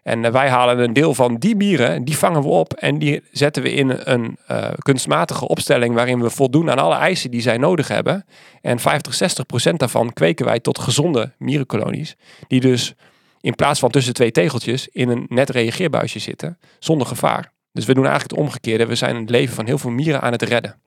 En 0.04 0.24
uh, 0.24 0.32
wij 0.32 0.50
halen 0.50 0.80
een 0.80 0.94
deel 0.94 1.14
van 1.14 1.36
die 1.36 1.56
mieren, 1.56 2.04
die 2.04 2.18
vangen 2.18 2.42
we 2.42 2.48
op 2.48 2.74
en 2.74 3.00
die 3.00 3.24
zetten 3.32 3.64
we 3.64 3.72
in 3.74 3.90
een 4.04 4.38
kunstmatige 4.78 5.48
opstelling 5.48 5.94
waarin 5.94 6.22
we 6.22 6.30
voldoen 6.30 6.72
aan 6.72 6.80
alle 6.80 6.96
eisen 6.96 7.32
die 7.32 7.42
zij 7.42 7.58
nodig 7.58 7.88
hebben. 7.88 8.26
En 8.62 8.80
50, 8.80 9.14
60 9.14 9.46
procent 9.46 9.80
daarvan 9.80 10.14
kweken 10.14 10.46
wij 10.46 10.60
tot 10.60 10.80
gezonde 10.80 11.32
mierenkolonies, 11.38 12.16
die 12.48 12.60
dus 12.60 12.94
in 13.42 13.56
plaats 13.56 13.80
van 13.80 13.90
tussen 13.90 14.14
twee 14.14 14.32
tegeltjes 14.32 14.88
in 14.88 15.10
een 15.10 15.26
net 15.30 15.50
reageerbuisje 15.50 16.20
zitten, 16.20 16.58
zonder 16.80 17.08
gevaar. 17.08 17.52
Dus 17.72 17.86
we 17.86 17.94
doen 17.94 18.06
eigenlijk 18.06 18.34
het 18.34 18.42
omgekeerde. 18.42 18.86
We 18.86 18.96
zijn 18.96 19.16
het 19.16 19.30
leven 19.30 19.56
van 19.56 19.66
heel 19.66 19.78
veel 19.78 19.90
mieren 19.90 20.22
aan 20.22 20.32
het 20.32 20.42
redden. 20.42 20.80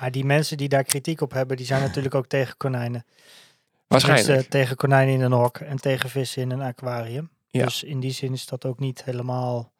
Maar 0.00 0.10
die 0.10 0.24
mensen 0.24 0.56
die 0.56 0.68
daar 0.68 0.84
kritiek 0.84 1.20
op 1.20 1.32
hebben, 1.32 1.56
die 1.56 1.66
zijn 1.66 1.80
natuurlijk 1.80 2.14
ook 2.14 2.26
tegen 2.26 2.56
konijnen. 2.56 3.04
Waarschijnlijk. 3.86 4.26
Dus, 4.34 4.44
uh, 4.44 4.50
tegen 4.50 4.76
konijnen 4.76 5.14
in 5.14 5.20
een 5.20 5.32
hok 5.32 5.58
en 5.58 5.76
tegen 5.76 6.10
vissen 6.10 6.42
in 6.42 6.50
een 6.50 6.62
aquarium. 6.62 7.30
Ja. 7.48 7.64
Dus 7.64 7.82
in 7.82 8.00
die 8.00 8.12
zin 8.12 8.32
is 8.32 8.46
dat 8.46 8.64
ook 8.64 8.78
niet 8.78 9.04
helemaal 9.04 9.72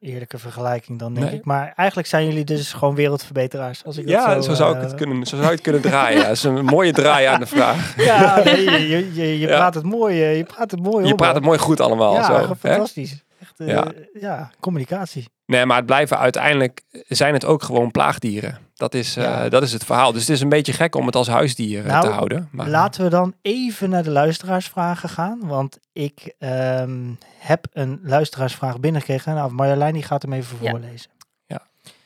eerlijke 0.00 0.38
vergelijking 0.38 0.98
dan, 0.98 1.14
denk 1.14 1.26
Nee. 1.26 1.38
ik. 1.38 1.44
Maar 1.44 1.72
eigenlijk 1.76 2.08
zijn 2.08 2.26
jullie 2.26 2.44
dus 2.44 2.72
gewoon 2.72 2.94
wereldverbeteraars. 2.94 3.84
Als 3.84 3.96
ik 3.96 4.04
dat 4.06 4.12
ja, 4.14 4.34
zo, 4.34 4.40
zo, 4.40 4.54
zou 4.54 4.70
ik 4.76 4.82
eh, 4.82 4.86
het 4.88 4.94
kunnen, 4.94 5.26
zo 5.26 5.36
zou 5.36 5.42
je 5.48 5.52
het 5.54 5.60
kunnen 5.60 5.80
draaien. 5.80 6.22
Dat 6.22 6.30
is 6.30 6.42
een 6.42 6.64
mooie 6.64 6.92
draai 6.92 7.26
aan 7.26 7.40
de 7.40 7.46
vraag. 7.56 7.96
Ja, 7.96 8.42
nee, 8.44 8.64
je, 8.70 8.88
je, 8.88 9.14
je, 9.14 9.38
je 9.38 9.46
Ja. 9.46 9.56
praat 9.56 9.74
het 9.74 9.84
mooi, 9.84 10.22
eh, 10.22 10.36
je 10.36 10.44
praat 10.44 10.70
het 10.70 10.82
mooi 10.82 11.04
Je 11.06 11.10
op, 11.12 11.16
praat 11.16 11.34
het 11.34 11.44
mooi 11.44 11.58
goed 11.58 11.80
allemaal. 11.80 12.14
Ja, 12.14 12.24
zo, 12.46 12.54
fantastisch. 12.54 13.24
Echt, 13.40 13.60
eh, 13.60 13.80
ja. 14.20 14.50
communicatie. 14.60 15.28
Nee, 15.48 15.66
maar 15.66 15.76
het 15.76 15.86
blijven 15.86 16.18
uiteindelijk 16.18 16.82
zijn 17.06 17.34
het 17.34 17.44
ook 17.44 17.62
gewoon 17.62 17.90
plaagdieren. 17.90 18.58
Dat 18.74 18.94
is, 18.94 19.16
eh, 19.16 19.22
Ja. 19.24 19.48
dat 19.48 19.62
is 19.62 19.72
het 19.72 19.84
verhaal. 19.84 20.12
Dus 20.12 20.20
het 20.20 20.30
is 20.30 20.40
een 20.40 20.48
beetje 20.48 20.72
gek 20.72 20.94
om 20.94 21.06
het 21.06 21.16
als 21.16 21.26
huisdier 21.28 21.84
eh, 21.84 21.90
Nou, 21.90 22.02
te 22.04 22.10
houden. 22.10 22.48
Maar, 22.52 22.68
Laten 22.68 23.04
we 23.04 23.10
dan 23.10 23.34
even 23.42 23.90
naar 23.90 24.02
de 24.02 24.10
luisteraarsvragen 24.10 25.08
gaan. 25.08 25.38
Want 25.46 25.78
ik 25.92 26.34
ehm, 26.38 27.10
heb 27.38 27.66
een 27.72 28.00
luisteraarsvraag 28.02 28.80
binnengekregen. 28.80 29.34
Nou, 29.34 29.52
Marjolein 29.52 29.92
die 29.94 30.02
gaat 30.02 30.22
hem 30.22 30.32
even 30.32 30.56
Ja. 30.60 30.70
voorlezen. 30.70 31.10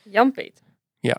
Jan-Peter. 0.03 0.63
Ja. 0.99 1.17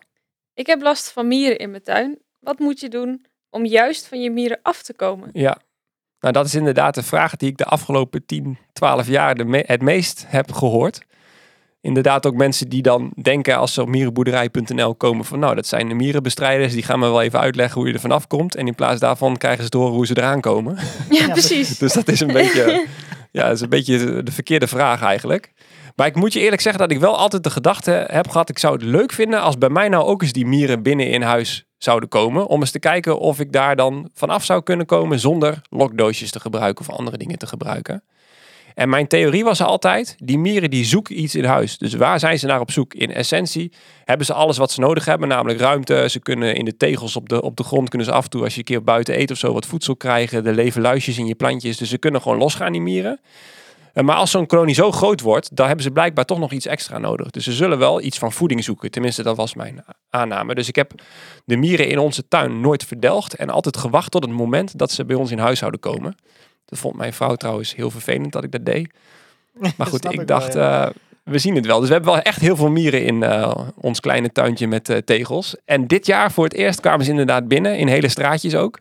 Ik 0.54 0.66
heb 0.66 0.82
last 0.82 1.12
van 1.12 1.28
mieren 1.28 1.58
in 1.58 1.70
mijn 1.70 1.82
tuin. 1.82 2.18
Wat 2.40 2.58
moet 2.58 2.80
je 2.80 2.88
doen 2.88 3.24
om 3.50 3.64
juist 3.66 4.06
van 4.08 4.22
je 4.22 4.30
mieren 4.30 4.58
af 4.62 4.82
te 4.82 4.94
komen? 4.94 5.30
Ja, 5.32 5.56
nou 6.20 6.32
dat 6.32 6.46
is 6.46 6.54
inderdaad 6.54 6.94
de 6.94 7.02
vraag 7.02 7.37
die 7.37 7.48
ik 7.50 7.56
de 7.56 7.64
afgelopen 7.64 8.26
10, 8.26 8.58
12 8.72 9.06
jaar 9.06 9.34
de 9.34 9.44
me- 9.44 9.64
het 9.66 9.82
meest 9.82 10.24
heb 10.28 10.52
gehoord. 10.52 11.00
Inderdaad 11.85 12.27
ook 12.27 12.35
mensen 12.35 12.68
die 12.68 12.83
dan 12.83 13.12
denken 13.23 13.57
als 13.57 13.75
ze 13.75 13.83
op 13.83 13.88
mierenboerderij.nl 13.88 14.94
komen 14.94 15.25
van 15.25 15.38
nou 15.38 15.55
dat 15.55 15.66
zijn 15.66 15.88
de 15.88 15.94
mierenbestrijders, 15.94 16.73
die 16.73 16.83
gaan 16.83 16.99
me 16.99 17.07
wel 17.07 17.23
even 17.23 17.40
uitleggen 17.40 17.81
hoe 17.81 17.88
je 17.88 17.94
er 17.94 18.01
vanaf 18.01 18.27
komt. 18.27 18.55
En 18.55 18.66
in 18.66 18.75
plaats 18.75 19.01
daarvan 19.01 19.37
krijgen 19.37 19.64
ze 19.64 19.70
te 19.70 19.77
horen 19.77 19.94
hoe 19.94 20.07
ze 20.07 20.16
eraan 20.16 20.40
komen. 20.40 20.77
Ja, 21.11 21.18
Ja, 21.27 21.33
precies. 21.33 21.79
Dus 21.85 21.92
dat 21.92 22.09
is 22.09 22.20
een 22.20 22.33
beetje, 22.33 22.87
ja, 23.31 23.47
dat 23.47 23.55
is 23.55 23.61
een 23.61 23.68
beetje 23.68 24.23
de 24.23 24.33
verkeerde 24.33 24.66
vraag 24.66 25.03
eigenlijk. 25.03 25.53
Maar 25.97 26.07
ik 26.07 26.14
moet 26.14 26.33
je 26.33 26.40
eerlijk 26.40 26.62
zeggen 26.62 26.83
dat 26.83 26.90
ik 26.90 26.99
wel 26.99 27.16
altijd 27.16 27.42
de 27.44 27.51
gedachte 27.51 28.07
heb 28.11 28.29
gehad, 28.29 28.49
ik 28.49 28.59
zou 28.59 28.75
het 28.75 28.83
leuk 28.83 29.12
vinden 29.12 29.40
als 29.40 29.59
bij 29.59 29.68
mij 29.70 29.88
nou 29.88 30.05
ook 30.05 30.23
eens 30.23 30.33
die 30.33 30.47
mieren 30.47 30.83
binnen 30.83 31.11
in 31.11 31.23
huis 31.23 31.66
zouden 31.79 32.09
komen. 32.09 32.47
Om 32.47 32.61
eens 32.61 32.70
te 32.70 32.79
kijken 32.79 33.18
of 33.18 33.40
ik 33.40 33.53
daar 33.53 33.77
dan 33.77 34.11
vanaf 34.14 34.44
zou 34.44 34.62
kunnen 34.62 34.87
komen 34.87 35.18
zonder 35.18 35.61
lokdoosjes 35.70 36.31
te 36.31 36.40
gebruiken 36.40 36.88
of 36.88 36.97
andere 36.97 37.16
dingen 37.16 37.38
te 37.38 37.47
gebruiken. 37.47 38.03
En 38.74 38.88
mijn 38.88 39.06
theorie 39.06 39.44
was 39.44 39.62
altijd, 39.62 40.14
die 40.18 40.38
mieren 40.38 40.70
die 40.70 40.84
zoeken 40.84 41.20
iets 41.20 41.34
in 41.34 41.44
huis. 41.44 41.78
Dus 41.78 41.94
waar 41.94 42.18
zijn 42.18 42.38
ze 42.38 42.46
naar 42.46 42.60
op 42.60 42.70
zoek? 42.70 42.94
In 42.94 43.12
essentie 43.12 43.72
hebben 44.04 44.26
ze 44.26 44.32
alles 44.32 44.56
wat 44.56 44.70
ze 44.70 44.80
nodig 44.80 45.04
hebben, 45.04 45.28
namelijk 45.28 45.60
ruimte. 45.60 46.06
Ze 46.08 46.20
kunnen 46.20 46.54
in 46.54 46.64
de 46.64 46.76
tegels 46.76 47.16
op 47.16 47.28
de, 47.28 47.42
op 47.42 47.56
de 47.56 47.62
grond, 47.64 47.88
kunnen 47.88 48.06
ze 48.06 48.14
af 48.14 48.24
en 48.24 48.30
toe 48.30 48.42
als 48.42 48.52
je 48.52 48.58
een 48.58 48.64
keer 48.64 48.82
buiten 48.84 49.18
eet 49.18 49.30
of 49.30 49.38
zo 49.38 49.52
wat 49.52 49.66
voedsel 49.66 49.96
krijgen. 49.96 50.46
Er 50.46 50.54
leven 50.54 50.82
luisjes 50.82 51.18
in 51.18 51.26
je 51.26 51.34
plantjes, 51.34 51.76
dus 51.76 51.88
ze 51.88 51.98
kunnen 51.98 52.22
gewoon 52.22 52.38
losgaan, 52.38 52.72
die 52.72 52.80
mieren. 52.80 53.20
Eh, 53.92 54.04
Maar 54.04 54.16
als 54.16 54.30
zo'n 54.30 54.46
kolonie 54.46 54.74
zo 54.74 54.92
groot 54.92 55.20
wordt, 55.20 55.56
dan 55.56 55.66
hebben 55.66 55.84
ze 55.84 55.90
blijkbaar 55.90 56.24
toch 56.24 56.38
nog 56.38 56.52
iets 56.52 56.66
extra 56.66 56.98
nodig. 56.98 57.30
Dus 57.30 57.44
ze 57.44 57.52
zullen 57.52 57.78
wel 57.78 58.00
iets 58.00 58.18
van 58.18 58.32
voeding 58.32 58.64
zoeken. 58.64 58.90
Tenminste, 58.90 59.22
dat 59.22 59.37
was 59.37 59.54
mijn 59.54 59.84
aanname. 60.10 60.54
Dus 60.54 60.68
ik 60.68 60.76
heb 60.76 60.92
de 61.44 61.56
mieren 61.56 61.88
in 61.88 61.98
onze 61.98 62.28
tuin 62.28 62.60
nooit 62.60 62.84
verdelgd 62.84 63.34
en 63.34 63.50
altijd 63.50 63.76
gewacht 63.76 64.10
tot 64.10 64.22
het 64.24 64.32
moment 64.32 64.78
dat 64.78 64.90
ze 64.90 65.04
bij 65.04 65.16
ons 65.16 65.30
in 65.30 65.38
huis 65.38 65.58
zouden 65.58 65.80
komen. 65.80 66.16
Dat 66.64 66.79
vond 66.79 66.96
mijn 66.96 67.12
vrouw 67.12 67.35
trouwens 67.35 67.74
heel 67.74 67.90
vervelend 67.90 68.33
dat 68.33 68.44
ik 68.44 68.53
dat 68.53 68.64
deed. 68.64 68.90
Maar 69.77 69.87
goed, 69.87 70.05
ik 70.05 70.16
wel, 70.16 70.27
dacht, 70.27 70.55
ja. 70.55 70.87
eh, 70.87 70.94
we 71.22 71.38
zien 71.38 71.55
het 71.55 71.66
wel. 71.66 71.79
Dus 71.79 71.88
we 71.88 71.94
hebben 71.94 72.12
wel 72.12 72.22
echt 72.22 72.40
heel 72.40 72.57
veel 72.57 72.70
mieren 72.70 73.05
in 73.05 73.22
eh, 73.22 73.57
ons 73.74 74.00
kleine 74.00 74.33
tuintje 74.33 74.66
met 74.66 74.88
eh, 74.88 74.96
tegels. 74.96 75.57
En 75.64 75.87
dit 75.87 76.07
jaar 76.07 76.33
voor 76.33 76.44
het 76.44 76.55
eerst 76.55 76.81
kwamen 76.81 77.05
ze 77.05 77.11
inderdaad 77.11 77.48
binnen, 77.48 77.79
in 77.79 77.88
hele 77.88 78.09
straatjes 78.09 78.55
ook. 78.55 78.79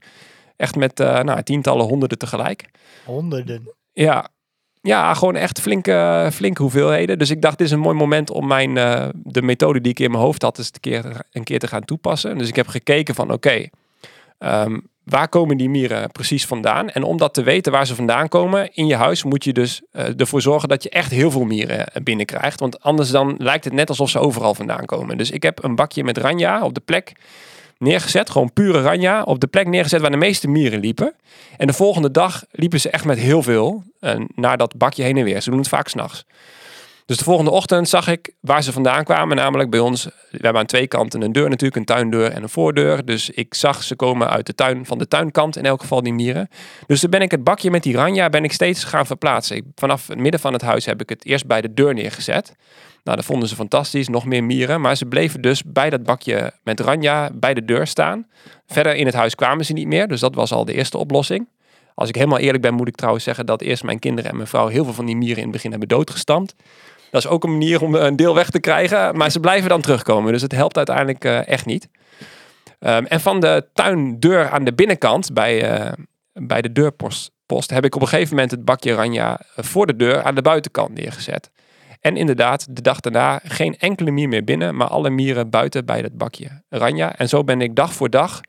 Echt 0.55 0.75
met 0.75 0.97
nou, 0.97 1.43
tientallen, 1.43 1.85
honderden 1.85 2.17
tegelijk. 2.17 2.69
Honderden. 3.05 3.69
Ja, 3.93 4.27
ja 4.81 5.13
gewoon 5.13 5.35
echt 5.35 5.61
flinke, 5.61 6.29
flinke 6.33 6.61
hoeveelheden. 6.61 7.19
Dus 7.19 7.29
ik 7.29 7.41
dacht, 7.41 7.57
dit 7.57 7.67
is 7.67 7.73
een 7.73 7.79
mooi 7.79 7.95
moment 7.95 8.29
om 8.29 8.47
mijn, 8.47 8.73
de 9.13 9.41
methode 9.41 9.81
die 9.81 9.91
ik 9.91 9.99
in 9.99 10.11
mijn 10.11 10.23
hoofd 10.23 10.41
had, 10.41 10.57
eens 10.57 10.69
een 10.73 10.79
keer, 10.79 11.25
een 11.31 11.43
keer 11.43 11.59
te 11.59 11.67
gaan 11.67 11.85
toepassen. 11.85 12.37
Dus 12.37 12.47
ik 12.47 12.55
heb 12.55 12.67
gekeken 12.67 13.15
van, 13.15 13.31
oké, 13.31 13.67
ehm, 14.37 14.79
waar 15.03 15.29
komen 15.29 15.57
die 15.57 15.69
mieren 15.69 16.11
precies 16.11 16.45
vandaan? 16.45 16.89
En 16.89 17.03
om 17.03 17.17
dat 17.17 17.33
te 17.33 17.43
weten 17.43 17.71
waar 17.71 17.87
ze 17.87 17.95
vandaan 17.95 18.27
komen 18.27 18.73
in 18.73 18.87
je 18.87 18.95
huis, 18.95 19.23
moet 19.23 19.43
je 19.43 19.53
dus 19.53 19.81
eh, 19.91 20.19
ervoor 20.19 20.41
zorgen 20.41 20.69
dat 20.69 20.83
je 20.83 20.89
echt 20.89 21.11
heel 21.11 21.31
veel 21.31 21.43
mieren 21.43 21.87
eh, 21.87 22.03
binnenkrijgt. 22.03 22.59
Want 22.59 22.81
anders 22.81 23.09
dan 23.09 23.35
lijkt 23.37 23.63
het 23.63 23.73
net 23.73 23.89
alsof 23.89 24.09
ze 24.09 24.19
overal 24.19 24.53
vandaan 24.53 24.85
komen. 24.85 25.17
Dus 25.17 25.31
ik 25.31 25.43
heb 25.43 25.63
een 25.63 25.75
bakje 25.75 26.03
met 26.03 26.17
ranja 26.17 26.63
op 26.63 26.73
de 26.73 26.81
plek 26.85 27.13
neergezet. 27.77 28.29
Gewoon 28.29 28.53
pure 28.53 28.81
ranja 28.81 29.21
op 29.23 29.39
de 29.39 29.47
plek 29.47 29.67
neergezet 29.67 30.01
waar 30.01 30.11
de 30.11 30.17
meeste 30.17 30.47
mieren 30.47 30.79
liepen. 30.79 31.13
En 31.57 31.67
de 31.67 31.73
volgende 31.73 32.11
dag 32.11 32.43
liepen 32.51 32.79
ze 32.79 32.89
echt 32.89 33.05
met 33.05 33.17
heel 33.17 33.43
veel 33.43 33.83
eh, 33.99 34.19
naar 34.35 34.57
dat 34.57 34.77
bakje 34.77 35.03
heen 35.03 35.17
en 35.17 35.23
weer. 35.23 35.41
Ze 35.41 35.49
doen 35.49 35.59
het 35.59 35.67
vaak 35.67 35.87
s'nachts. 35.87 36.25
Dus 37.13 37.21
de 37.21 37.27
volgende 37.29 37.51
ochtend 37.51 37.89
zag 37.89 38.07
ik 38.07 38.33
waar 38.39 38.63
ze 38.63 38.71
vandaan 38.71 39.03
kwamen. 39.03 39.35
Namelijk 39.37 39.69
bij 39.69 39.79
ons, 39.79 40.03
we 40.05 40.11
hebben 40.31 40.61
aan 40.61 40.65
twee 40.65 40.87
kanten 40.87 41.21
een 41.21 41.31
deur 41.31 41.49
natuurlijk, 41.49 41.75
een 41.75 41.85
tuindeur 41.85 42.31
en 42.31 42.43
een 42.43 42.49
voordeur. 42.49 43.05
Dus 43.05 43.29
ik 43.29 43.53
zag 43.53 43.83
ze 43.83 43.95
komen 43.95 44.29
uit 44.29 44.45
de 44.45 44.55
tuin, 44.55 44.85
van 44.85 44.97
de 44.97 45.07
tuinkant 45.07 45.57
in 45.57 45.65
elk 45.65 45.81
geval 45.81 46.03
die 46.03 46.13
mieren. 46.13 46.49
Dus 46.87 46.99
toen 46.99 47.09
ben 47.09 47.21
ik 47.21 47.31
het 47.31 47.43
bakje 47.43 47.71
met 47.71 47.83
die 47.83 47.95
ranja 47.95 48.29
ben 48.29 48.43
ik 48.43 48.51
steeds 48.51 48.83
gaan 48.83 49.05
verplaatsen. 49.05 49.73
Vanaf 49.75 50.07
het 50.07 50.17
midden 50.17 50.39
van 50.39 50.53
het 50.53 50.61
huis 50.61 50.85
heb 50.85 51.01
ik 51.01 51.09
het 51.09 51.25
eerst 51.25 51.45
bij 51.45 51.61
de 51.61 51.73
deur 51.73 51.93
neergezet. 51.93 52.55
Nou, 53.03 53.17
dat 53.17 53.25
vonden 53.25 53.49
ze 53.49 53.55
fantastisch, 53.55 54.07
nog 54.07 54.25
meer 54.25 54.43
mieren. 54.43 54.81
Maar 54.81 54.95
ze 54.95 55.05
bleven 55.05 55.41
dus 55.41 55.63
bij 55.63 55.89
dat 55.89 56.03
bakje 56.03 56.51
met 56.63 56.79
ranja 56.79 57.29
bij 57.33 57.53
de 57.53 57.65
deur 57.65 57.87
staan. 57.87 58.27
Verder 58.67 58.95
in 58.95 59.05
het 59.05 59.15
huis 59.15 59.35
kwamen 59.35 59.65
ze 59.65 59.73
niet 59.73 59.87
meer, 59.87 60.07
dus 60.07 60.19
dat 60.19 60.35
was 60.35 60.51
al 60.51 60.65
de 60.65 60.73
eerste 60.73 60.97
oplossing. 60.97 61.47
Als 61.95 62.09
ik 62.09 62.15
helemaal 62.15 62.39
eerlijk 62.39 62.61
ben, 62.61 62.73
moet 62.73 62.87
ik 62.87 62.95
trouwens 62.95 63.23
zeggen 63.23 63.45
dat 63.45 63.61
eerst 63.61 63.83
mijn 63.83 63.99
kinderen 63.99 64.31
en 64.31 64.35
mijn 64.35 64.47
vrouw 64.47 64.67
heel 64.67 64.83
veel 64.83 64.93
van 64.93 65.05
die 65.05 65.15
mieren 65.15 65.37
in 65.37 65.43
het 65.43 65.51
begin 65.51 65.71
hebben 65.71 65.89
doodgestampt. 65.89 66.55
Dat 67.13 67.23
is 67.23 67.29
ook 67.29 67.43
een 67.43 67.51
manier 67.51 67.81
om 67.81 67.95
een 67.95 68.15
deel 68.15 68.35
weg 68.35 68.49
te 68.49 68.59
krijgen, 68.59 69.17
maar 69.17 69.31
ze 69.31 69.39
blijven 69.39 69.69
dan 69.69 69.81
terugkomen. 69.81 70.31
Dus 70.31 70.41
het 70.41 70.51
helpt 70.51 70.77
uiteindelijk 70.77 71.25
eh, 71.25 71.47
echt 71.47 71.65
niet. 71.65 71.89
Ehm, 72.79 73.05
en 73.05 73.19
van 73.19 73.39
de 73.39 73.65
tuindeur 73.73 74.49
aan 74.49 74.63
de 74.63 74.73
binnenkant, 74.73 75.33
bij, 75.33 75.71
eh, 75.71 75.91
bij 76.33 76.61
de 76.61 76.71
deurpost, 76.71 77.31
post, 77.45 77.69
heb 77.69 77.85
ik 77.85 77.95
op 77.95 78.01
een 78.01 78.07
gegeven 78.07 78.33
moment 78.33 78.51
het 78.51 78.65
bakje 78.65 78.93
ranja 78.93 79.39
voor 79.55 79.85
de 79.85 79.95
deur 79.95 80.23
aan 80.23 80.35
de 80.35 80.41
buitenkant 80.41 80.93
neergezet. 80.93 81.51
En 81.99 82.17
inderdaad, 82.17 82.75
de 82.75 82.81
dag 82.81 82.99
daarna 82.99 83.39
geen 83.43 83.77
enkele 83.77 84.11
mier 84.11 84.29
meer 84.29 84.43
binnen, 84.43 84.75
maar 84.75 84.87
alle 84.87 85.09
mieren 85.09 85.49
buiten 85.49 85.85
bij 85.85 86.01
dat 86.01 86.17
bakje 86.17 86.61
ranja. 86.69 87.15
En 87.15 87.29
zo 87.29 87.43
ben 87.43 87.61
ik 87.61 87.75
dag 87.75 87.93
voor 87.93 88.09
dag 88.09 88.41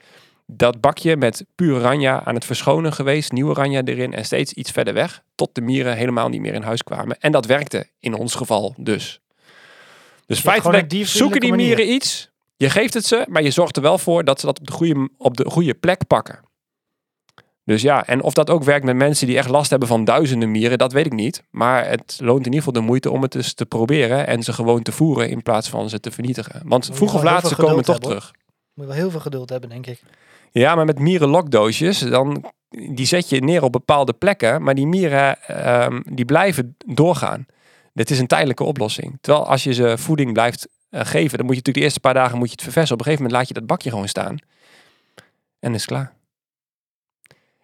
dat 0.46 0.80
bakje 0.80 1.16
met 1.16 1.44
puur 1.54 1.80
ranja 1.80 2.24
aan 2.24 2.34
het 2.34 2.44
verschonen 2.44 2.92
geweest. 2.92 3.32
Nieuwe 3.32 3.54
ranja 3.54 3.82
erin 3.84 4.14
en 4.14 4.24
steeds 4.24 4.52
iets 4.52 4.70
verder 4.70 4.94
weg. 4.94 5.22
Tot 5.34 5.54
de 5.54 5.60
mieren 5.60 5.96
helemaal 5.96 6.28
niet 6.28 6.40
meer 6.40 6.54
in 6.54 6.62
huis 6.62 6.82
kwamen. 6.82 7.18
En 7.20 7.32
dat 7.32 7.46
werkte 7.46 7.86
in 8.00 8.14
ons 8.14 8.34
geval 8.34 8.74
dus. 8.76 9.20
Dus 10.26 10.40
feitelijk 10.40 10.92
zoeken 11.06 11.40
die 11.40 11.50
manier. 11.50 11.66
mieren 11.66 11.92
iets. 11.92 12.30
Je 12.56 12.70
geeft 12.70 12.94
het 12.94 13.06
ze, 13.06 13.24
maar 13.28 13.42
je 13.42 13.50
zorgt 13.50 13.76
er 13.76 13.82
wel 13.82 13.98
voor 13.98 14.24
dat 14.24 14.40
ze 14.40 14.46
dat 14.46 14.60
op 14.60 14.66
de 14.66 14.72
goede, 14.72 15.08
op 15.18 15.36
de 15.36 15.50
goede 15.50 15.74
plek 15.74 16.06
pakken. 16.06 16.40
Dus 17.64 17.82
ja, 17.82 18.06
en 18.06 18.22
of 18.22 18.34
dat 18.34 18.50
ook 18.50 18.64
werkt 18.64 18.84
met 18.84 18.96
mensen 18.96 19.26
die 19.26 19.36
echt 19.36 19.48
last 19.48 19.70
hebben 19.70 19.88
van 19.88 20.04
duizenden 20.04 20.50
mieren, 20.50 20.78
dat 20.78 20.92
weet 20.92 21.06
ik 21.06 21.12
niet. 21.12 21.42
Maar 21.50 21.88
het 21.88 22.18
loont 22.20 22.38
in 22.38 22.52
ieder 22.52 22.58
geval 22.58 22.72
de 22.72 22.80
moeite 22.80 23.10
om 23.10 23.22
het 23.22 23.34
eens 23.34 23.54
te 23.54 23.66
proberen 23.66 24.26
en 24.26 24.42
ze 24.42 24.52
gewoon 24.52 24.82
te 24.82 24.92
voeren 24.92 25.30
in 25.30 25.42
plaats 25.42 25.68
van 25.68 25.88
ze 25.88 26.00
te 26.00 26.10
vernietigen. 26.10 26.62
Want 26.64 26.90
vroeg 26.92 27.14
of 27.14 27.22
laat, 27.22 27.48
ze 27.48 27.56
komen 27.56 27.84
toch 27.84 27.92
hebben, 27.92 28.08
terug. 28.08 28.32
Moet 28.74 28.86
je 28.86 28.92
wel 28.92 29.00
heel 29.00 29.10
veel 29.10 29.20
geduld 29.20 29.50
hebben, 29.50 29.68
denk 29.68 29.86
ik. 29.86 30.00
Ja, 30.60 30.74
maar 30.74 30.84
met 30.84 30.98
mierenlokdoosjes, 30.98 31.98
dan 31.98 32.44
die 32.68 33.06
zet 33.06 33.28
je 33.28 33.40
neer 33.40 33.62
op 33.62 33.72
bepaalde 33.72 34.12
plekken, 34.12 34.62
maar 34.62 34.74
die 34.74 34.86
mieren 34.86 35.42
ehm, 35.42 36.00
die 36.04 36.24
blijven 36.24 36.76
doorgaan. 36.86 37.46
Dit 37.92 38.10
is 38.10 38.18
een 38.18 38.26
tijdelijke 38.26 38.64
oplossing. 38.64 39.18
Terwijl 39.20 39.46
als 39.46 39.64
je 39.64 39.72
ze 39.72 39.98
voeding 39.98 40.32
blijft 40.32 40.68
eh, 40.90 41.00
geven, 41.04 41.36
dan 41.38 41.46
moet 41.46 41.54
je 41.54 41.60
natuurlijk 41.60 41.76
de 41.76 41.80
eerste 41.80 42.00
paar 42.00 42.14
dagen 42.14 42.38
moet 42.38 42.46
je 42.46 42.52
het 42.52 42.62
verversen. 42.62 42.94
Op 42.94 42.98
een 42.98 43.04
gegeven 43.04 43.24
moment 43.24 43.40
laat 43.40 43.48
je 43.54 43.60
dat 43.60 43.68
bakje 43.68 43.90
gewoon 43.90 44.08
staan. 44.08 44.36
En 45.58 45.74
is 45.74 45.84
klaar. 45.84 46.13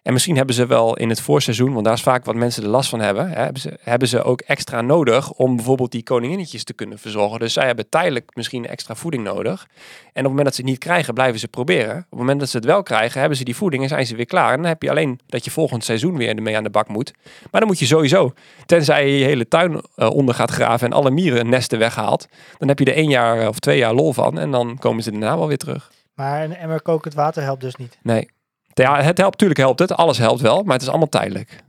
En 0.03 0.13
misschien 0.13 0.37
hebben 0.37 0.55
ze 0.55 0.67
wel 0.67 0.97
in 0.97 1.09
het 1.09 1.21
voorseizoen, 1.21 1.73
want 1.73 1.85
daar 1.85 1.95
is 1.95 2.03
vaak 2.03 2.25
wat 2.25 2.35
mensen 2.35 2.63
er 2.63 2.69
last 2.69 2.89
van 2.91 3.01
hebben, 3.01 3.29
hè, 3.29 3.43
hebben, 3.43 3.61
ze, 3.61 3.79
hebben 3.81 4.09
ze 4.09 4.23
ook 4.23 4.41
extra 4.41 4.81
nodig 4.81 5.33
om 5.33 5.57
bijvoorbeeld 5.57 5.93
die 5.93 6.03
koninginnetjes 6.03 6.65
te 6.65 6.73
kunnen 6.73 6.99
verzorgen. 6.99 7.39
Dus 7.39 7.53
zij 7.53 7.67
hebben 7.67 7.89
tijdelijk 7.89 8.31
misschien 8.35 8.67
extra 8.67 8.95
voeding 8.95 9.25
nodig. 9.25 9.67
En 10.03 10.09
op 10.11 10.15
het 10.15 10.23
moment 10.23 10.45
dat 10.45 10.55
ze 10.55 10.61
het 10.61 10.71
niet 10.71 10.79
krijgen, 10.79 11.15
blijven 11.15 11.41
ze 11.41 11.49
proberen. 11.49 11.97
Op 11.97 12.11
het 12.11 12.19
moment 12.19 12.41
dat 12.41 12.49
ze 12.49 12.57
het 12.57 12.67
wel 12.67 12.83
krijgen, 12.83 13.21
hebben 13.21 13.39
ze 13.39 13.45
die 13.45 13.57
voeding 13.57 13.83
en 13.83 13.89
zijn 13.89 14.07
ze 14.07 14.17
weer 14.17 14.27
klaar. 14.27 14.53
En 14.53 14.57
dan 14.57 14.67
heb 14.67 14.83
je 14.83 14.91
alleen 14.91 15.21
dat 15.27 15.45
je 15.45 15.51
volgend 15.51 15.85
seizoen 15.85 16.17
weer 16.17 16.37
ermee 16.37 16.57
aan 16.57 16.63
de 16.63 16.71
bak 16.71 16.89
moet. 16.89 17.13
Maar 17.51 17.61
dan 17.61 17.69
moet 17.69 17.79
je 17.79 17.87
sowieso, 17.87 18.33
tenzij 18.67 19.11
je 19.11 19.19
je 19.19 19.25
hele 19.25 19.49
tuin 19.49 19.73
uh, 19.73 20.11
onder 20.11 20.35
gaat 20.35 20.51
graven 20.51 20.87
en 20.87 20.93
alle 20.93 21.11
mieren 21.11 21.49
nesten 21.49 21.79
weghaalt, 21.79 22.27
dan 22.59 22.69
heb 22.69 22.79
je 22.79 22.85
er 22.85 22.95
één 22.95 23.11
jaar 23.11 23.49
of 23.49 23.59
twee 23.59 23.79
jaar 23.79 23.95
lol 23.95 24.13
van 24.13 24.39
en 24.39 24.51
dan 24.51 24.79
komen 24.79 25.03
ze 25.03 25.11
daarna 25.11 25.37
wel 25.39 25.49
weer 25.49 25.59
terug. 25.59 25.91
Maar 26.15 26.45
een 26.45 26.57
emmer 26.57 26.83
kokend 26.83 27.15
water 27.15 27.43
helpt 27.43 27.61
dus 27.61 27.77
niet. 27.77 27.99
Nee. 28.03 28.29
Ja, 28.81 29.03
het 29.03 29.19
helpt, 29.19 29.33
natuurlijk 29.33 29.61
helpt 29.61 29.79
het. 29.79 29.93
Alles 29.93 30.19
helpt 30.19 30.41
wel, 30.41 30.63
maar 30.63 30.73
het 30.73 30.83
is 30.83 30.89
allemaal 30.89 31.09
tijdelijk. 31.09 31.63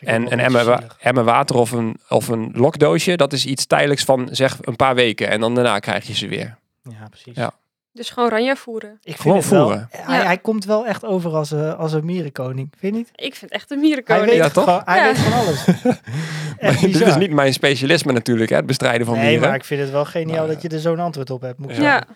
En 0.00 0.32
een 0.32 0.40
emmer, 0.40 0.96
emmer 1.00 1.24
water 1.24 1.56
of 1.56 1.70
een, 1.70 2.00
of 2.08 2.28
een 2.28 2.50
lokdoosje, 2.54 3.16
dat 3.16 3.32
is 3.32 3.46
iets 3.46 3.66
tijdelijks 3.66 4.04
van 4.04 4.28
zeg 4.30 4.58
een 4.60 4.76
paar 4.76 4.94
weken. 4.94 5.28
En 5.28 5.40
dan 5.40 5.54
daarna 5.54 5.78
krijg 5.78 6.06
je 6.06 6.14
ze 6.14 6.28
weer. 6.28 6.56
Ja, 6.82 7.08
precies. 7.10 7.36
Ja. 7.36 7.52
Dus 7.92 8.10
gewoon 8.10 8.28
Ranja 8.28 8.56
voeren. 8.56 8.98
Ik 9.02 9.16
Gewoon 9.16 9.42
vind 9.42 9.44
het 9.44 9.52
wel- 9.60 9.68
voeren. 9.68 9.88
hij, 9.90 10.18
Ja. 10.18 10.24
hij 10.24 10.38
komt 10.38 10.64
wel 10.64 10.86
echt 10.86 11.04
over 11.04 11.34
als 11.34 11.50
een, 11.50 11.76
als 11.76 11.92
een 11.92 12.04
mierenkoning. 12.04 12.68
Vind 12.78 12.92
je 12.94 12.98
niet? 13.00 13.10
Ik 13.14 13.34
vind 13.34 13.50
echt 13.50 13.70
een 13.70 13.78
Hij 13.78 13.86
mierenkoning. 13.86 14.26
weet, 14.26 14.36
Ja, 14.36 14.44
het 14.44 14.52
toch? 14.52 14.64
Gewoon, 14.64 14.82
hij 14.84 14.98
Ja. 14.98 15.04
weet 15.04 15.18
van 15.18 15.32
alles. 15.32 15.64
Dit 16.92 17.06
is 17.06 17.16
niet 17.16 17.30
mijn 17.30 17.52
specialisme 17.52 18.12
natuurlijk, 18.12 18.50
hè, 18.50 18.56
het 18.56 18.66
bestrijden 18.66 19.06
van 19.06 19.14
Nee, 19.16 19.24
mieren. 19.30 19.46
maar 19.48 19.56
ik 19.56 19.64
vind 19.64 19.80
het 19.80 19.90
wel 19.90 20.04
geniaal 20.04 20.46
Maar, 20.46 20.54
dat 20.54 20.62
je 20.62 20.68
er 20.68 20.80
zo'n 20.80 20.98
antwoord 21.00 21.30
op 21.30 21.40
hebt. 21.40 21.58
Moet 21.58 21.70
ik 21.70 21.76
Ja. 21.76 21.82
zeggen. 21.82 22.06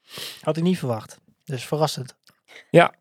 ja. 0.00 0.22
Had 0.42 0.56
ik 0.56 0.62
niet 0.62 0.78
verwacht. 0.78 1.18
Dus 1.44 1.64
verrassend. 1.64 2.14
Ja, 2.70 2.92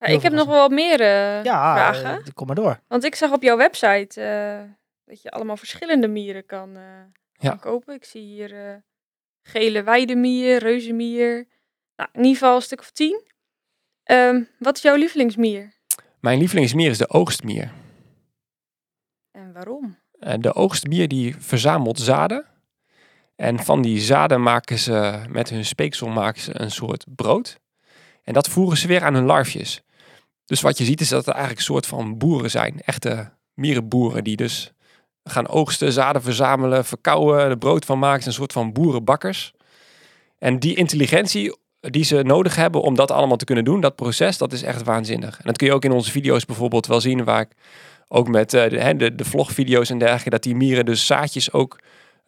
Heel 0.00 0.16
ik 0.16 0.22
heb 0.22 0.32
nog 0.32 0.46
wel 0.46 0.58
wat 0.58 0.70
meer 0.70 1.00
eh, 1.00 1.44
Ja, 1.44 1.74
vragen. 1.74 2.10
eh, 2.20 2.26
kom 2.34 2.46
maar 2.46 2.56
door. 2.56 2.80
Want 2.88 3.04
ik 3.04 3.14
zag 3.14 3.32
op 3.32 3.42
jouw 3.42 3.56
website 3.56 4.20
eh, 4.22 4.60
dat 5.04 5.22
je 5.22 5.30
allemaal 5.30 5.56
verschillende 5.56 6.08
mieren 6.08 6.46
kan, 6.46 6.76
eh, 6.76 6.82
Ja. 7.32 7.54
kopen. 7.54 7.94
Ik 7.94 8.04
zie 8.04 8.22
hier 8.22 8.66
eh, 8.68 8.74
gele 9.42 9.82
weidemier, 9.82 10.58
reuzenmier. 10.58 11.46
Nou, 11.96 12.08
in 12.12 12.18
ieder 12.20 12.32
geval 12.38 12.56
een 12.56 12.62
stuk 12.62 12.80
of 12.80 12.90
tien. 12.90 13.22
Ehm, 14.04 14.42
wat 14.58 14.76
is 14.76 14.82
jouw 14.82 14.96
lievelingsmier? 14.96 15.72
Mijn 16.20 16.38
lievelingsmier 16.38 16.90
is 16.90 16.98
de 16.98 17.08
oogstmier. 17.08 17.70
En 19.32 19.52
waarom? 19.52 19.98
Eh, 20.18 20.34
De 20.38 20.54
oogstmier 20.54 21.08
die 21.08 21.36
verzamelt 21.38 21.98
zaden. 21.98 22.44
En 23.36 23.58
van 23.58 23.82
die 23.82 24.00
zaden 24.00 24.42
maken 24.42 24.78
ze 24.78 25.22
met 25.28 25.50
hun 25.50 25.64
speeksel 25.64 26.08
maken 26.08 26.40
ze 26.40 26.60
een 26.60 26.70
soort 26.70 27.04
brood. 27.08 27.58
En 28.22 28.32
dat 28.32 28.48
voeren 28.48 28.76
ze 28.78 28.86
weer 28.86 29.04
aan 29.04 29.14
hun 29.14 29.24
larfjes. 29.24 29.82
Dus 30.50 30.60
wat 30.60 30.78
je 30.78 30.84
ziet 30.84 31.00
is 31.00 31.08
dat 31.08 31.26
er 31.26 31.32
eigenlijk 31.32 31.58
een 31.58 31.72
soort 31.72 31.86
van 31.86 32.18
boeren 32.18 32.50
zijn. 32.50 32.80
Echte 32.84 33.30
mierenboeren 33.54 34.24
die 34.24 34.36
dus 34.36 34.72
gaan 35.24 35.48
oogsten, 35.48 35.92
zaden 35.92 36.22
verzamelen, 36.22 36.84
verkouwen, 36.84 37.38
er 37.38 37.58
brood 37.58 37.84
van 37.84 37.98
maken. 37.98 38.26
Een 38.26 38.32
soort 38.32 38.52
van 38.52 38.72
boerenbakkers. 38.72 39.52
En 40.38 40.58
die 40.58 40.74
intelligentie 40.74 41.56
die 41.80 42.04
ze 42.04 42.22
nodig 42.22 42.56
hebben 42.56 42.82
om 42.82 42.94
dat 42.94 43.10
allemaal 43.10 43.36
te 43.36 43.44
kunnen 43.44 43.64
doen, 43.64 43.80
dat 43.80 43.96
proces, 43.96 44.38
dat 44.38 44.52
is 44.52 44.62
echt 44.62 44.82
waanzinnig. 44.82 45.38
En 45.38 45.44
dat 45.44 45.56
kun 45.56 45.66
je 45.66 45.72
ook 45.72 45.84
in 45.84 45.92
onze 45.92 46.10
video's 46.10 46.44
bijvoorbeeld 46.44 46.86
wel 46.86 47.00
zien, 47.00 47.24
waar 47.24 47.40
ik 47.40 47.52
ook 48.08 48.28
met 48.28 48.54
eh, 48.54 48.70
de, 48.70 48.96
de, 48.96 49.14
de 49.14 49.24
vlogvideo's 49.24 49.90
en 49.90 49.98
dergelijke, 49.98 50.30
dat 50.30 50.42
die 50.42 50.56
mieren 50.56 50.84
dus 50.84 51.06
zaadjes 51.06 51.52
ook 51.52 51.78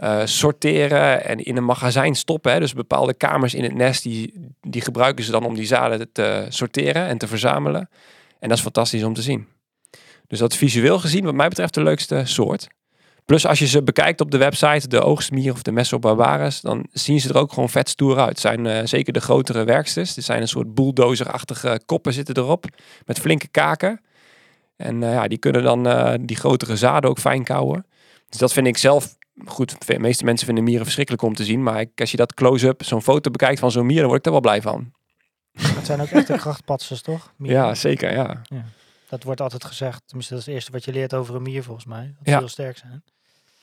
eh, 0.03 0.21
sorteren 0.25 1.25
en 1.25 1.45
in 1.45 1.57
een 1.57 1.65
magazijn 1.65 2.15
stoppen. 2.15 2.53
Hè. 2.53 2.59
Dus 2.59 2.73
bepaalde 2.73 3.15
kamers 3.15 3.55
in 3.55 3.62
het 3.62 3.75
nest, 3.75 4.03
die, 4.03 4.49
die 4.61 4.81
gebruiken 4.81 5.25
ze 5.25 5.31
dan 5.31 5.45
om 5.45 5.55
die 5.55 5.67
zaden 5.67 6.12
te 6.12 6.47
sorteren 6.49 7.07
en 7.07 7.19
te 7.19 7.27
verzamelen. 7.27 7.88
En 8.38 8.49
dat 8.49 8.57
is 8.57 8.62
fantastisch 8.62 9.03
om 9.03 9.15
te 9.15 9.23
zien. 9.23 9.47
Dus 10.27 10.38
dat 10.38 10.53
is 10.53 10.59
visueel 10.59 10.99
gezien, 10.99 11.25
wat 11.25 11.35
mij 11.35 11.49
betreft, 11.49 11.75
de 11.75 11.83
leukste 11.83 12.23
soort. 12.25 12.67
Plus 13.25 13.47
als 13.47 13.59
je 13.59 13.67
ze 13.67 13.83
bekijkt 13.83 14.21
op 14.21 14.31
de 14.31 14.37
website, 14.37 14.88
de 14.88 15.01
oogstmier 15.01 15.53
of 15.53 15.62
de 15.62 15.73
Mesobarbaris, 15.73 16.61
dan 16.61 16.87
zien 16.93 17.21
ze 17.21 17.29
er 17.29 17.38
ook 17.38 17.53
gewoon 17.53 17.69
vet 17.69 17.88
stoer 17.88 18.19
uit. 18.19 18.38
Zijn 18.38 18.67
eh, 18.67 18.81
zeker 18.85 19.12
de 19.12 19.21
grotere 19.21 19.65
werksters. 19.65 20.17
Er 20.17 20.23
zijn 20.23 20.41
een 20.41 20.49
soort 20.49 20.75
bulldozerachtige 20.75 21.81
koppen 21.87 22.12
zitten 22.12 22.37
erop, 22.37 22.65
met 23.07 23.21
flinke 23.21 23.49
kaken. 23.49 24.01
En 24.77 25.03
eh, 25.03 25.12
ja, 25.12 25.29
die 25.29 25.38
kunnen 25.38 25.62
dan 25.62 26.17
die 26.27 26.37
grotere 26.37 26.77
zaden 26.77 27.11
ook 27.11 27.19
fijn 27.19 27.45
kouwen. 27.45 27.87
Dus 28.29 28.38
dat 28.41 28.53
vind 28.53 28.67
ik 28.67 28.79
zelf 28.79 29.17
goed. 29.45 29.87
De 29.87 29.99
meeste 29.99 30.25
mensen 30.25 30.47
vinden 30.47 30.64
mieren 30.64 30.85
verschrikkelijk 30.85 31.23
om 31.23 31.35
te 31.35 31.45
zien. 31.45 31.62
Maar 31.62 31.87
als 31.97 32.11
je 32.11 32.16
dat 32.16 32.35
close-up, 32.35 32.85
zo'n 32.85 33.03
foto 33.03 33.31
bekijkt 33.31 33.61
van 33.61 33.71
zo'n 33.71 33.87
mier, 33.87 33.99
dan 33.99 34.07
word 34.07 34.18
ik 34.18 34.25
er 34.27 34.31
wel 34.33 34.40
blij 34.40 34.62
van. 34.62 34.92
Het 35.53 35.87
zijn 35.87 36.01
ook 36.01 36.09
echte 36.09 36.33
krachtpatsers, 36.33 37.03
toch? 37.03 37.33
Mieren. 37.37 37.59
Ja, 37.66 37.75
zeker. 37.75 38.12
Ja. 38.12 38.42
Dat 39.09 39.23
wordt 39.23 39.40
altijd 39.40 39.64
gezegd. 39.64 40.03
Tenminste, 40.07 40.33
dat 40.35 40.40
is 40.42 40.47
het 40.49 40.55
eerste 40.57 40.73
wat 40.73 40.85
je 40.85 40.92
leert 40.92 41.14
over 41.14 41.35
een 41.35 41.42
mier, 41.42 41.62
volgens 41.62 41.87
mij. 41.87 42.03
Dat 42.07 42.25
ze 42.25 42.31
Ja. 42.31 42.38
heel 42.38 42.49
sterk 42.49 42.77
zijn. 42.77 43.03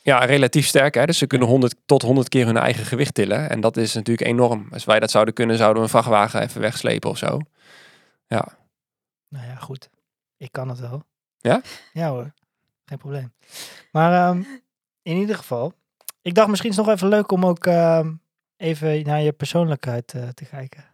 ja, 0.01 0.25
relatief 0.25 0.65
sterk. 0.67 0.93
Hè? 0.93 1.05
Dus 1.05 1.17
ze 1.17 1.27
kunnen 1.27 1.47
100 1.47 1.75
tot 1.85 2.01
100 2.01 2.29
keer 2.29 2.45
hun 2.45 2.57
eigen 2.57 2.85
gewicht 2.85 3.13
tillen. 3.13 3.49
En 3.49 3.61
dat 3.61 3.77
is 3.77 3.93
natuurlijk 3.93 4.27
enorm. 4.27 4.67
Als 4.71 4.85
wij 4.85 4.99
dat 4.99 5.11
zouden 5.11 5.33
kunnen, 5.33 5.57
zouden 5.57 5.77
we 5.77 5.83
een 5.83 5.89
vrachtwagen 5.89 6.41
even 6.41 6.61
wegslepen 6.61 7.09
of 7.09 7.17
zo. 7.17 7.39
Ja. 8.27 8.47
Nou 9.27 9.45
ja, 9.45 9.55
goed. 9.55 9.89
Ik 10.37 10.51
kan 10.51 10.69
het 10.69 10.79
wel. 10.79 11.03
Ja? 11.39 11.61
Ja 11.93 12.09
hoor. 12.09 12.33
Geen 12.85 12.97
probleem. 12.97 13.33
Maar 13.91 14.29
ehm, 14.29 14.43
in 15.09 15.17
ieder 15.17 15.35
geval. 15.35 15.73
Ik 16.21 16.33
dacht 16.33 16.47
misschien 16.47 16.69
is 16.69 16.75
het 16.75 16.85
nog 16.85 16.95
even 16.95 17.07
leuk 17.07 17.31
om 17.31 17.45
ook 17.45 17.65
ehm, 17.65 18.13
even 18.57 19.03
naar 19.03 19.21
je 19.21 19.31
persoonlijkheid 19.31 20.13
eh, 20.13 20.27
te 20.27 20.45
kijken. 20.45 20.85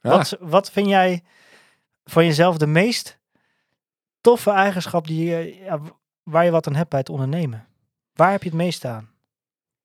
Wat, 0.00 0.36
wat 0.40 0.70
vind 0.70 0.88
jij 0.88 1.22
van 2.04 2.24
jezelf 2.24 2.56
de 2.56 2.66
meest 2.66 3.18
toffe 4.20 4.50
eigenschap 4.50 5.06
die 5.06 5.24
je, 5.24 5.64
waar 6.22 6.44
je 6.44 6.50
wat 6.50 6.66
aan 6.66 6.74
hebt 6.74 6.90
bij 6.90 6.98
het 6.98 7.08
ondernemen? 7.08 7.66
Waar 8.12 8.30
heb 8.30 8.42
je 8.42 8.48
het 8.48 8.58
meest 8.58 8.84
aan? 8.84 9.10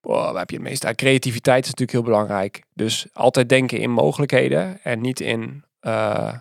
Waar 0.01 0.35
heb 0.35 0.49
je 0.49 0.55
het 0.55 0.65
meest 0.65 0.85
aan? 0.85 0.95
Creativiteit 0.95 1.63
is 1.63 1.69
natuurlijk 1.69 1.97
heel 1.97 2.13
belangrijk. 2.13 2.63
Dus 2.73 3.07
altijd 3.13 3.49
denken 3.49 3.79
in 3.79 3.91
mogelijkheden 3.91 4.83
en 4.83 5.01
niet 5.01 5.19
in, 5.19 5.63
eh, 5.79 6.33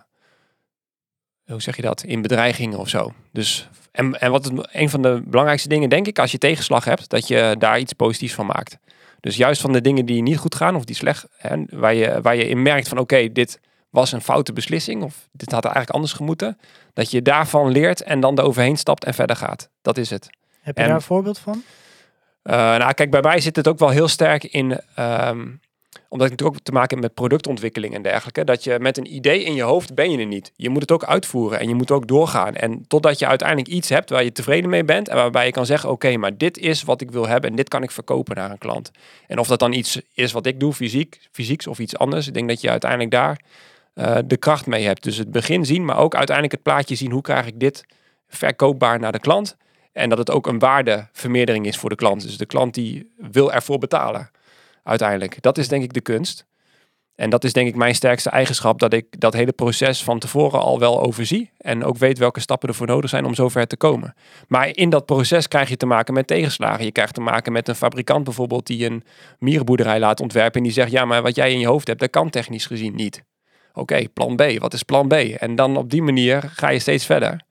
hoe 1.45 1.61
zeg 1.61 1.75
je 1.75 1.81
dat, 1.81 2.03
in 2.03 2.21
bedreigingen 2.21 2.79
of 2.79 2.89
zo. 2.89 3.13
Dus, 3.31 3.69
en, 3.97 4.19
en 4.19 4.31
wat 4.31 4.45
het, 4.45 4.67
een 4.71 4.89
van 4.89 5.01
de 5.01 5.21
belangrijkste 5.25 5.69
dingen, 5.69 5.89
denk 5.89 6.07
ik, 6.07 6.19
als 6.19 6.31
je 6.31 6.37
tegenslag 6.37 6.85
hebt, 6.85 7.09
dat 7.09 7.27
je 7.27 7.55
daar 7.59 7.79
iets 7.79 7.93
positiefs 7.93 8.33
van 8.33 8.45
maakt. 8.45 8.77
Dus 9.19 9.35
juist 9.35 9.61
van 9.61 9.71
de 9.71 9.81
dingen 9.81 10.05
die 10.05 10.21
niet 10.21 10.37
goed 10.37 10.55
gaan 10.55 10.75
of 10.75 10.85
die 10.85 10.95
slecht, 10.95 11.27
hè, 11.37 11.63
waar, 11.69 11.93
je, 11.93 12.21
waar 12.21 12.35
je 12.35 12.47
in 12.47 12.61
merkt 12.61 12.87
van 12.87 12.97
oké, 12.97 13.31
dit 13.31 13.59
was 13.89 14.11
een 14.11 14.21
foute 14.21 14.53
beslissing 14.53 15.03
of 15.03 15.27
dit 15.31 15.51
had 15.51 15.63
eigenlijk 15.63 15.93
anders 15.93 16.13
gemoeten. 16.13 16.57
Dat 16.93 17.11
je 17.11 17.21
daarvan 17.21 17.71
leert 17.71 18.01
en 18.01 18.19
dan 18.19 18.39
eroverheen 18.39 18.77
stapt 18.77 19.03
en 19.03 19.13
verder 19.13 19.35
gaat. 19.35 19.69
Dat 19.81 19.97
is 19.97 20.09
het. 20.09 20.29
Heb 20.61 20.75
je 20.75 20.81
En- 20.81 20.87
daar 20.87 20.97
een 20.97 21.01
voorbeeld 21.03 21.39
van? 21.39 21.63
Uh, 22.43 22.53
nou, 22.53 22.93
kijk, 22.93 23.11
bij 23.11 23.21
mij 23.21 23.39
zit 23.39 23.55
het 23.55 23.67
ook 23.67 23.79
wel 23.79 23.89
heel 23.89 24.07
sterk 24.07 24.43
in, 24.43 24.79
ehm, 24.95 25.47
omdat 26.09 26.27
ik 26.27 26.31
natuurlijk 26.31 26.59
ook 26.59 26.65
te 26.65 26.71
maken 26.71 26.89
heb 26.89 27.05
met 27.05 27.13
productontwikkeling 27.13 27.93
en 27.93 28.01
dergelijke, 28.01 28.43
dat 28.43 28.63
je 28.63 28.79
met 28.79 28.97
een 28.97 29.15
idee 29.15 29.43
in 29.43 29.53
je 29.53 29.61
hoofd 29.61 29.95
ben 29.95 30.11
je 30.11 30.17
er 30.17 30.25
niet. 30.25 30.51
Je 30.55 30.69
moet 30.69 30.81
het 30.81 30.91
ook 30.91 31.03
uitvoeren 31.03 31.59
en 31.59 31.67
je 31.67 31.75
moet 31.75 31.91
ook 31.91 32.07
doorgaan. 32.07 32.55
En 32.55 32.85
totdat 32.87 33.19
je 33.19 33.27
uiteindelijk 33.27 33.69
iets 33.69 33.89
hebt 33.89 34.09
waar 34.09 34.23
je 34.23 34.31
tevreden 34.31 34.69
mee 34.69 34.83
bent 34.83 35.09
en 35.09 35.15
waarbij 35.15 35.45
je 35.45 35.51
kan 35.51 35.65
zeggen, 35.65 35.89
oké, 35.89 36.17
maar 36.17 36.37
dit 36.37 36.57
is 36.57 36.83
wat 36.83 37.01
ik 37.01 37.11
wil 37.11 37.27
hebben 37.27 37.49
en 37.49 37.55
dit 37.55 37.69
kan 37.69 37.83
ik 37.83 37.91
verkopen 37.91 38.35
naar 38.35 38.51
een 38.51 38.57
klant. 38.57 38.91
En 39.27 39.39
of 39.39 39.47
dat 39.47 39.59
dan 39.59 39.73
iets 39.73 40.01
is 40.13 40.31
wat 40.31 40.45
ik 40.45 40.59
doe, 40.59 40.73
fysiek, 40.73 41.27
fysieks 41.31 41.67
of 41.67 41.79
iets 41.79 41.97
anders, 41.97 42.27
ik 42.27 42.33
denk 42.33 42.47
dat 42.47 42.61
je 42.61 42.69
uiteindelijk 42.69 43.11
daar 43.11 43.41
eh, 43.93 44.17
de 44.25 44.37
kracht 44.37 44.65
mee 44.65 44.85
hebt. 44.85 45.03
Dus 45.03 45.17
het 45.17 45.31
begin 45.31 45.65
zien, 45.65 45.85
maar 45.85 45.97
ook 45.97 46.15
uiteindelijk 46.15 46.55
het 46.55 46.63
plaatje 46.63 46.95
zien, 46.95 47.11
hoe 47.11 47.21
krijg 47.21 47.45
ik 47.45 47.59
dit 47.59 47.85
verkoopbaar 48.27 48.99
naar 48.99 49.11
de 49.11 49.19
klant? 49.19 49.57
En 49.91 50.09
dat 50.09 50.17
het 50.17 50.31
ook 50.31 50.47
een 50.47 50.59
waardevermeerdering 50.59 51.65
is 51.65 51.77
voor 51.77 51.89
de 51.89 51.95
klant. 51.95 52.21
Dus 52.21 52.37
de 52.37 52.45
klant 52.45 52.73
die 52.73 53.13
wil 53.17 53.51
ervoor 53.51 53.77
betalen 53.77 54.29
uiteindelijk. 54.87 55.41
Dat 55.41 55.57
is 55.57 55.67
denk 55.67 55.83
ik 55.83 55.93
de 55.93 56.01
kunst. 56.01 56.45
En 57.15 57.29
dat 57.29 57.43
is 57.43 57.53
denk 57.53 57.67
ik 57.67 57.75
mijn 57.75 57.95
sterkste 57.95 58.29
eigenschap. 58.29 58.79
Dat 58.79 58.93
ik 58.93 59.19
dat 59.19 59.33
hele 59.33 59.51
proces 59.51 60.03
van 60.03 60.19
tevoren 60.19 60.59
al 60.59 60.79
wel 60.79 61.01
overzie. 61.01 61.51
En 61.57 61.83
ook 61.83 61.97
weet 61.97 62.17
welke 62.17 62.39
stappen 62.39 62.69
ervoor 62.69 62.87
nodig 62.87 63.09
zijn 63.09 63.25
om 63.25 63.33
zover 63.33 63.67
te 63.67 63.77
komen. 63.77 64.13
Maar 64.47 64.69
in 64.75 64.89
dat 64.89 65.05
proces 65.05 65.47
krijg 65.47 65.69
je 65.69 65.77
te 65.77 65.85
maken 65.85 66.13
met 66.13 66.27
tegenslagen. 66.27 66.85
Je 66.85 66.91
krijgt 66.91 67.13
te 67.13 67.21
maken 67.21 67.51
met 67.51 67.67
een 67.67 67.75
fabrikant 67.75 68.23
bijvoorbeeld 68.23 68.67
die 68.67 68.85
een 68.85 69.03
mierenboerderij 69.39 69.99
laat 69.99 70.19
ontwerpen. 70.19 70.57
En 70.57 70.63
die 70.63 70.71
zegt, 70.71 70.91
ja 70.91 71.05
maar 71.05 71.21
wat 71.21 71.35
jij 71.35 71.51
in 71.51 71.59
je 71.59 71.67
hoofd 71.67 71.87
hebt, 71.87 71.99
dat 71.99 72.09
kan 72.09 72.29
technisch 72.29 72.65
gezien 72.65 72.95
niet. 72.95 73.23
Oké, 73.73 74.09
plan 74.09 74.35
B. 74.35 74.43
Wat 74.57 74.73
is 74.73 74.83
plan 74.83 75.07
B? 75.07 75.13
En 75.13 75.55
dan 75.55 75.77
op 75.77 75.89
die 75.89 76.01
manier 76.01 76.51
ga 76.53 76.69
je 76.69 76.79
steeds 76.79 77.05
verder. 77.05 77.41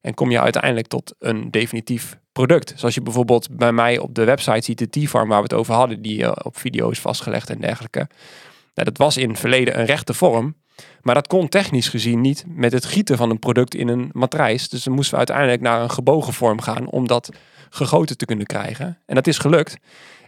En 0.00 0.14
kom 0.14 0.30
je 0.30 0.40
uiteindelijk 0.40 0.86
tot 0.86 1.14
een 1.18 1.50
definitief 1.50 2.18
product. 2.32 2.72
Zoals 2.76 2.94
je 2.94 3.02
bijvoorbeeld 3.02 3.56
bij 3.56 3.72
mij 3.72 3.98
op 3.98 4.14
de 4.14 4.24
website 4.24 4.62
ziet, 4.62 4.78
de 4.78 4.88
T-farm 4.88 5.28
waar 5.28 5.36
we 5.36 5.42
het 5.42 5.52
over 5.52 5.74
hadden, 5.74 6.02
die 6.02 6.24
eh, 6.24 6.32
op 6.42 6.58
video 6.58 6.90
is 6.90 7.00
vastgelegd 7.00 7.50
en 7.50 7.60
dergelijke. 7.60 8.08
Nou, 8.74 8.88
dat 8.88 8.98
was 8.98 9.16
in 9.16 9.28
het 9.28 9.38
verleden 9.38 9.78
een 9.78 9.86
rechte 9.86 10.14
vorm. 10.14 10.54
Maar 11.02 11.14
dat 11.14 11.26
kon 11.26 11.48
technisch 11.48 11.88
gezien 11.88 12.20
niet 12.20 12.44
met 12.46 12.72
het 12.72 12.84
gieten 12.84 13.16
van 13.16 13.30
een 13.30 13.38
product 13.38 13.74
in 13.74 13.88
een 13.88 14.10
matrijs. 14.12 14.68
Dus 14.68 14.82
dan 14.82 14.94
moesten 14.94 15.12
we 15.12 15.18
uiteindelijk 15.18 15.60
naar 15.60 15.82
een 15.82 15.90
gebogen 15.90 16.32
vorm 16.32 16.60
gaan 16.60 16.88
om 16.88 17.06
dat 17.06 17.30
gegoten 17.70 18.16
te 18.16 18.24
kunnen 18.24 18.46
krijgen. 18.46 18.98
En 19.06 19.14
dat 19.14 19.26
is 19.26 19.38
gelukt. 19.38 19.76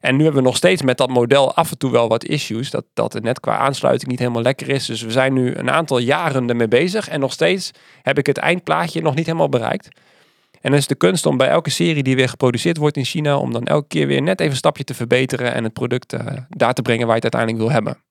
En 0.00 0.16
nu 0.16 0.22
hebben 0.24 0.42
we 0.42 0.48
nog 0.48 0.56
steeds 0.56 0.82
met 0.82 0.98
dat 0.98 1.08
model 1.08 1.54
af 1.54 1.70
en 1.70 1.78
toe 1.78 1.90
wel 1.90 2.08
wat 2.08 2.24
issues. 2.24 2.70
Dat, 2.70 2.84
dat 2.94 3.12
het 3.12 3.22
net 3.22 3.40
qua 3.40 3.56
aansluiting 3.56 4.10
niet 4.10 4.18
helemaal 4.18 4.42
lekker 4.42 4.68
is. 4.68 4.86
Dus 4.86 5.02
we 5.02 5.10
zijn 5.10 5.32
nu 5.32 5.54
een 5.54 5.70
aantal 5.70 5.98
jaren 5.98 6.48
ermee 6.48 6.68
bezig. 6.68 7.08
En 7.08 7.20
nog 7.20 7.32
steeds 7.32 7.70
heb 8.02 8.18
ik 8.18 8.26
het 8.26 8.38
eindplaatje 8.38 9.02
nog 9.02 9.14
niet 9.14 9.26
helemaal 9.26 9.48
bereikt. 9.48 9.88
En 10.64 10.70
dan 10.70 10.78
is 10.78 10.86
de 10.86 10.94
kunst 10.94 11.26
om 11.26 11.36
bij 11.36 11.48
elke 11.48 11.70
serie 11.70 12.02
die 12.02 12.16
weer 12.16 12.28
geproduceerd 12.28 12.76
wordt 12.76 12.96
in 12.96 13.04
China, 13.04 13.38
om 13.38 13.52
dan 13.52 13.64
elke 13.64 13.86
keer 13.86 14.06
weer 14.06 14.22
net 14.22 14.40
even 14.40 14.52
een 14.52 14.58
stapje 14.58 14.84
te 14.84 14.94
verbeteren 14.94 15.54
en 15.54 15.64
het 15.64 15.72
product 15.72 16.12
uh, 16.12 16.26
daar 16.48 16.74
te 16.74 16.82
brengen 16.82 17.06
waar 17.06 17.16
je 17.16 17.22
het 17.24 17.34
uiteindelijk 17.34 17.62
wil 17.62 17.70
hebben. 17.70 18.02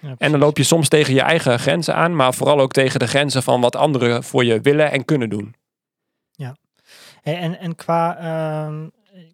Ja, 0.00 0.14
en 0.18 0.30
dan 0.30 0.40
loop 0.40 0.56
je 0.56 0.62
soms 0.62 0.88
tegen 0.88 1.14
je 1.14 1.20
eigen 1.20 1.58
grenzen 1.58 1.94
aan, 1.94 2.16
maar 2.16 2.34
vooral 2.34 2.60
ook 2.60 2.72
tegen 2.72 2.98
de 2.98 3.06
grenzen 3.06 3.42
van 3.42 3.60
wat 3.60 3.76
anderen 3.76 4.24
voor 4.24 4.44
je 4.44 4.60
willen 4.60 4.90
en 4.90 5.04
kunnen 5.04 5.28
doen. 5.28 5.54
Ja, 6.30 6.56
en, 7.22 7.58
en 7.58 7.74
qua, 7.74 8.18
uh, 8.18 8.86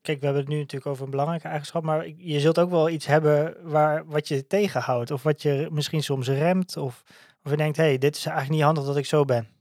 kijk, 0.03 0.19
we 0.19 0.25
hebben 0.25 0.43
het 0.43 0.53
nu 0.53 0.59
natuurlijk 0.59 0.91
over 0.91 1.05
een 1.05 1.11
belangrijke 1.11 1.49
eigenschap, 1.49 1.83
maar 1.83 2.07
je 2.17 2.41
zult 2.41 2.59
ook 2.59 2.71
wel 2.71 2.89
iets 2.89 3.07
hebben 3.07 3.57
waar, 3.63 4.07
wat 4.07 4.29
je 4.29 4.47
tegenhoudt, 4.47 5.11
of 5.11 5.23
wat 5.23 5.43
je 5.43 5.69
misschien 5.71 6.03
soms 6.03 6.29
remt, 6.29 6.77
of, 6.77 7.03
of 7.43 7.51
je 7.51 7.57
denkt, 7.57 7.77
hé, 7.77 7.85
hey, 7.85 7.99
dit 7.99 8.17
is 8.17 8.27
eigenlijk 8.27 8.57
niet 8.57 8.67
handig 8.67 8.85
dat 8.85 8.97
ik 8.97 9.07
zo 9.07 9.25
ben. 9.25 9.56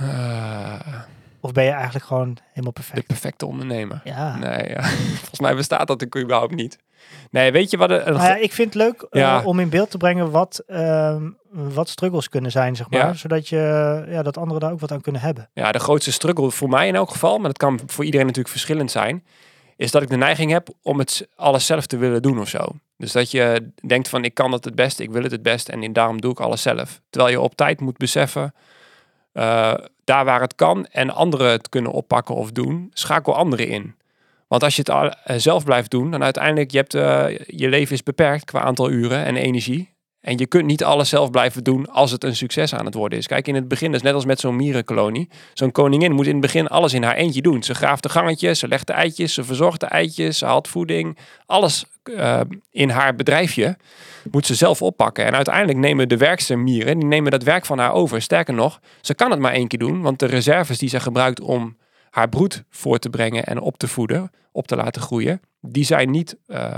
Uh, 0.00 0.74
of 1.40 1.52
ben 1.52 1.64
je 1.64 1.70
eigenlijk 1.70 2.04
gewoon 2.04 2.36
helemaal 2.48 2.72
perfect? 2.72 2.96
De 2.96 3.06
perfecte 3.06 3.46
ondernemer. 3.46 4.00
Ja. 4.04 4.36
Nee, 4.36 4.68
ja. 4.68 4.82
volgens 5.18 5.40
mij 5.40 5.54
bestaat 5.54 5.86
dat 5.86 6.04
ook 6.04 6.16
überhaupt 6.16 6.54
niet. 6.54 6.78
Nee, 7.30 7.52
weet 7.52 7.70
je 7.70 7.76
wat... 7.76 7.90
Een, 7.90 8.12
nou 8.12 8.24
ja, 8.24 8.36
ik 8.36 8.52
vind 8.52 8.74
het 8.74 8.82
leuk 8.82 9.06
ja. 9.10 9.40
uh, 9.40 9.46
om 9.46 9.60
in 9.60 9.68
beeld 9.68 9.90
te 9.90 9.96
brengen 9.96 10.30
wat, 10.30 10.62
uh, 10.68 11.16
wat 11.50 11.88
struggles 11.88 12.28
kunnen 12.28 12.50
zijn, 12.50 12.76
zeg 12.76 12.90
maar. 12.90 13.00
Ja. 13.00 13.14
Zodat 13.14 13.48
je, 13.48 13.56
ja, 14.08 14.22
dat 14.22 14.36
anderen 14.36 14.60
daar 14.60 14.72
ook 14.72 14.80
wat 14.80 14.92
aan 14.92 15.00
kunnen 15.00 15.20
hebben. 15.20 15.50
Ja, 15.52 15.72
de 15.72 15.78
grootste 15.78 16.12
struggle 16.12 16.50
voor 16.50 16.68
mij 16.68 16.88
in 16.88 16.94
elk 16.94 17.10
geval, 17.10 17.38
maar 17.38 17.48
dat 17.48 17.58
kan 17.58 17.80
voor 17.86 18.04
iedereen 18.04 18.26
natuurlijk 18.26 18.54
verschillend 18.54 18.90
zijn, 18.90 19.24
is 19.76 19.90
dat 19.90 20.02
ik 20.02 20.08
de 20.08 20.16
neiging 20.16 20.50
heb 20.50 20.68
om 20.82 20.98
het 20.98 21.28
alles 21.36 21.66
zelf 21.66 21.86
te 21.86 21.96
willen 21.96 22.22
doen 22.22 22.40
of 22.40 22.48
zo. 22.48 22.66
Dus 22.96 23.12
dat 23.12 23.30
je 23.30 23.70
denkt 23.86 24.08
van, 24.08 24.24
ik 24.24 24.34
kan 24.34 24.52
het 24.52 24.64
het 24.64 24.74
beste, 24.74 25.02
ik 25.02 25.10
wil 25.10 25.22
het 25.22 25.32
het 25.32 25.42
best 25.42 25.68
en 25.68 25.92
daarom 25.92 26.20
doe 26.20 26.30
ik 26.30 26.40
alles 26.40 26.62
zelf. 26.62 27.00
Terwijl 27.10 27.32
je 27.32 27.40
op 27.40 27.54
tijd 27.54 27.80
moet 27.80 27.96
beseffen, 27.96 28.54
uh, 29.38 29.74
daar 30.04 30.24
waar 30.24 30.40
het 30.40 30.54
kan 30.54 30.86
en 30.86 31.10
anderen 31.10 31.50
het 31.50 31.68
kunnen 31.68 31.92
oppakken 31.92 32.34
of 32.34 32.50
doen, 32.50 32.90
schakel 32.92 33.36
anderen 33.36 33.68
in. 33.68 33.94
Want 34.48 34.62
als 34.62 34.76
je 34.76 34.82
het 34.84 34.90
uh, 34.90 35.36
zelf 35.36 35.64
blijft 35.64 35.90
doen, 35.90 36.10
dan 36.10 36.22
uiteindelijk, 36.22 36.70
je, 36.70 36.76
hebt, 36.76 36.94
uh, 36.94 37.38
je 37.46 37.68
leven 37.68 37.94
is 37.94 38.02
beperkt 38.02 38.44
qua 38.44 38.60
aantal 38.60 38.90
uren 38.90 39.24
en 39.24 39.36
energie. 39.36 39.96
En 40.20 40.38
je 40.38 40.46
kunt 40.46 40.64
niet 40.64 40.84
alles 40.84 41.08
zelf 41.08 41.30
blijven 41.30 41.64
doen 41.64 41.90
als 41.90 42.10
het 42.10 42.24
een 42.24 42.36
succes 42.36 42.74
aan 42.74 42.84
het 42.84 42.94
worden 42.94 43.18
is. 43.18 43.26
Kijk, 43.26 43.48
in 43.48 43.54
het 43.54 43.68
begin, 43.68 43.86
dat 43.86 44.00
is 44.00 44.06
net 44.06 44.14
als 44.14 44.24
met 44.24 44.40
zo'n 44.40 44.56
mierenkolonie. 44.56 45.28
Zo'n 45.54 45.72
koningin 45.72 46.12
moet 46.12 46.26
in 46.26 46.32
het 46.32 46.40
begin 46.40 46.68
alles 46.68 46.92
in 46.92 47.02
haar 47.02 47.14
eentje 47.14 47.42
doen. 47.42 47.62
Ze 47.62 47.74
graaft 47.74 48.02
de 48.02 48.08
gangetjes, 48.08 48.58
ze 48.58 48.68
legt 48.68 48.86
de 48.86 48.92
eitjes, 48.92 49.34
ze 49.34 49.44
verzorgt 49.44 49.80
de 49.80 49.86
eitjes, 49.86 50.38
ze 50.38 50.44
haalt 50.44 50.68
voeding. 50.68 51.18
Alles 51.46 51.84
uh, 52.04 52.40
in 52.70 52.90
haar 52.90 53.14
bedrijfje 53.14 53.76
moet 54.30 54.46
ze 54.46 54.54
zelf 54.54 54.82
oppakken. 54.82 55.24
En 55.24 55.34
uiteindelijk 55.34 55.78
nemen 55.78 56.08
de 56.08 56.16
werkster 56.16 56.58
mieren, 56.58 56.98
die 56.98 57.08
nemen 57.08 57.30
dat 57.30 57.42
werk 57.42 57.66
van 57.66 57.78
haar 57.78 57.92
over. 57.92 58.22
Sterker 58.22 58.54
nog, 58.54 58.80
ze 59.00 59.14
kan 59.14 59.30
het 59.30 59.40
maar 59.40 59.52
één 59.52 59.68
keer 59.68 59.78
doen, 59.78 60.00
want 60.00 60.18
de 60.18 60.26
reserves 60.26 60.78
die 60.78 60.88
ze 60.88 61.00
gebruikt 61.00 61.40
om 61.40 61.76
haar 62.10 62.28
broed 62.28 62.64
voor 62.70 62.98
te 62.98 63.10
brengen 63.10 63.44
en 63.44 63.60
op 63.60 63.78
te 63.78 63.88
voeden, 63.88 64.30
op 64.52 64.66
te 64.66 64.76
laten 64.76 65.02
groeien, 65.02 65.40
die 65.60 65.84
zijn 65.84 66.10
niet 66.10 66.36
uh, 66.46 66.74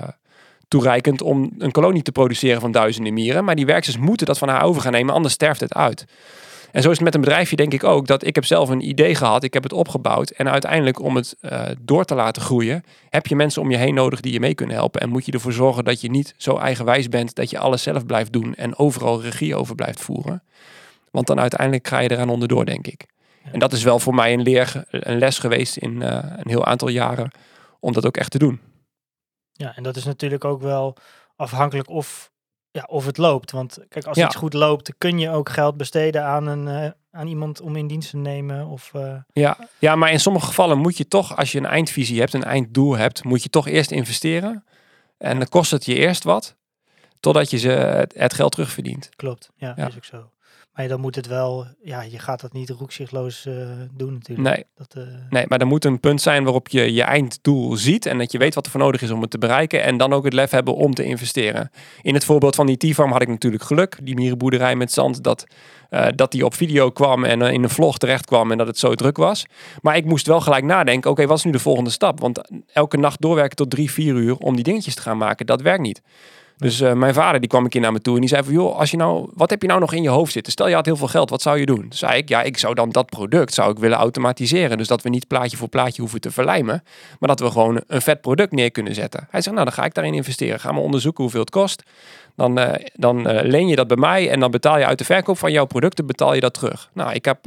toereikend 0.71 1.23
om 1.23 1.51
een 1.59 1.71
kolonie 1.71 2.03
te 2.03 2.13
produceren 2.13 2.61
van 2.61 2.73
duizenden 2.73 3.15
mieren. 3.15 3.45
Maar 3.45 3.55
die 3.55 3.67
werksters 3.67 3.99
moeten 3.99 4.27
dat 4.27 4.39
van 4.39 4.49
haar 4.49 4.63
over 4.63 4.83
gaan 4.83 4.93
nemen, 4.93 5.15
anders 5.15 5.35
sterft 5.35 5.61
het 5.61 5.75
uit. 5.75 6.05
En 6.73 6.83
zo 6.83 6.91
is 6.91 6.97
het 6.97 7.05
met 7.05 7.15
een 7.15 7.21
bedrijfje 7.21 7.57
denk 7.57 7.73
ik 7.73 7.85
ook, 7.85 8.07
dat 8.07 8.27
ik 8.27 8.35
heb 8.35 8.45
zelf 8.45 8.69
een 8.69 8.89
idee 8.89 9.15
gehad, 9.15 9.43
ik 9.43 9.55
heb 9.55 9.63
het 9.63 9.73
opgebouwd 9.73 10.31
en 10.31 10.51
uiteindelijk 10.51 11.01
om 11.01 11.17
het 11.17 11.37
uh, 11.41 11.63
door 11.81 12.05
te 12.05 12.15
laten 12.15 12.43
groeien, 12.43 12.85
heb 13.09 13.27
je 13.27 13.37
mensen 13.37 13.63
om 13.63 13.71
je 13.71 13.77
heen 13.77 13.95
nodig 13.95 14.21
die 14.21 14.33
je 14.33 14.41
mee 14.41 14.55
kunnen 14.55 14.77
helpen 14.77 15.01
en 15.01 15.09
moet 15.09 15.27
je 15.27 15.33
ervoor 15.33 15.53
zorgen 15.53 15.85
dat 15.85 16.01
je 16.01 16.11
niet 16.11 16.35
zo 16.37 16.57
eigenwijs 16.57 17.09
bent 17.09 17.35
dat 17.35 17.51
je 17.51 17.59
alles 17.59 17.83
zelf 17.83 18.07
blijft 18.07 18.33
doen 18.33 18.55
en 18.55 18.77
overal 18.77 19.23
regie 19.23 19.57
over 19.57 19.75
blijft 19.75 20.01
voeren. 20.01 20.43
Want 21.11 21.27
dan 21.27 21.41
uiteindelijk 21.41 21.89
ga 21.89 21.99
je 21.99 22.11
eraan 22.11 22.31
onderdoor, 22.31 22.65
denk 22.65 22.87
ik. 22.87 23.07
En 23.53 23.59
dat 23.59 23.73
is 23.73 23.83
wel 23.83 23.99
voor 23.99 24.15
mij 24.15 24.33
een, 24.33 24.43
leer, 24.43 24.85
een 24.91 25.19
les 25.19 25.39
geweest 25.39 25.77
in 25.77 26.01
uh, 26.01 26.19
een 26.37 26.49
heel 26.49 26.65
aantal 26.65 26.89
jaren 26.89 27.31
om 27.81 27.93
dat 27.93 28.07
ook 28.07 28.17
echt 28.17 28.31
te 28.31 28.39
doen. 28.39 28.70
Ja, 29.61 29.77
en 29.77 29.83
dat 29.83 29.97
is 29.97 30.05
natuurlijk 30.05 30.45
ook 30.45 30.61
wel 30.61 30.97
afhankelijk 31.37 31.89
of, 31.89 32.31
ja, 32.71 32.85
of 32.89 33.07
het 33.07 33.19
loopt. 33.19 33.51
Want 33.51 33.79
kijk, 33.89 34.07
als 34.07 34.17
ja. 34.17 34.27
iets 34.27 34.37
goed 34.37 34.53
loopt, 34.53 34.95
kun 34.99 35.19
je 35.19 35.31
ook 35.31 35.49
geld 35.49 35.77
besteden 35.77 36.25
aan, 36.25 36.47
een, 36.47 36.85
uh, 36.85 36.91
aan 37.11 37.27
iemand 37.27 37.61
om 37.61 37.77
in 37.77 37.87
dienst 37.87 38.11
te 38.11 38.17
nemen. 38.17 38.67
Of, 38.67 38.93
uh... 38.97 39.17
ja. 39.33 39.59
ja, 39.79 39.97
maar 39.97 40.13
in 40.13 40.21
sommige 40.21 40.47
gevallen 40.47 40.79
moet 40.79 40.97
je 40.97 41.09
toch, 41.09 41.37
als 41.37 41.53
je 41.53 41.59
een 41.59 41.67
eindvisie 41.67 42.19
hebt, 42.19 42.35
een 42.35 42.45
einddoel 42.45 42.97
hebt, 42.97 43.25
moet 43.25 43.43
je 43.43 43.49
toch 43.49 43.67
eerst 43.69 43.91
investeren. 43.91 44.65
En 45.19 45.39
dan 45.39 45.49
kost 45.49 45.71
het 45.71 45.85
je 45.85 45.95
eerst 45.95 46.25
wat, 46.25 46.57
totdat 47.21 47.51
je 47.51 47.59
ze 47.59 47.69
het, 47.69 48.15
het 48.17 48.35
geld 48.35 48.53
terugverdient. 48.53 49.09
Klopt, 49.17 49.51
ja, 49.57 49.73
ja, 49.77 49.87
is 49.87 49.97
ook 49.97 50.05
zo. 50.05 50.31
Maar 50.75 50.89
dan 50.89 51.01
moet 51.01 51.15
het 51.15 51.27
wel, 51.27 51.67
ja, 51.83 52.03
je 52.03 52.19
gaat 52.19 52.41
dat 52.41 52.53
niet 52.53 52.71
roekzichtloos 52.71 53.47
uh, 53.47 53.69
doen 53.97 54.13
natuurlijk. 54.13 54.57
Nee. 54.57 54.65
Dat, 54.75 54.95
uh... 54.99 55.05
nee, 55.29 55.45
maar 55.49 55.61
er 55.61 55.67
moet 55.67 55.85
een 55.85 56.01
punt 56.01 56.21
zijn 56.21 56.45
waarop 56.45 56.69
je 56.69 56.93
je 56.93 57.03
einddoel 57.03 57.77
ziet 57.77 58.07
en 58.07 58.19
dat 58.19 58.33
je 58.33 58.39
weet 58.39 58.55
wat 58.55 58.65
er 58.65 58.71
voor 58.71 58.81
nodig 58.81 59.03
is 59.03 59.11
om 59.11 59.21
het 59.21 59.31
te 59.31 59.39
bereiken 59.39 59.83
en 59.83 59.97
dan 59.97 60.13
ook 60.13 60.25
het 60.25 60.33
lef 60.33 60.51
hebben 60.51 60.75
om 60.75 60.95
te 60.95 61.05
investeren. 61.05 61.71
In 62.03 62.15
het 62.15 62.25
voorbeeld 62.25 62.55
van 62.55 62.67
die 62.67 62.77
T-farm 62.77 63.13
had 63.13 63.23
ik 63.23 63.29
natuurlijk 63.29 63.63
geluk, 63.63 63.99
die 64.03 64.15
mierenboerderij 64.15 64.77
met 64.77 64.93
zand, 64.93 65.23
dat, 65.23 65.47
uh, 65.91 66.07
dat 66.15 66.33
die 66.33 66.45
op 66.45 66.55
video 66.55 66.91
kwam 66.91 67.25
en 67.25 67.43
in 67.43 67.63
een 67.63 67.71
vlog 67.71 67.99
terecht 67.99 68.27
kwam 68.27 68.51
en 68.51 68.59
dat 68.59 68.67
het 68.67 68.79
zo 68.79 68.95
druk 68.95 69.17
was. 69.17 69.47
Maar 69.81 69.97
ik 69.97 70.05
moest 70.05 70.27
wel 70.27 70.41
gelijk 70.41 70.65
nadenken, 70.65 70.99
oké, 70.99 71.09
okay, 71.09 71.27
wat 71.27 71.39
is 71.39 71.45
nu 71.45 71.53
de 71.53 71.59
volgende 71.59 71.91
stap? 71.91 72.21
Want 72.21 72.41
elke 72.73 72.97
nacht 72.97 73.21
doorwerken 73.21 73.57
tot 73.57 73.71
drie, 73.71 73.91
vier 73.91 74.15
uur 74.15 74.37
om 74.37 74.55
die 74.55 74.65
dingetjes 74.65 74.95
te 74.95 75.03
gaan 75.03 75.19
maken, 75.19 75.47
dat 75.47 75.63
werkt 75.63 75.83
niet. 75.83 76.03
Dus 76.61 76.81
uh, 76.81 76.93
mijn 76.93 77.15
vader 77.15 77.41
die 77.41 77.49
kwam 77.49 77.65
een 77.65 77.71
keer 77.71 77.81
naar 77.81 77.93
me 77.93 78.01
toe 78.01 78.15
en 78.15 78.21
die 78.21 78.29
zei 78.29 78.45
van 78.45 78.53
joh, 78.53 78.79
als 78.79 78.91
je 78.91 78.97
nou, 78.97 79.31
wat 79.35 79.51
heb 79.51 79.63
je 79.63 79.69
nou 79.69 79.81
nog 79.81 79.93
in 79.93 80.03
je 80.03 80.09
hoofd 80.09 80.33
zitten? 80.33 80.53
Stel 80.53 80.69
je 80.69 80.75
had 80.75 80.85
heel 80.85 80.97
veel 80.97 81.09
geld, 81.09 81.31
wat 81.31 81.43
zou 81.43 81.59
je 81.59 81.67
doen? 81.67 81.81
Toen 81.81 81.93
zei 81.93 82.17
ik, 82.17 82.29
ja, 82.29 82.43
ik 82.43 82.59
zou 82.59 82.75
dan 82.75 82.91
dat 82.91 83.07
product 83.07 83.55
zou 83.55 83.71
ik 83.71 83.79
willen 83.79 83.99
automatiseren. 83.99 84.79
Dus 84.79 84.89
dat 84.89 85.03
we 85.03 85.09
niet 85.09 85.27
plaatje 85.27 85.57
voor 85.57 85.69
plaatje 85.69 86.01
hoeven 86.01 86.21
te 86.21 86.31
verlijmen, 86.31 86.83
maar 87.19 87.29
dat 87.29 87.41
we 87.41 87.51
gewoon 87.51 87.81
een 87.87 88.03
vet 88.03 88.21
product 88.21 88.53
neer 88.53 88.71
kunnen 88.71 88.95
zetten. 88.95 89.27
Hij 89.31 89.41
zegt, 89.41 89.55
nou 89.55 89.69
dan 89.69 89.75
ga 89.75 89.85
ik 89.85 89.95
daarin 89.95 90.15
investeren. 90.15 90.61
Ga 90.61 90.73
maar 90.73 90.83
onderzoeken 90.83 91.23
hoeveel 91.23 91.41
het 91.41 91.51
kost. 91.51 91.83
Dan, 92.37 92.59
uh, 92.59 92.73
dan 92.95 93.31
uh, 93.31 93.43
leen 93.43 93.69
je 93.69 93.77
dat 93.77 93.87
bij 93.87 93.97
mij 93.97 94.31
en 94.31 94.41
dan 94.41 94.51
betaal 94.51 94.79
je 94.79 94.87
uit 94.87 94.99
de 94.99 95.05
verkoop 95.05 95.39
van 95.39 95.53
jouw 95.53 95.67
producten, 95.67 96.07
betaal 96.07 96.35
je 96.35 96.41
dat 96.41 96.55
terug. 96.55 96.91
Nou, 96.93 97.13
ik 97.13 97.25
heb 97.25 97.39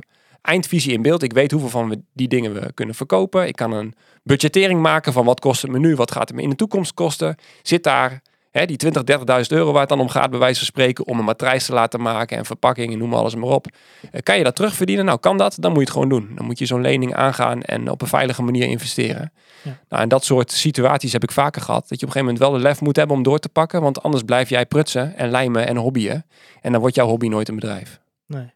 eindvisie 0.41 0.93
in 0.93 1.01
beeld. 1.01 1.23
Ik 1.23 1.33
weet 1.33 1.51
hoeveel 1.51 1.69
van 1.69 2.03
die 2.13 2.27
dingen 2.27 2.53
we 2.53 2.73
kunnen 2.73 2.95
verkopen. 2.95 3.47
Ik 3.47 3.55
kan 3.55 3.71
een 3.71 3.93
budgettering 4.23 4.81
maken 4.81 5.13
van 5.13 5.25
wat 5.25 5.39
kost 5.39 5.61
het 5.61 5.71
me 5.71 5.79
nu, 5.79 5.95
wat 5.95 6.11
gaat 6.11 6.27
het 6.27 6.37
me 6.37 6.43
in 6.43 6.49
de 6.49 6.55
toekomst 6.55 6.93
kosten. 6.93 7.35
Zit 7.61 7.83
daar 7.83 8.21
Hè, 8.53 8.65
die 8.65 8.77
20, 8.77 9.03
30.000 9.03 9.47
euro 9.47 9.71
waar 9.71 9.79
het 9.79 9.89
dan 9.89 9.99
om 9.99 10.09
gaat, 10.09 10.29
bij 10.29 10.39
wijze 10.39 10.57
van 10.57 10.65
spreken, 10.65 11.07
om 11.07 11.19
een 11.19 11.25
matrijs 11.25 11.65
te 11.65 11.73
laten 11.73 12.01
maken 12.01 12.37
en 12.37 12.45
verpakking 12.45 12.91
en 12.91 12.97
noem 12.97 13.13
alles 13.13 13.35
maar 13.35 13.49
op. 13.49 13.67
Uh, 14.11 14.21
kan 14.23 14.37
je 14.37 14.43
dat 14.43 14.55
terugverdienen? 14.55 15.05
Nou, 15.05 15.19
kan 15.19 15.37
dat? 15.37 15.55
Dan 15.59 15.71
moet 15.71 15.79
je 15.79 15.85
het 15.85 15.93
gewoon 15.93 16.09
doen. 16.09 16.31
Dan 16.35 16.45
moet 16.45 16.59
je 16.59 16.65
zo'n 16.65 16.81
lening 16.81 17.15
aangaan 17.15 17.61
en 17.61 17.89
op 17.89 18.01
een 18.01 18.07
veilige 18.07 18.41
manier 18.41 18.67
investeren. 18.67 19.33
Ja. 19.61 19.79
Nou, 19.89 20.01
en 20.01 20.09
dat 20.09 20.23
soort 20.23 20.51
situaties 20.51 21.13
heb 21.13 21.23
ik 21.23 21.31
vaker 21.31 21.61
gehad. 21.61 21.89
Dat 21.89 21.99
je 21.99 22.05
op 22.05 22.15
een 22.15 22.21
gegeven 22.21 22.33
moment 22.33 22.51
wel 22.51 22.51
de 22.51 22.67
lef 22.67 22.81
moet 22.81 22.95
hebben 22.95 23.15
om 23.15 23.23
door 23.23 23.39
te 23.39 23.49
pakken, 23.49 23.81
want 23.81 24.03
anders 24.03 24.23
blijf 24.23 24.49
jij 24.49 24.65
prutsen 24.65 25.15
en 25.15 25.29
lijmen 25.29 25.67
en 25.67 25.75
hobbyen. 25.75 26.25
En 26.61 26.71
dan 26.71 26.81
wordt 26.81 26.95
jouw 26.95 27.07
hobby 27.07 27.27
nooit 27.27 27.47
een 27.47 27.55
bedrijf. 27.55 27.99
Nee, 28.25 28.53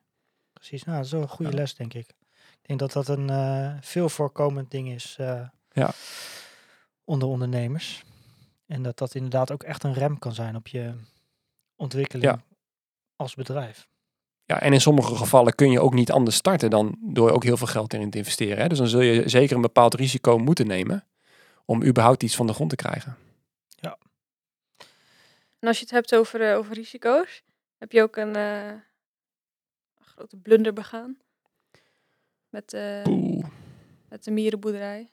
precies. 0.54 0.84
Nou, 0.84 0.98
dat 0.98 1.06
is 1.06 1.12
wel 1.12 1.22
een 1.22 1.28
goede 1.28 1.52
ja. 1.52 1.58
les, 1.58 1.76
denk 1.76 1.94
ik. 1.94 2.08
Ik 2.62 2.68
denk 2.78 2.80
dat 2.80 2.92
dat 2.92 3.18
een 3.18 3.32
uh, 3.32 3.72
veel 3.82 4.10
voorkomend 4.10 4.72
ding 4.72 4.90
is 4.90 5.18
uh, 5.22 5.40
ja. 5.72 5.92
onder 7.06 7.28
ondernemers. 7.28 8.04
En 8.68 8.82
dat 8.84 8.98
dat 8.98 9.16
inderdaad 9.16 9.52
ook 9.52 9.64
echt 9.64 9.84
een 9.84 9.94
rem 9.94 10.20
kan 10.20 10.34
zijn 10.34 10.56
op 10.56 10.68
je 10.68 10.94
ontwikkeling 11.76 12.32
ja. 12.32 12.44
als 13.16 13.36
bedrijf. 13.36 13.88
Ja, 14.46 14.62
en 14.62 14.74
in 14.74 14.82
sommige 14.82 15.16
gevallen 15.16 15.56
kun 15.56 15.72
je 15.72 15.80
ook 15.80 15.94
niet 15.94 16.12
anders 16.12 16.36
starten 16.36 16.70
dan 16.70 16.98
door 17.02 17.32
ook 17.32 17.44
heel 17.44 17.58
veel 17.58 17.68
geld 17.68 17.94
erin 17.94 18.10
te 18.10 18.18
investeren. 18.18 18.58
Hè? 18.58 18.68
Dus 18.68 18.78
dan 18.78 18.88
zul 18.88 19.02
je 19.02 19.30
zeker 19.30 19.56
een 19.56 19.62
bepaald 19.62 19.94
risico 19.94 20.38
moeten 20.38 20.68
nemen 20.68 21.08
om 21.66 21.84
überhaupt 21.84 22.24
iets 22.24 22.36
van 22.36 22.48
de 22.48 22.54
grond 22.54 22.70
te 22.70 22.76
krijgen. 22.76 23.18
Ja. 23.68 23.98
En 25.60 25.68
als 25.68 25.78
je 25.78 25.84
het 25.84 25.94
hebt 25.94 26.16
over, 26.16 26.52
uh, 26.52 26.58
over 26.58 26.74
risico's, 26.74 27.44
heb 27.78 27.92
je 27.92 28.02
ook 28.02 28.16
een, 28.16 28.38
uh, 28.38 28.66
een 28.66 30.06
grote 30.06 30.38
blunder 30.38 30.74
begaan 30.74 31.18
met, 32.50 32.74
uh, 32.74 33.04
met 34.10 34.24
de 34.24 34.32
mierenboerderij? 34.32 35.12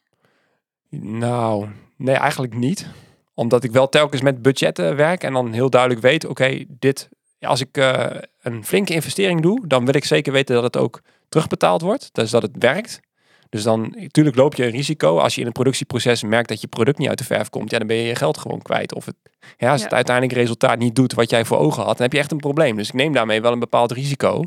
Nou, 0.89 1.69
nee, 1.97 2.17
eigenlijk 2.17 2.55
niet 2.55 2.89
omdat 3.35 3.65
ik 3.65 3.73
wel 3.73 3.89
telkens 3.89 4.23
met 4.23 4.43
budgetten 4.43 4.97
werk 4.97 5.23
en 5.23 5.33
dan 5.33 5.53
heel 5.53 5.71
duidelijk 5.71 6.01
weet, 6.01 6.25
oké, 6.25 6.43
okay, 6.43 6.67
dit, 6.69 7.09
als 7.41 7.61
ik 7.61 7.79
uh, 7.79 8.05
een 8.43 8.65
flinke 8.65 8.95
investering 8.95 9.41
doe, 9.43 9.67
dan 9.67 9.85
wil 9.85 9.95
ik 9.95 10.05
zeker 10.05 10.33
weten 10.33 10.55
dat 10.55 10.65
het 10.65 10.77
ook 10.77 11.01
terugbetaald 11.29 11.81
wordt. 11.81 12.09
Dus 12.13 12.31
dat 12.31 12.43
het 12.43 12.57
werkt. 12.59 13.01
Dus 13.49 13.63
dan, 13.63 13.95
natuurlijk 13.97 14.37
loop 14.37 14.55
je 14.55 14.65
een 14.65 14.71
risico. 14.71 15.19
Als 15.19 15.35
je 15.35 15.41
in 15.41 15.47
het 15.47 15.55
productieproces 15.55 16.23
merkt 16.23 16.49
dat 16.49 16.61
je 16.61 16.67
product 16.67 16.99
niet 16.99 17.09
uit 17.09 17.19
de 17.19 17.25
verf 17.25 17.51
komt, 17.51 17.71
ja, 17.71 17.79
dan 17.79 17.87
ben 17.87 17.97
je 17.97 18.03
je 18.03 18.15
geld 18.15 18.39
gewoon 18.39 18.63
kwijt. 18.63 18.95
Of 18.95 19.05
het, 19.05 19.15
ja, 19.57 19.71
als 19.71 19.81
het 19.81 19.91
Ja. 19.91 19.97
uiteindelijk 19.97 20.37
resultaat 20.37 20.79
niet 20.79 20.95
doet 20.95 21.15
wat 21.15 21.31
jij 21.31 21.45
voor 21.45 21.59
ogen 21.59 21.83
had, 21.83 21.93
dan 21.97 22.03
heb 22.03 22.13
je 22.13 22.19
echt 22.19 22.33
een 22.33 22.39
probleem. 22.39 22.77
Dus 22.77 22.89
ik 22.89 22.95
neem 22.95 23.13
daarmee 23.13 23.41
wel 23.41 23.53
een 23.53 23.59
bepaald 23.59 23.93
risico. 23.93 24.45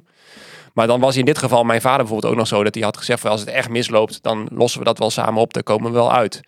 Maar 0.73 0.87
dan 0.87 0.99
was 0.99 1.15
in 1.15 1.25
dit 1.25 1.37
geval 1.37 1.63
mijn 1.63 1.81
vader 1.81 1.99
bijvoorbeeld 1.99 2.31
ook 2.31 2.37
nog 2.37 2.47
zo 2.47 2.63
dat 2.63 2.75
hij 2.75 2.83
had 2.83 2.97
gezegd: 2.97 3.19
van, 3.19 3.31
als 3.31 3.39
het 3.39 3.49
echt 3.49 3.69
misloopt, 3.69 4.23
dan 4.23 4.47
lossen 4.53 4.79
we 4.79 4.85
dat 4.85 4.97
wel 4.97 5.09
samen 5.09 5.41
op. 5.41 5.53
Daar 5.53 5.63
komen 5.63 5.91
we 5.91 5.97
wel 5.97 6.13
uit. 6.13 6.41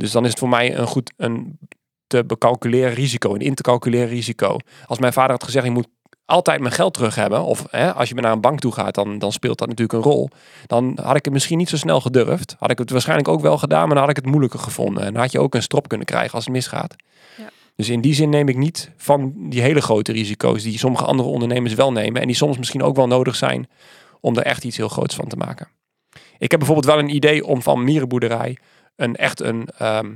Dus 0.00 0.12
dan 0.12 0.24
is 0.24 0.30
het 0.30 0.38
voor 0.38 0.48
mij 0.48 0.76
een 0.76 0.86
goed 0.86 1.12
een 1.16 1.58
te 2.06 2.24
becalculeren 2.24 2.94
risico, 2.94 3.34
een 3.34 3.40
in 3.40 3.54
te 3.54 3.62
calculeren 3.62 4.08
risico. 4.08 4.56
Als 4.86 4.98
mijn 4.98 5.12
vader 5.12 5.30
had 5.30 5.44
gezegd: 5.44 5.64
je 5.64 5.70
moet 5.70 5.88
altijd 6.24 6.60
mijn 6.60 6.72
geld 6.72 6.94
terug 6.94 7.14
hebben, 7.14 7.44
of 7.44 7.66
hè, 7.70 7.94
als 7.94 8.08
je 8.08 8.14
naar 8.14 8.32
een 8.32 8.40
bank 8.40 8.60
toe 8.60 8.72
gaat, 8.72 8.94
dan, 8.94 9.18
dan 9.18 9.32
speelt 9.32 9.58
dat 9.58 9.68
natuurlijk 9.68 9.98
een 9.98 10.12
rol. 10.12 10.28
Dan 10.66 10.98
had 11.02 11.16
ik 11.16 11.24
het 11.24 11.32
misschien 11.32 11.58
niet 11.58 11.68
zo 11.68 11.76
snel 11.76 12.00
gedurfd. 12.00 12.56
Had 12.58 12.70
ik 12.70 12.78
het 12.78 12.90
waarschijnlijk 12.90 13.28
ook 13.28 13.40
wel 13.40 13.58
gedaan, 13.58 13.86
maar 13.86 13.94
dan 13.94 13.98
had 13.98 14.10
ik 14.10 14.16
het 14.16 14.26
moeilijker 14.26 14.58
gevonden. 14.58 15.04
En 15.04 15.12
dan 15.12 15.22
had 15.22 15.32
je 15.32 15.40
ook 15.40 15.54
een 15.54 15.62
strop 15.62 15.88
kunnen 15.88 16.06
krijgen 16.06 16.34
als 16.34 16.44
het 16.44 16.52
misgaat. 16.52 16.96
Ja. 17.36 17.50
Dus 17.76 17.88
in 17.88 18.00
die 18.00 18.14
zin 18.14 18.28
neem 18.28 18.48
ik 18.48 18.56
niet 18.56 18.90
van 18.96 19.32
die 19.36 19.60
hele 19.60 19.80
grote 19.80 20.12
risico's 20.12 20.62
die 20.62 20.78
sommige 20.78 21.04
andere 21.04 21.28
ondernemers 21.28 21.74
wel 21.74 21.92
nemen. 21.92 22.20
En 22.20 22.26
die 22.26 22.36
soms 22.36 22.58
misschien 22.58 22.82
ook 22.82 22.96
wel 22.96 23.06
nodig 23.06 23.36
zijn 23.36 23.68
om 24.20 24.36
er 24.36 24.42
echt 24.42 24.64
iets 24.64 24.76
heel 24.76 24.88
groots 24.88 25.14
van 25.14 25.28
te 25.28 25.36
maken. 25.36 25.68
Ik 26.38 26.50
heb 26.50 26.58
bijvoorbeeld 26.58 26.94
wel 26.94 26.98
een 26.98 27.14
idee 27.14 27.46
om 27.46 27.62
van 27.62 27.84
mierenboerderij 27.84 28.56
een 29.00 29.16
echt 29.16 29.40
een, 29.40 29.68
ehm, 29.78 30.10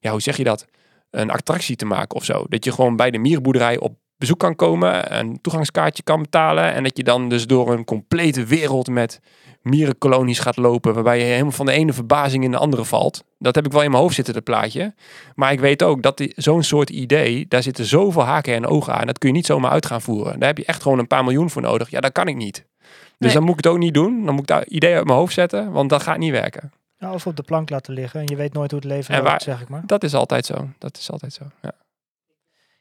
ja 0.00 0.10
hoe 0.10 0.20
zeg 0.20 0.36
je 0.36 0.44
dat? 0.44 0.66
Een 1.10 1.30
attractie 1.30 1.76
te 1.76 1.84
maken 1.84 2.16
of 2.16 2.24
zo. 2.24 2.44
Dat 2.48 2.64
je 2.64 2.72
gewoon 2.72 2.96
bij 2.96 3.10
de 3.10 3.18
mierenboerderij 3.18 3.78
op 3.78 3.94
bezoek 4.16 4.38
kan 4.38 4.56
komen, 4.56 5.18
een 5.18 5.40
toegangskaartje 5.40 6.02
kan 6.02 6.22
betalen 6.22 6.72
en 6.72 6.82
dat 6.82 6.96
je 6.96 7.02
dan 7.04 7.28
dus 7.28 7.46
door 7.46 7.72
een 7.72 7.84
complete 7.84 8.44
wereld 8.44 8.88
met 8.88 9.20
mierenkolonies 9.62 10.38
gaat 10.38 10.56
lopen, 10.56 10.94
waarbij 10.94 11.18
je 11.18 11.24
helemaal 11.24 11.50
van 11.52 11.66
de 11.66 11.72
ene 11.72 11.92
verbazing 11.92 12.44
in 12.44 12.50
de 12.50 12.56
andere 12.56 12.84
valt. 12.84 13.24
Dat 13.38 13.54
heb 13.54 13.66
ik 13.66 13.72
wel 13.72 13.82
in 13.82 13.90
mijn 13.90 14.02
hoofd 14.02 14.14
zitten, 14.14 14.34
dat 14.34 14.44
plaatje. 14.44 14.94
Maar 15.34 15.52
ik 15.52 15.60
weet 15.60 15.82
ook 15.82 16.02
dat 16.02 16.16
die- 16.16 16.32
zo'n 16.36 16.62
soort 16.62 16.90
idee, 16.90 17.46
daar 17.48 17.62
zitten 17.62 17.84
zoveel 17.84 18.22
haken 18.24 18.54
en 18.54 18.66
ogen 18.66 18.94
aan. 18.94 19.06
Dat 19.06 19.18
kun 19.18 19.28
je 19.28 19.34
niet 19.34 19.46
zomaar 19.46 19.70
uit 19.70 19.86
gaan 19.86 20.02
voeren. 20.02 20.38
Daar 20.38 20.48
heb 20.48 20.58
je 20.58 20.64
echt 20.64 20.82
gewoon 20.82 20.98
een 20.98 21.06
paar 21.06 21.24
miljoen 21.24 21.50
voor 21.50 21.62
nodig. 21.62 21.90
Ja, 21.90 22.00
dat 22.00 22.12
kan 22.12 22.28
ik 22.28 22.36
niet. 22.36 22.64
Dus 22.78 22.94
Nee. 23.18 23.32
dan 23.32 23.42
moet 23.42 23.58
ik 23.58 23.64
het 23.64 23.72
ook 23.72 23.78
niet 23.78 23.94
doen. 23.94 24.24
Dan 24.24 24.32
moet 24.34 24.42
ik 24.42 24.48
daar 24.48 24.66
idee 24.66 24.94
uit 24.94 25.04
mijn 25.04 25.18
hoofd 25.18 25.34
zetten, 25.34 25.72
want 25.72 25.90
dat 25.90 26.02
gaat 26.02 26.18
niet 26.18 26.30
werken. 26.30 26.72
Ja, 26.98 27.12
of 27.12 27.26
op 27.26 27.36
de 27.36 27.42
plank 27.42 27.70
laten 27.70 27.94
liggen. 27.94 28.20
En 28.20 28.26
je 28.26 28.36
weet 28.36 28.52
nooit 28.52 28.70
hoe 28.70 28.80
het 28.80 28.88
leven 28.88 29.14
En 29.14 29.22
loopt, 29.22 29.42
zeg 29.42 29.60
ik 29.60 29.68
maar. 29.68 29.82
Dat 29.86 30.04
is 30.04 30.14
altijd 30.14 30.46
zo. 30.46 30.68
Dat 30.78 30.96
is 30.96 31.10
altijd 31.10 31.32
zo. 31.32 31.44
Ja. 31.62 31.72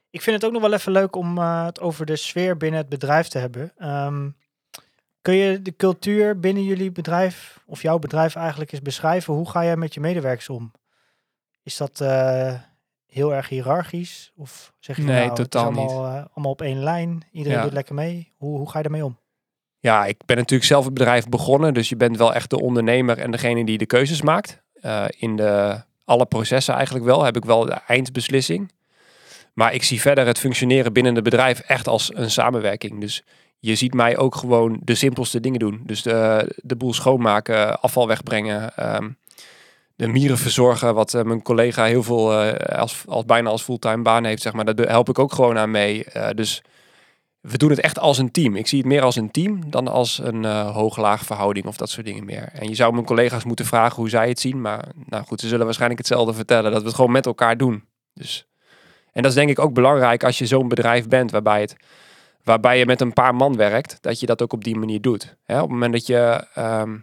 Ik 0.09 0.21
vind 0.21 0.35
het 0.35 0.45
ook 0.45 0.51
nog 0.51 0.61
wel 0.61 0.73
even 0.73 0.91
leuk 0.91 1.15
om 1.15 1.37
eh, 1.37 1.65
het 1.65 1.79
over 1.79 2.05
de 2.05 2.15
sfeer 2.15 2.57
binnen 2.57 2.79
het 2.79 2.89
bedrijf 2.89 3.27
te 3.27 3.37
hebben. 3.37 3.71
Ehm, 3.77 4.29
kun 5.21 5.33
je 5.35 5.61
de 5.61 5.75
cultuur 5.75 6.39
binnen 6.39 6.63
jullie 6.63 6.91
bedrijf, 6.91 7.63
of 7.65 7.81
jouw 7.81 7.99
bedrijf 7.99 8.35
eigenlijk 8.35 8.71
eens 8.71 8.81
beschrijven? 8.81 9.33
Hoe 9.33 9.49
ga 9.49 9.63
jij 9.63 9.77
met 9.77 9.93
je 9.93 9.99
medewerkers 9.99 10.49
om? 10.49 10.71
Is 11.63 11.77
dat 11.77 12.01
eh, 12.01 12.53
heel 13.05 13.33
erg 13.33 13.49
hiërarchisch? 13.49 14.31
Of 14.35 14.73
zeg 14.79 14.95
je 14.97 15.03
Nee, 15.03 15.25
nou, 15.25 15.35
totaal 15.35 15.65
het 15.65 15.75
is 15.77 15.81
allemaal, 15.83 16.05
eh, 16.05 16.25
allemaal 16.33 16.51
op 16.51 16.61
één 16.61 16.79
lijn? 16.83 17.23
Iedereen 17.31 17.57
Ja. 17.57 17.63
doet 17.63 17.73
lekker 17.73 17.95
mee. 17.95 18.33
Hoe, 18.37 18.57
hoe 18.57 18.69
ga 18.69 18.77
je 18.77 18.83
daarmee 18.83 19.05
om? 19.05 19.17
Ja, 19.85 20.05
ik 20.05 20.17
ben 20.25 20.37
natuurlijk 20.37 20.69
zelf 20.69 20.85
het 20.85 20.93
bedrijf 20.93 21.27
begonnen. 21.29 21.73
Dus 21.73 21.89
je 21.89 21.95
bent 21.95 22.17
wel 22.17 22.33
echt 22.33 22.49
de 22.49 22.61
ondernemer 22.61 23.17
en 23.17 23.31
degene 23.31 23.65
die 23.65 23.77
de 23.77 23.85
keuzes 23.85 24.21
maakt. 24.21 24.61
Eh, 24.73 25.05
in 25.17 25.35
de, 25.35 25.81
alle 26.05 26.25
processen 26.25 26.73
eigenlijk 26.73 27.05
wel. 27.05 27.23
Heb 27.23 27.35
ik 27.35 27.45
wel 27.45 27.65
de 27.65 27.77
eindbeslissing. 27.87 28.71
Maar 29.53 29.73
ik 29.73 29.83
zie 29.83 30.01
verder 30.01 30.25
het 30.25 30.39
functioneren 30.39 30.93
binnen 30.93 31.15
het 31.15 31.23
bedrijf 31.23 31.59
echt 31.59 31.87
als 31.87 32.11
een 32.15 32.31
samenwerking. 32.31 33.01
Dus 33.01 33.23
je 33.59 33.75
ziet 33.75 33.93
mij 33.93 34.17
ook 34.17 34.35
gewoon 34.35 34.79
de 34.83 34.95
simpelste 34.95 35.39
dingen 35.39 35.59
doen. 35.59 35.81
Dus 35.85 36.01
de, 36.01 36.51
de 36.55 36.75
boel 36.75 36.93
schoonmaken, 36.93 37.81
afval 37.81 38.07
wegbrengen. 38.07 38.75
ehm, 38.75 39.09
de 39.95 40.07
mieren 40.07 40.37
verzorgen, 40.37 40.93
wat 40.93 41.13
eh, 41.13 41.23
mijn 41.23 41.41
collega 41.41 41.83
heel 41.83 42.03
veel 42.03 42.41
eh, 42.41 42.79
als, 42.79 43.03
als 43.07 43.25
bijna 43.25 43.49
als 43.49 43.63
fulltime 43.63 44.01
baan 44.01 44.23
heeft, 44.23 44.41
zeg 44.41 44.53
maar. 44.53 44.75
Daar 44.75 44.87
help 44.87 45.09
ik 45.09 45.19
ook 45.19 45.33
gewoon 45.33 45.57
aan 45.57 45.71
mee. 45.71 46.05
Dus 46.35 46.61
we 47.47 47.57
doen 47.57 47.69
het 47.69 47.79
echt 47.79 47.99
als 47.99 48.17
een 48.17 48.31
team. 48.31 48.55
Ik 48.55 48.67
zie 48.67 48.77
het 48.77 48.87
meer 48.87 49.01
als 49.01 49.15
een 49.15 49.31
team 49.31 49.69
dan 49.69 49.87
als 49.87 50.19
een 50.23 50.45
eh 50.45 50.73
hoog-laag 50.73 51.25
verhouding 51.25 51.65
of 51.65 51.77
dat 51.77 51.89
soort 51.89 52.05
dingen 52.05 52.25
meer. 52.25 52.49
En 52.53 52.67
je 52.69 52.75
zou 52.75 52.93
mijn 52.93 53.05
collega's 53.05 53.43
moeten 53.43 53.65
vragen 53.65 53.95
hoe 53.95 54.09
zij 54.09 54.27
het 54.27 54.39
zien. 54.39 54.61
Maar 54.61 54.87
nou 55.05 55.23
goed, 55.25 55.39
ze 55.39 55.47
zullen 55.47 55.65
waarschijnlijk 55.65 55.99
hetzelfde 55.99 56.33
vertellen. 56.33 56.71
Dat 56.71 56.81
we 56.81 56.87
het 56.87 56.95
gewoon 56.95 57.11
met 57.11 57.25
elkaar 57.25 57.57
doen. 57.57 57.83
Dus. 58.13 58.47
En 59.11 59.21
dat 59.21 59.31
is 59.31 59.37
denk 59.37 59.49
ik 59.49 59.59
ook 59.59 59.73
belangrijk 59.73 60.23
als 60.23 60.37
je 60.37 60.45
zo'n 60.45 60.67
bedrijf 60.67 61.07
bent 61.07 61.31
waarbij, 61.31 61.61
het, 61.61 61.75
waarbij 62.43 62.77
je 62.77 62.85
met 62.85 63.01
een 63.01 63.13
paar 63.13 63.35
man 63.35 63.55
werkt. 63.55 63.97
Dat 64.01 64.19
je 64.19 64.25
dat 64.25 64.41
ook 64.41 64.53
op 64.53 64.63
die 64.63 64.75
manier 64.75 65.01
doet. 65.01 65.35
Op 65.47 65.55
het 65.55 65.69
moment 65.69 65.93
dat 65.93 66.07
je 66.07 66.47
ehm, 66.53 66.97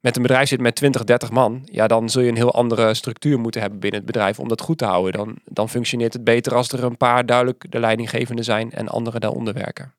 met 0.00 0.16
een 0.16 0.22
bedrijf 0.22 0.48
zit 0.48 0.60
met 0.60 0.74
20, 0.74 1.04
30 1.04 1.30
man. 1.30 1.62
Ja, 1.64 1.86
dan 1.86 2.08
zul 2.08 2.22
je 2.22 2.28
een 2.28 2.36
heel 2.36 2.54
andere 2.54 2.94
structuur 2.94 3.38
moeten 3.38 3.60
hebben 3.60 3.80
binnen 3.80 4.00
het 4.00 4.08
bedrijf 4.10 4.38
om 4.38 4.48
dat 4.48 4.60
goed 4.60 4.78
te 4.78 4.84
houden. 4.84 5.12
Dan, 5.12 5.36
dan 5.44 5.68
functioneert 5.68 6.12
het 6.12 6.24
beter 6.24 6.54
als 6.54 6.72
er 6.72 6.84
een 6.84 6.96
paar 6.96 7.26
duidelijk 7.26 7.64
de 7.70 7.80
leidinggevende 7.80 8.42
zijn 8.42 8.72
en 8.72 8.88
anderen 8.88 9.20
daaronder 9.20 9.54
werken 9.54 9.92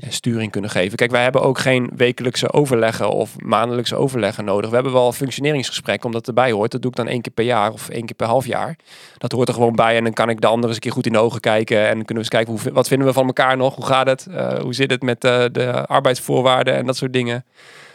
en 0.00 0.12
sturing 0.12 0.50
kunnen 0.50 0.70
geven. 0.70 0.96
Kijk, 0.96 1.10
wij 1.10 1.22
hebben 1.22 1.42
ook 1.42 1.58
geen 1.58 1.90
wekelijkse 1.96 2.52
overleggen 2.52 3.10
of 3.10 3.34
maandelijkse 3.38 3.96
overleggen 3.96 4.44
nodig. 4.44 4.68
We 4.68 4.74
hebben 4.74 4.92
wel 4.92 5.06
een 5.06 5.12
functioneringsgesprek, 5.12 6.04
omdat 6.04 6.26
het 6.26 6.28
erbij 6.28 6.52
hoort. 6.52 6.70
Dat 6.70 6.82
doe 6.82 6.90
ik 6.90 6.96
dan 6.96 7.08
één 7.08 7.20
keer 7.20 7.32
per 7.32 7.44
jaar 7.44 7.72
of 7.72 7.88
één 7.88 8.06
keer 8.06 8.16
per 8.16 8.26
half 8.26 8.46
jaar. 8.46 8.76
Dat 9.18 9.32
hoort 9.32 9.48
er 9.48 9.54
gewoon 9.54 9.76
bij 9.76 9.96
en 9.96 10.04
dan 10.04 10.12
kan 10.12 10.28
ik 10.28 10.40
de 10.40 10.46
anderen 10.46 10.66
eens 10.68 10.76
een 10.76 10.82
keer 10.82 10.92
goed 10.92 11.06
in 11.06 11.12
de 11.12 11.18
ogen 11.18 11.40
kijken. 11.40 11.78
En 11.78 12.04
kunnen 12.04 12.06
we 12.06 12.14
eens 12.14 12.28
kijken, 12.28 12.52
hoe, 12.52 12.72
wat 12.72 12.88
vinden 12.88 13.06
we 13.06 13.12
van 13.12 13.26
elkaar 13.26 13.56
nog? 13.56 13.74
Hoe 13.74 13.86
gaat 13.86 14.06
het? 14.06 14.26
Eh, 14.26 14.58
hoe 14.58 14.74
zit 14.74 14.90
het 14.90 15.02
met 15.02 15.24
eh, 15.24 15.44
de 15.52 15.86
arbeidsvoorwaarden 15.86 16.74
en 16.74 16.86
dat 16.86 16.96
soort 16.96 17.12
dingen? 17.12 17.44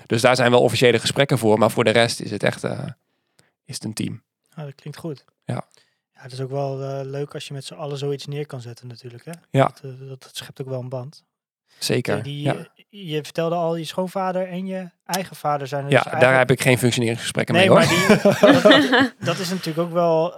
Dus 0.07 0.21
daar 0.21 0.35
zijn 0.35 0.51
wel 0.51 0.61
officiële 0.61 0.99
gesprekken 0.99 1.37
voor. 1.37 1.57
Maar 1.59 1.71
voor 1.71 1.83
de 1.83 1.89
rest 1.89 2.19
is 2.19 2.31
het 2.31 2.43
echt 2.43 2.63
eh, 2.63 2.87
is 3.65 3.75
het 3.75 3.83
een 3.83 3.93
team. 3.93 4.23
Ah, 4.53 4.63
dat 4.65 4.75
klinkt 4.75 4.99
goed. 4.99 5.25
Ja. 5.45 5.65
Ja, 6.13 6.21
het 6.23 6.31
is 6.31 6.41
ook 6.41 6.49
wel 6.51 6.81
eh, 6.83 6.99
leuk 7.05 7.33
als 7.33 7.47
je 7.47 7.53
met 7.53 7.65
z'n 7.65 7.73
allen 7.73 7.97
zoiets 7.97 8.25
neer 8.25 8.45
kan 8.45 8.61
zetten 8.61 8.87
natuurlijk. 8.87 9.25
Hè? 9.25 9.31
Ja. 9.49 9.65
Dat, 9.65 9.79
eh, 9.83 10.07
dat, 10.07 10.21
dat 10.23 10.35
schept 10.35 10.61
ook 10.61 10.67
wel 10.67 10.79
een 10.79 10.89
band. 10.89 11.23
Zeker. 11.79 12.23
Die, 12.23 12.41
ja. 12.41 12.55
eh, 12.55 12.63
Je 12.89 13.23
vertelde 13.23 13.55
al, 13.55 13.75
je 13.75 13.83
schoonvader 13.83 14.47
en 14.47 14.65
je 14.65 14.89
eigen 15.05 15.35
vader 15.35 15.67
zijn 15.67 15.85
er 15.85 15.91
ja, 15.91 16.03
dus 16.03 16.19
daar 16.19 16.37
heb 16.37 16.51
ik 16.51 16.61
geen 16.61 16.77
functioneringsgesprekken 16.77 17.55
Nee, 17.55 17.69
mee 17.69 17.77
hoor. 17.77 17.87
maar 17.87 18.79
die, 18.81 18.91
dat, 18.99 19.13
dat 19.19 19.37
is 19.39 19.49
natuurlijk 19.49 19.87
ook 19.87 19.93
wel, 19.93 20.33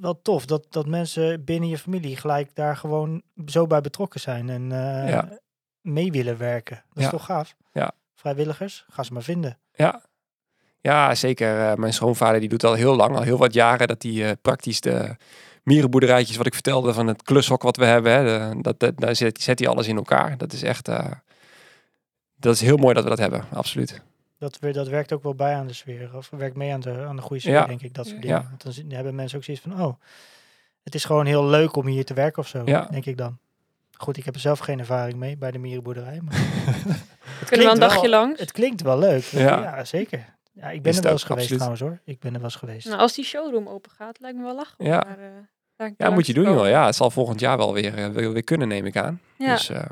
wel 0.00 0.20
tof. 0.22 0.46
Dat, 0.46 0.66
dat 0.70 0.86
mensen 0.86 1.44
binnen 1.44 1.68
je 1.68 1.78
familie 1.78 2.16
gelijk 2.16 2.54
daar 2.54 2.76
gewoon 2.76 3.22
zo 3.46 3.66
bij 3.66 3.80
betrokken 3.80 4.20
zijn. 4.20 4.48
En 4.50 4.68
Ja. 5.08 5.28
mee 5.80 6.10
willen 6.10 6.38
werken. 6.38 6.76
Dat 6.88 6.96
is 6.98 7.04
Ja. 7.04 7.10
toch 7.10 7.24
gaaf? 7.24 7.54
Ja. 8.22 8.30
Vrijwilligers, 8.30 8.84
ga 8.90 9.02
ze 9.02 9.12
maar 9.12 9.22
vinden. 9.22 9.58
Ja, 9.74 10.02
ja 10.80 11.14
zeker. 11.14 11.70
Eh, 11.70 11.74
mijn 11.76 11.92
schoonvader 11.92 12.40
die 12.40 12.48
doet 12.48 12.64
al 12.64 12.74
heel 12.74 12.96
lang, 12.96 13.16
al 13.16 13.22
heel 13.22 13.38
wat 13.38 13.54
jaren, 13.54 13.88
dat 13.88 14.02
hij 14.02 14.28
eh, 14.28 14.32
praktisch 14.42 14.80
de 14.80 15.16
mierenboerderijtjes, 15.62 16.36
wat 16.36 16.46
ik 16.46 16.54
vertelde 16.54 16.92
van 16.94 17.06
het 17.06 17.22
klushok 17.22 17.62
wat 17.62 17.76
we 17.76 17.84
hebben, 17.84 18.12
hè, 18.12 18.24
de- 18.54 18.62
dat, 18.62 18.78
dat, 18.80 18.96
daar 18.98 19.16
zet, 19.16 19.42
zet 19.42 19.58
hij 19.58 19.68
alles 19.68 19.86
in 19.88 19.96
elkaar. 19.96 20.36
Dat 20.38 20.52
is 20.52 20.62
echt, 20.62 20.88
eh, 20.88 21.10
dat 22.36 22.54
is 22.54 22.60
heel 22.60 22.76
mooi 22.76 22.94
dat 22.94 23.02
we 23.04 23.08
dat 23.10 23.18
hebben, 23.18 23.44
absoluut. 23.52 24.02
Dat, 24.38 24.58
weer, 24.58 24.72
dat 24.72 24.88
werkt 24.88 25.12
ook 25.12 25.22
wel 25.22 25.34
bij 25.34 25.54
aan 25.54 25.66
de 25.66 25.72
sfeer. 25.72 26.10
Of 26.16 26.30
werkt 26.30 26.56
mee 26.56 26.72
aan 26.72 26.80
de, 26.80 27.04
aan 27.08 27.16
de 27.16 27.22
goede 27.22 27.42
sfeer, 27.42 27.52
Ja. 27.52 27.66
denk 27.66 27.82
ik. 27.82 27.94
Dat 27.94 28.06
soort 28.06 28.22
Ja. 28.22 28.38
dingen. 28.38 28.56
Want 28.58 28.76
dan 28.76 28.90
hebben 28.90 29.14
mensen 29.14 29.38
ook 29.38 29.44
zoiets 29.44 29.62
van, 29.62 29.82
oh, 29.82 29.94
het 30.82 30.94
is 30.94 31.04
gewoon 31.04 31.26
heel 31.26 31.44
leuk 31.46 31.76
om 31.76 31.86
hier 31.86 32.04
te 32.04 32.14
werken 32.14 32.42
of 32.42 32.48
zo. 32.48 32.62
Ja. 32.64 32.86
Denk 32.90 33.06
ik 33.06 33.16
dan. 33.16 33.38
Goed, 34.02 34.16
ik 34.16 34.24
heb 34.24 34.34
er 34.34 34.40
zelf 34.40 34.58
geen 34.58 34.78
ervaring 34.78 35.18
mee 35.18 35.36
bij 35.36 35.50
de 35.50 35.58
mierenboerderij. 35.58 36.20
Maar 36.20 36.34
het 36.34 36.44
Kunnen 37.48 37.66
we 37.66 37.72
een 37.72 37.78
wel- 37.78 37.88
dagje 37.88 38.08
langs? 38.08 38.40
Het 38.40 38.52
klinkt 38.52 38.82
wel 38.82 38.98
leuk. 38.98 39.22
Ja. 39.22 39.62
Ja, 39.62 39.84
zeker. 39.84 40.34
Ja, 40.52 40.70
ik 40.70 40.82
ben 40.82 40.90
Is 40.90 40.96
er 40.98 41.02
wel 41.02 41.12
eens 41.12 41.22
geweest 41.24 41.52
absoluut. 41.52 41.76
trouwens 41.76 41.80
hoor. 42.04 42.14
Ik 42.14 42.20
ben 42.20 42.30
er 42.32 42.36
wel 42.40 42.48
eens 42.48 42.56
geweest. 42.58 42.86
Nou, 42.86 42.98
als 43.00 43.14
die 43.14 43.24
showroom 43.24 43.68
open 43.68 43.90
gaat, 43.90 44.20
lijkt 44.20 44.36
me 44.38 44.44
wel 44.44 44.54
lachen. 44.54 44.78
om 44.78 44.86
Ja. 44.86 45.00
daar, 45.00 45.18
eh, 45.18 45.30
daar 45.76 45.92
Ja, 45.96 46.10
moet 46.10 46.26
je 46.26 46.34
doen 46.34 46.44
joh. 46.44 46.68
Ja, 46.68 46.86
het 46.86 46.94
zal 46.94 47.10
volgend 47.10 47.40
jaar 47.40 47.56
wel 47.56 47.72
weer, 47.72 47.94
eh, 47.94 48.08
weer, 48.08 48.32
weer 48.32 48.44
kunnen, 48.44 48.68
neem 48.68 48.86
ik 48.86 48.96
aan. 48.96 49.20
Ja. 49.38 49.52
Dus 49.54 49.68
eh, 49.68 49.82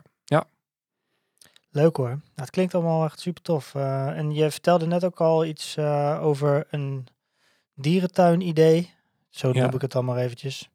Leuk 1.73 1.97
hoor. 1.97 2.09
Nou, 2.09 2.21
het 2.35 2.51
klinkt 2.51 2.75
allemaal 2.75 3.05
echt 3.05 3.21
super 3.21 3.43
tof. 3.43 3.75
Eh, 3.75 4.07
en 4.19 4.35
je 4.35 4.51
vertelde 4.51 4.87
net 4.87 5.05
ook 5.05 5.21
al 5.21 5.45
iets 5.45 5.77
eh, 5.77 6.19
over 6.23 6.67
een 6.71 7.07
dierentuin 7.75 8.41
idee. 8.41 8.91
Zo 9.29 9.51
Ja. 9.53 9.63
noem 9.65 9.75
ik 9.75 9.81
het 9.81 9.93
dan 9.93 10.05
maar 10.05 10.17
eventjes. 10.17 10.69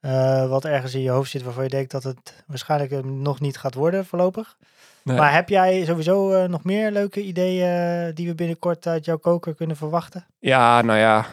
Eh, 0.00 0.48
wat 0.48 0.64
ergens 0.64 0.94
in 0.94 1.00
je 1.02 1.10
hoofd 1.10 1.30
zit 1.30 1.42
waarvan 1.42 1.64
je 1.64 1.70
denkt 1.70 1.90
dat 1.90 2.02
het 2.02 2.44
waarschijnlijk 2.46 2.90
eh, 2.92 2.98
nog 3.02 3.40
niet 3.40 3.58
gaat 3.58 3.74
worden 3.74 4.06
voorlopig. 4.06 4.56
nee. 5.02 5.16
Maar 5.16 5.32
heb 5.34 5.48
jij 5.48 5.84
sowieso 5.84 6.32
eh, 6.32 6.48
nog 6.48 6.64
meer 6.64 6.90
leuke 6.90 7.22
ideeën 7.22 8.14
die 8.14 8.26
we 8.28 8.34
binnenkort 8.34 8.86
uit 8.86 9.04
jouw 9.04 9.16
koker 9.16 9.54
kunnen 9.54 9.76
verwachten? 9.76 10.26
Ja, 10.38 10.82
nou 10.82 10.98
ja. 10.98 11.26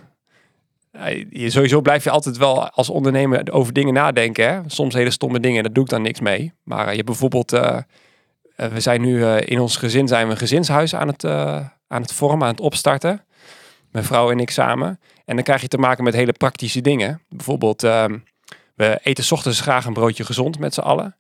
Je- 1.30 1.49
Sowieso 1.49 1.82
blijf 1.82 2.03
je 2.03 2.09
altijd 2.09 2.38
wel 2.38 2.70
als 2.70 2.89
ondernemer 2.89 3.51
over 3.51 3.74
dingen 3.74 3.93
nadenken. 3.93 4.49
Hè? 4.53 4.59
Soms 4.65 4.93
hele 4.93 5.11
stomme 5.11 5.39
dingen, 5.39 5.63
daar 5.63 5.74
doe 5.74 5.84
ik 5.84 5.89
dan 5.89 6.01
niks 6.01 6.20
mee. 6.20 6.53
Maar 6.63 6.80
eh, 6.84 6.89
je 6.89 6.95
hebt 6.95 7.05
bijvoorbeeld, 7.05 7.51
we 8.55 8.80
zijn 8.80 9.01
nu 9.01 9.26
in 9.28 9.59
ons 9.59 9.78
gezin 9.78 10.07
zijn 10.07 10.26
we 10.26 10.32
een 10.32 10.38
gezinshuis 10.38 10.95
aan 10.95 11.07
het, 11.07 11.26
aan 11.88 12.01
het 12.01 12.13
vormen, 12.13 12.47
aan 12.47 12.51
het 12.53 12.61
opstarten. 12.61 13.22
Mijn 13.91 14.05
vrouw 14.05 14.32
en 14.32 14.39
ik 14.39 14.49
samen. 14.49 14.99
En 15.26 15.36
dan 15.36 15.43
krijg 15.43 15.61
je 15.61 15.68
te 15.68 15.78
maken 15.78 16.03
met 16.03 16.13
hele 16.13 16.32
praktische 16.34 16.82
dingen. 16.82 17.22
Bijvoorbeeld, 17.30 17.84
ehm, 17.84 18.18
we 18.78 18.99
eten 19.03 19.23
's 19.23 19.32
ochtends 19.32 19.61
graag 19.61 19.86
een 19.86 19.93
broodje 19.93 20.25
gezond 20.25 20.59
met 20.59 20.73
z'n 20.73 20.80
allen. 20.80 21.15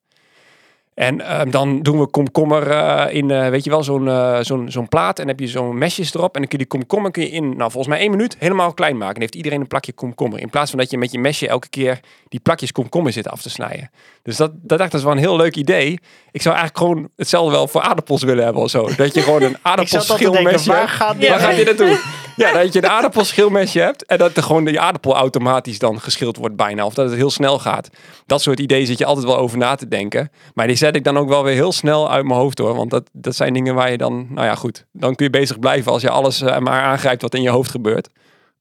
En 0.97 1.21
ehm, 1.21 1.49
dan 1.49 1.81
doen 1.81 1.99
we 1.99 2.07
komkommer 2.07 2.71
eh, 2.71 3.15
in, 3.15 3.31
eh, 3.31 3.49
weet 3.49 3.63
je 3.63 3.69
wel, 3.69 3.83
zo'n 3.83 4.07
eh, 4.07 4.37
zo'n 4.41 4.71
zo'n 4.71 4.87
plaat. 4.87 5.19
En 5.19 5.25
dan 5.25 5.35
heb 5.35 5.39
je 5.45 5.51
zo'n 5.51 5.77
mesjes 5.77 6.13
erop. 6.13 6.35
En 6.35 6.41
dan 6.41 6.49
kun 6.49 6.59
je 6.59 6.65
die 6.65 6.77
komkommer 6.77 7.11
kun 7.11 7.23
je 7.23 7.29
in, 7.29 7.43
nou 7.43 7.71
volgens 7.71 7.87
mij 7.87 7.99
één 7.99 8.11
minuut, 8.11 8.35
helemaal 8.39 8.73
klein 8.73 8.97
maken. 8.97 9.07
En 9.07 9.13
dan 9.13 9.21
heeft 9.21 9.35
iedereen 9.35 9.61
een 9.61 9.67
plakje 9.67 9.93
komkommer. 9.93 10.39
In 10.39 10.49
plaats 10.49 10.69
van 10.69 10.79
dat 10.79 10.91
je 10.91 10.97
met 10.97 11.11
je 11.11 11.19
mesje 11.19 11.47
elke 11.47 11.69
keer 11.69 11.99
die 12.27 12.39
plakjes 12.39 12.71
komkommer 12.71 13.13
zit 13.13 13.27
af 13.27 13.41
te 13.41 13.49
snijden. 13.49 13.91
Dus 14.23 14.37
dat, 14.37 14.51
dat 14.53 14.77
dacht 14.77 14.83
ik, 14.83 14.91
dat 14.91 14.99
is 14.99 15.03
wel 15.03 15.11
een 15.11 15.19
heel 15.19 15.37
leuk 15.37 15.55
idee. 15.55 15.99
Ik 16.31 16.41
zou 16.41 16.55
eigenlijk 16.55 16.77
gewoon 16.77 17.09
hetzelfde 17.15 17.51
wel 17.51 17.67
voor 17.67 17.81
aardappels 17.81 18.23
willen 18.23 18.43
hebben 18.43 18.61
of 18.61 18.69
zo. 18.69 18.89
Dat 18.95 19.13
je 19.13 19.21
gewoon 19.21 19.41
een 19.41 19.41
denken, 19.51 19.63
aardappelschilmesje 19.63 20.71
waar 20.71 20.89
gaat 20.89 21.15
Ja. 21.19 21.29
Waar 21.29 21.39
gaat 21.39 21.55
dit? 21.55 21.65
dit 21.65 21.77
naartoe? 21.77 21.99
Ja, 22.45 22.51
dat 22.51 22.73
je 22.73 22.83
een 22.83 22.89
aardappelschilmesje 22.89 23.79
hebt 23.79 24.05
en 24.05 24.17
dat 24.17 24.37
er 24.37 24.43
gewoon 24.43 24.65
de 24.65 24.79
aardappel 24.79 25.15
automatisch 25.15 25.79
dan 25.79 25.99
geschild 25.99 26.37
wordt 26.37 26.55
bijna. 26.55 26.85
Of 26.85 26.93
dat 26.93 27.09
het 27.09 27.15
heel 27.15 27.29
snel 27.29 27.59
gaat. 27.59 27.89
Dat 28.25 28.41
soort 28.41 28.59
ideeën 28.59 28.85
zit 28.85 28.97
je 28.97 29.05
altijd 29.05 29.25
wel 29.25 29.37
over 29.37 29.57
na 29.57 29.75
te 29.75 29.87
denken. 29.87 30.29
Maar 30.53 30.67
die 30.67 30.75
zet 30.75 30.95
ik 30.95 31.03
dan 31.03 31.17
ook 31.17 31.29
wel 31.29 31.43
weer 31.43 31.53
heel 31.53 31.71
snel 31.71 32.11
uit 32.11 32.25
mijn 32.25 32.39
hoofd 32.39 32.57
hoor. 32.57 32.75
Want 32.75 32.89
dat, 32.89 33.09
dat 33.13 33.35
zijn 33.35 33.53
dingen 33.53 33.75
waar 33.75 33.91
je 33.91 33.97
dan, 33.97 34.27
nou 34.29 34.47
ja 34.47 34.55
goed, 34.55 34.85
dan 34.91 35.15
kun 35.15 35.25
je 35.25 35.31
bezig 35.31 35.59
blijven 35.59 35.91
als 35.91 36.01
je 36.01 36.09
alles 36.09 36.41
eh, 36.41 36.57
maar 36.57 36.81
aangrijpt 36.81 37.21
wat 37.21 37.33
in 37.33 37.41
je 37.41 37.49
hoofd 37.49 37.71
gebeurt. 37.71 38.09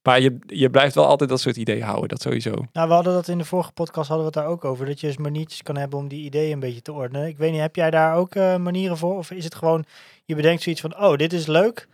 Maar 0.03 0.21
je, 0.21 0.39
je 0.47 0.71
blijft 0.71 0.95
wel 0.95 1.07
altijd 1.07 1.31
dat 1.31 1.41
soort 1.41 1.57
ideeën 1.57 1.83
houden, 1.83 2.09
dat 2.09 2.21
sowieso. 2.21 2.51
Nou, 2.73 2.89
we 2.89 2.95
hadden 2.95 3.13
dat 3.13 3.29
in 3.29 3.39
de 3.39 3.45
vorige 3.45 3.73
podcast 3.73 4.09
hadden 4.09 4.27
we 4.27 4.33
het 4.33 4.45
daar 4.45 4.53
ook 4.53 4.65
over. 4.65 4.87
Dat 4.87 5.01
je 5.01 5.07
dus 5.07 5.17
maniertjes 5.17 5.63
kan 5.63 5.77
hebben 5.77 5.99
om 5.99 6.09
die 6.09 6.25
ideeën 6.25 6.53
een 6.53 6.61
beetje 6.61 6.83
te 6.83 6.93
ordenen. 6.93 7.27
Ik 7.27 7.39
weet 7.39 7.53
niet, 7.53 7.61
heb 7.61 7.77
jij 7.77 7.91
daar 7.91 8.17
ook 8.17 8.35
eh, 8.35 8.57
manieren 8.57 8.97
voor? 8.97 9.17
Of 9.17 9.31
is 9.31 9.45
het 9.45 9.55
gewoon, 9.55 9.85
je 10.25 10.35
bedenkt 10.35 10.63
zoiets 10.63 10.81
van, 10.81 11.01
oh, 11.01 11.17
dit 11.17 11.33
is 11.33 11.47
leuk. 11.47 11.89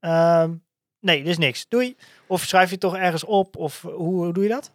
Ehm, 0.00 0.50
nee, 1.00 1.18
dit 1.18 1.26
is 1.26 1.38
niks. 1.38 1.66
Doei. 1.68 1.96
Of 2.26 2.42
schrijf 2.42 2.70
je 2.70 2.78
toch 2.78 2.96
ergens 2.96 3.24
op? 3.24 3.56
Of 3.56 3.80
hoe, 3.82 3.94
hoe 3.96 4.32
doe 4.32 4.42
je 4.42 4.48
dat? 4.48 4.72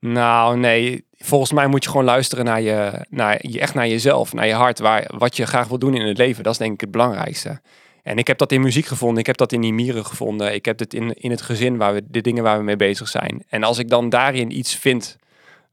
Nou, 0.00 0.56
nee. 0.58 1.04
Volgens 1.18 1.52
mij 1.52 1.66
moet 1.66 1.84
je 1.84 1.90
gewoon 1.90 2.04
luisteren 2.04 2.44
naar 2.44 2.60
je, 2.60 3.06
naar 3.10 3.38
je, 3.48 3.60
echt 3.60 3.74
naar 3.74 3.88
jezelf, 3.88 4.32
naar 4.32 4.46
je 4.46 4.54
hart, 4.54 4.78
waar, 4.78 5.10
wat 5.16 5.36
je 5.36 5.46
graag 5.46 5.68
wil 5.68 5.78
doen 5.78 5.94
in 5.94 6.06
het 6.06 6.18
leven. 6.18 6.42
Dat 6.42 6.52
is 6.52 6.58
denk 6.58 6.72
ik 6.72 6.80
het 6.80 6.90
belangrijkste. 6.90 7.60
En 8.02 8.18
ik 8.18 8.26
heb 8.26 8.38
dat 8.38 8.52
in 8.52 8.60
muziek 8.60 8.86
gevonden, 8.86 9.18
ik 9.18 9.26
heb 9.26 9.36
dat 9.36 9.52
in 9.52 9.60
die 9.60 9.72
mieren 9.72 10.06
gevonden, 10.06 10.54
ik 10.54 10.64
heb 10.64 10.78
het 10.78 10.94
in, 10.94 11.14
in 11.14 11.30
het 11.30 11.42
gezin, 11.42 11.76
waar 11.76 11.94
we, 11.94 12.02
de 12.08 12.20
dingen 12.20 12.42
waar 12.42 12.58
we 12.58 12.64
mee 12.64 12.76
bezig 12.76 13.08
zijn. 13.08 13.44
En 13.48 13.62
als 13.62 13.78
ik 13.78 13.88
dan 13.88 14.08
daarin 14.08 14.58
iets 14.58 14.76
vind, 14.76 15.16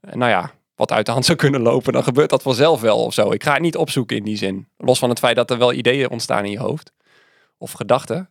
eh, 0.00 0.12
nou 0.12 0.30
ja, 0.30 0.52
wat 0.76 0.92
uit 0.92 1.06
de 1.06 1.12
hand 1.12 1.24
zou 1.24 1.38
kunnen 1.38 1.60
lopen, 1.60 1.92
dan 1.92 2.02
gebeurt 2.02 2.30
dat 2.30 2.42
vanzelf 2.42 2.80
wel 2.80 3.04
of 3.04 3.14
zo. 3.14 3.32
Ik 3.32 3.42
ga 3.42 3.52
het 3.52 3.62
niet 3.62 3.76
opzoeken 3.76 4.16
in 4.16 4.24
die 4.24 4.36
zin. 4.36 4.68
Los 4.76 4.98
van 4.98 5.08
het 5.08 5.18
feit 5.18 5.36
dat 5.36 5.50
er 5.50 5.58
wel 5.58 5.72
ideeën 5.72 6.10
ontstaan 6.10 6.44
in 6.44 6.50
je 6.50 6.58
hoofd, 6.58 6.92
of 7.58 7.72
gedachten. 7.72 8.30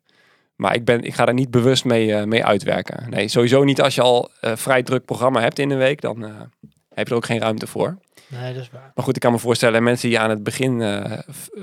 Maar 0.58 0.76
ik, 0.76 0.86
ben, 0.86 1.03
ik 1.03 1.14
ga 1.14 1.26
daar 1.26 1.34
niet 1.34 1.51
bewust 1.51 1.86
mee, 1.86 2.14
eh, 2.14 2.24
mee 2.24 2.45
uitwerken. 2.45 3.10
Nee, 3.10 3.28
sowieso 3.28 3.64
niet 3.64 3.82
als 3.82 3.95
je 3.95 4.01
al 4.01 4.32
eh, 4.41 4.55
vrij 4.55 4.84
druk 4.84 5.05
programma 5.05 5.41
hebt 5.41 5.60
in 5.60 5.70
een 5.70 5.78
week, 5.78 6.01
dan 6.01 6.26
eh, 6.26 6.41
heb 6.93 7.08
je 7.08 7.12
er 7.12 7.16
ook 7.20 7.26
geen 7.26 7.39
ruimte 7.39 7.68
voor. 7.68 7.97
Nee, 8.28 8.53
dat 8.53 8.62
is 8.62 8.70
waar. 8.70 8.91
Maar 8.95 9.03
goed, 9.05 9.16
ik 9.16 9.22
kan 9.22 9.32
me 9.32 9.38
voorstellen, 9.39 9.84
mensen 9.84 10.10
die 10.10 10.20
aan 10.20 10.30
het 10.30 10.43
begin 10.43 10.82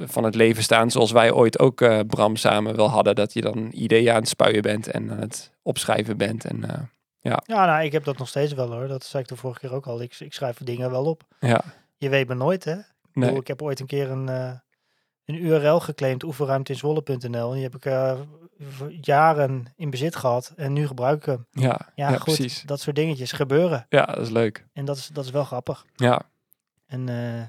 van 0.05 0.25
het 0.25 0.35
leven 0.35 0.63
staan, 0.63 0.91
zoals 0.91 1.13
wij 1.13 1.33
ooit 1.33 1.59
ook 1.59 2.07
Bram 2.07 2.37
samen 2.37 2.77
wel 2.77 2.89
hadden, 2.91 3.15
dat 3.15 3.33
je 3.33 3.41
dan 3.41 3.69
ideeën 3.73 4.11
aan 4.11 4.21
het 4.21 4.29
spuien 4.29 4.63
bent 4.63 4.89
en 4.89 5.11
aan 5.11 5.19
het 5.19 5.51
opschrijven 5.63 6.17
bent. 6.17 6.45
En 6.45 6.65
eh, 6.71 6.79
Ja, 7.21 7.43
nou, 7.47 7.85
ik 7.85 7.93
heb 7.93 8.05
dat 8.05 8.19
nog 8.19 8.29
steeds 8.29 8.53
wel 8.53 8.73
hoor. 8.73 8.89
Dat 8.89 9.05
zei 9.05 9.23
ik 9.23 9.29
de 9.29 9.37
vorige 9.37 9.61
keer 9.61 9.73
ook 9.73 9.87
al. 9.87 10.03
Ik, 10.03 10.17
ik 10.19 10.33
schrijf 10.33 10.59
dingen 10.65 10.91
wel 10.91 11.05
op. 11.05 11.23
ja, 11.41 11.61
Je 11.97 12.09
weet 12.09 12.27
maar 12.27 12.37
nooit, 12.37 12.65
hè? 12.65 12.73
Ik, 12.73 12.85
bedoel, 13.13 13.31
nee, 13.31 13.41
ik 13.41 13.47
heb 13.47 13.63
ooit 13.63 13.81
een 13.81 13.87
keer 13.87 14.11
een, 14.11 14.61
een 15.25 15.35
URL 15.45 15.79
geclaimd, 15.81 16.23
oefenruimteinzwolle.nl. 16.23 17.49
En 17.49 17.55
die 17.55 17.63
heb 17.63 17.75
ik 17.75 17.85
eh, 17.85 18.19
jaren 19.01 19.65
in 19.77 19.91
bezit 19.91 20.17
gehad. 20.17 20.53
En 20.57 20.73
nu 20.73 20.87
gebruik 20.87 21.17
ik 21.19 21.25
hem. 21.27 21.47
ja, 21.51 21.63
Ja, 21.95 22.11
ja, 22.11 22.17
goed. 22.17 22.25
precies. 22.35 22.63
Dat 22.63 22.81
soort 22.81 22.97
dingetjes 22.97 23.33
gebeuren. 23.33 23.87
Ja, 23.89 24.05
dat 24.05 24.19
is 24.19 24.31
leuk. 24.31 24.67
En 24.73 24.85
dat 24.85 24.97
is, 24.97 25.09
dat 25.09 25.25
is 25.25 25.31
wel 25.31 25.45
grappig. 25.45 25.85
Ja, 25.95 26.23
En 26.87 27.09
eh, 27.09 27.43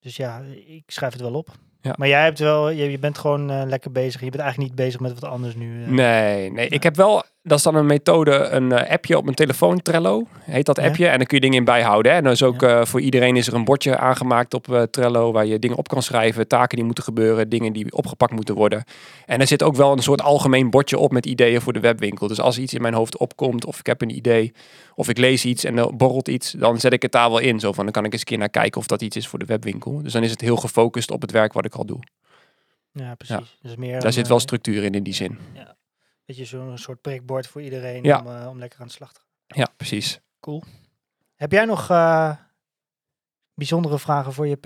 dus 0.00 0.16
ja, 0.16 0.42
ik 0.66 0.82
schrijf 0.86 1.12
het 1.12 1.22
wel 1.22 1.34
op. 1.34 1.48
Ja. 1.80 1.94
Maar 1.98 2.08
jij 2.08 2.22
hebt 2.22 2.38
wel, 2.38 2.68
je, 2.68 2.90
je 2.90 2.98
bent 2.98 3.18
gewoon 3.18 3.50
eh, 3.50 3.62
lekker 3.66 3.92
bezig. 3.92 4.20
Je 4.20 4.30
bent 4.30 4.42
eigenlijk 4.42 4.70
niet 4.70 4.80
bezig 4.80 5.00
met 5.00 5.20
wat 5.20 5.30
anders 5.30 5.54
nu. 5.54 5.86
nee, 5.90 6.50
nee. 6.50 6.68
Ik 6.68 6.82
heb 6.82 6.96
wel, 6.96 7.22
dat 7.46 7.58
is 7.58 7.64
dan 7.64 7.74
een 7.74 7.86
methode, 7.86 8.32
een 8.32 8.72
eh, 8.72 8.92
appje 8.92 9.16
op 9.16 9.24
mijn 9.24 9.36
telefoon, 9.36 9.82
Trello, 9.82 10.26
heet 10.40 10.66
dat 10.66 10.76
Ja. 10.76 10.86
appje. 10.86 11.06
En 11.06 11.16
dan 11.18 11.26
kun 11.26 11.36
je 11.36 11.42
dingen 11.42 11.58
in 11.58 11.64
bijhouden. 11.64 12.12
Hè. 12.12 12.18
En 12.18 12.24
dan 12.24 12.32
is 12.32 12.42
ook 12.42 12.62
eh, 12.62 12.84
voor 12.84 13.00
iedereen 13.00 13.36
is 13.36 13.46
er 13.46 13.54
een 13.54 13.64
bordje 13.64 13.96
aangemaakt 13.98 14.54
op 14.54 14.72
eh, 14.72 14.82
Trello, 14.82 15.32
waar 15.32 15.46
je 15.46 15.58
dingen 15.58 15.76
op 15.76 15.88
kan 15.88 16.02
schrijven, 16.02 16.48
taken 16.48 16.76
die 16.76 16.84
moeten 16.86 17.04
gebeuren, 17.04 17.48
dingen 17.48 17.72
die 17.72 17.92
opgepakt 17.92 18.32
moeten 18.32 18.54
worden. 18.54 18.84
En 19.26 19.40
er 19.40 19.46
zit 19.46 19.62
ook 19.62 19.76
wel 19.76 19.92
een 19.92 20.02
soort 20.02 20.22
algemeen 20.22 20.70
bordje 20.70 20.98
op 20.98 21.12
met 21.12 21.26
ideeën 21.26 21.60
voor 21.60 21.72
de 21.72 21.80
webwinkel. 21.80 22.28
Dus 22.28 22.40
als 22.40 22.58
iets 22.58 22.74
in 22.74 22.82
mijn 22.82 22.94
hoofd 22.94 23.16
opkomt, 23.16 23.64
of 23.64 23.78
ik 23.78 23.86
heb 23.86 24.02
een 24.02 24.16
idee, 24.16 24.52
of 24.94 25.08
ik 25.08 25.18
lees 25.18 25.44
iets 25.44 25.64
en 25.64 25.78
er 25.78 25.96
borrelt 25.96 26.28
iets, 26.28 26.50
dan 26.50 26.80
zet 26.80 26.92
ik 26.92 27.02
het 27.02 27.12
daar 27.12 27.28
wel 27.28 27.38
in. 27.38 27.60
Zo 27.60 27.72
van, 27.72 27.84
dan 27.84 27.92
kan 27.92 28.04
ik 28.04 28.12
eens 28.12 28.20
een 28.20 28.26
keer 28.26 28.38
naar 28.38 28.48
kijken 28.48 28.80
of 28.80 28.86
dat 28.86 29.02
iets 29.02 29.16
is 29.16 29.28
voor 29.28 29.38
de 29.38 29.44
webwinkel. 29.44 30.02
Dus 30.02 30.12
dan 30.12 30.22
is 30.22 30.30
het 30.30 30.40
heel 30.40 30.56
gefocust 30.56 31.10
op 31.10 31.20
het 31.20 31.30
werk 31.30 31.52
wat 31.52 31.64
ik 31.64 31.74
al 31.74 31.84
doe. 31.86 31.98
Ja, 32.92 33.14
precies. 33.14 33.56
Dus 33.62 33.76
meer 33.76 33.92
Daar 33.92 34.04
een, 34.04 34.12
zit 34.12 34.28
wel 34.28 34.40
structuur 34.40 34.82
in, 34.84 34.92
in 34.94 35.02
die 35.02 35.14
zin. 35.14 35.38
Beetje 36.24 36.44
zo'n 36.44 36.78
soort 36.78 37.00
prikbord 37.00 37.46
voor 37.46 37.62
iedereen 37.62 38.02
Ja. 38.02 38.20
om, 38.20 38.26
eh, 38.26 38.48
om 38.48 38.58
lekker 38.58 38.80
aan 38.80 38.86
de 38.86 38.92
slag 38.92 39.12
te 39.12 39.20
gaan. 39.20 39.58
Ja, 39.58 39.72
precies. 39.76 40.20
Heb 41.34 41.52
jij 41.52 41.64
nog 41.64 41.90
eh, 41.90 42.36
bijzondere 43.54 43.98
vragen 43.98 44.32
voor 44.32 44.46
je 44.46 44.56
P? 44.56 44.64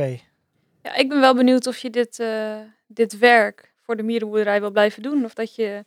Ja, 0.82 0.94
ik 0.94 1.08
ben 1.08 1.20
wel 1.20 1.34
benieuwd 1.34 1.66
of 1.66 1.78
je 1.78 1.90
dit, 1.90 2.18
eh, 2.18 2.60
dit 2.86 3.18
werk 3.18 3.74
voor 3.80 3.96
de 3.96 4.02
mierenboerderij 4.02 4.60
wil 4.60 4.70
blijven 4.70 5.02
doen. 5.02 5.24
Of 5.24 5.34
dat 5.34 5.54
je, 5.54 5.84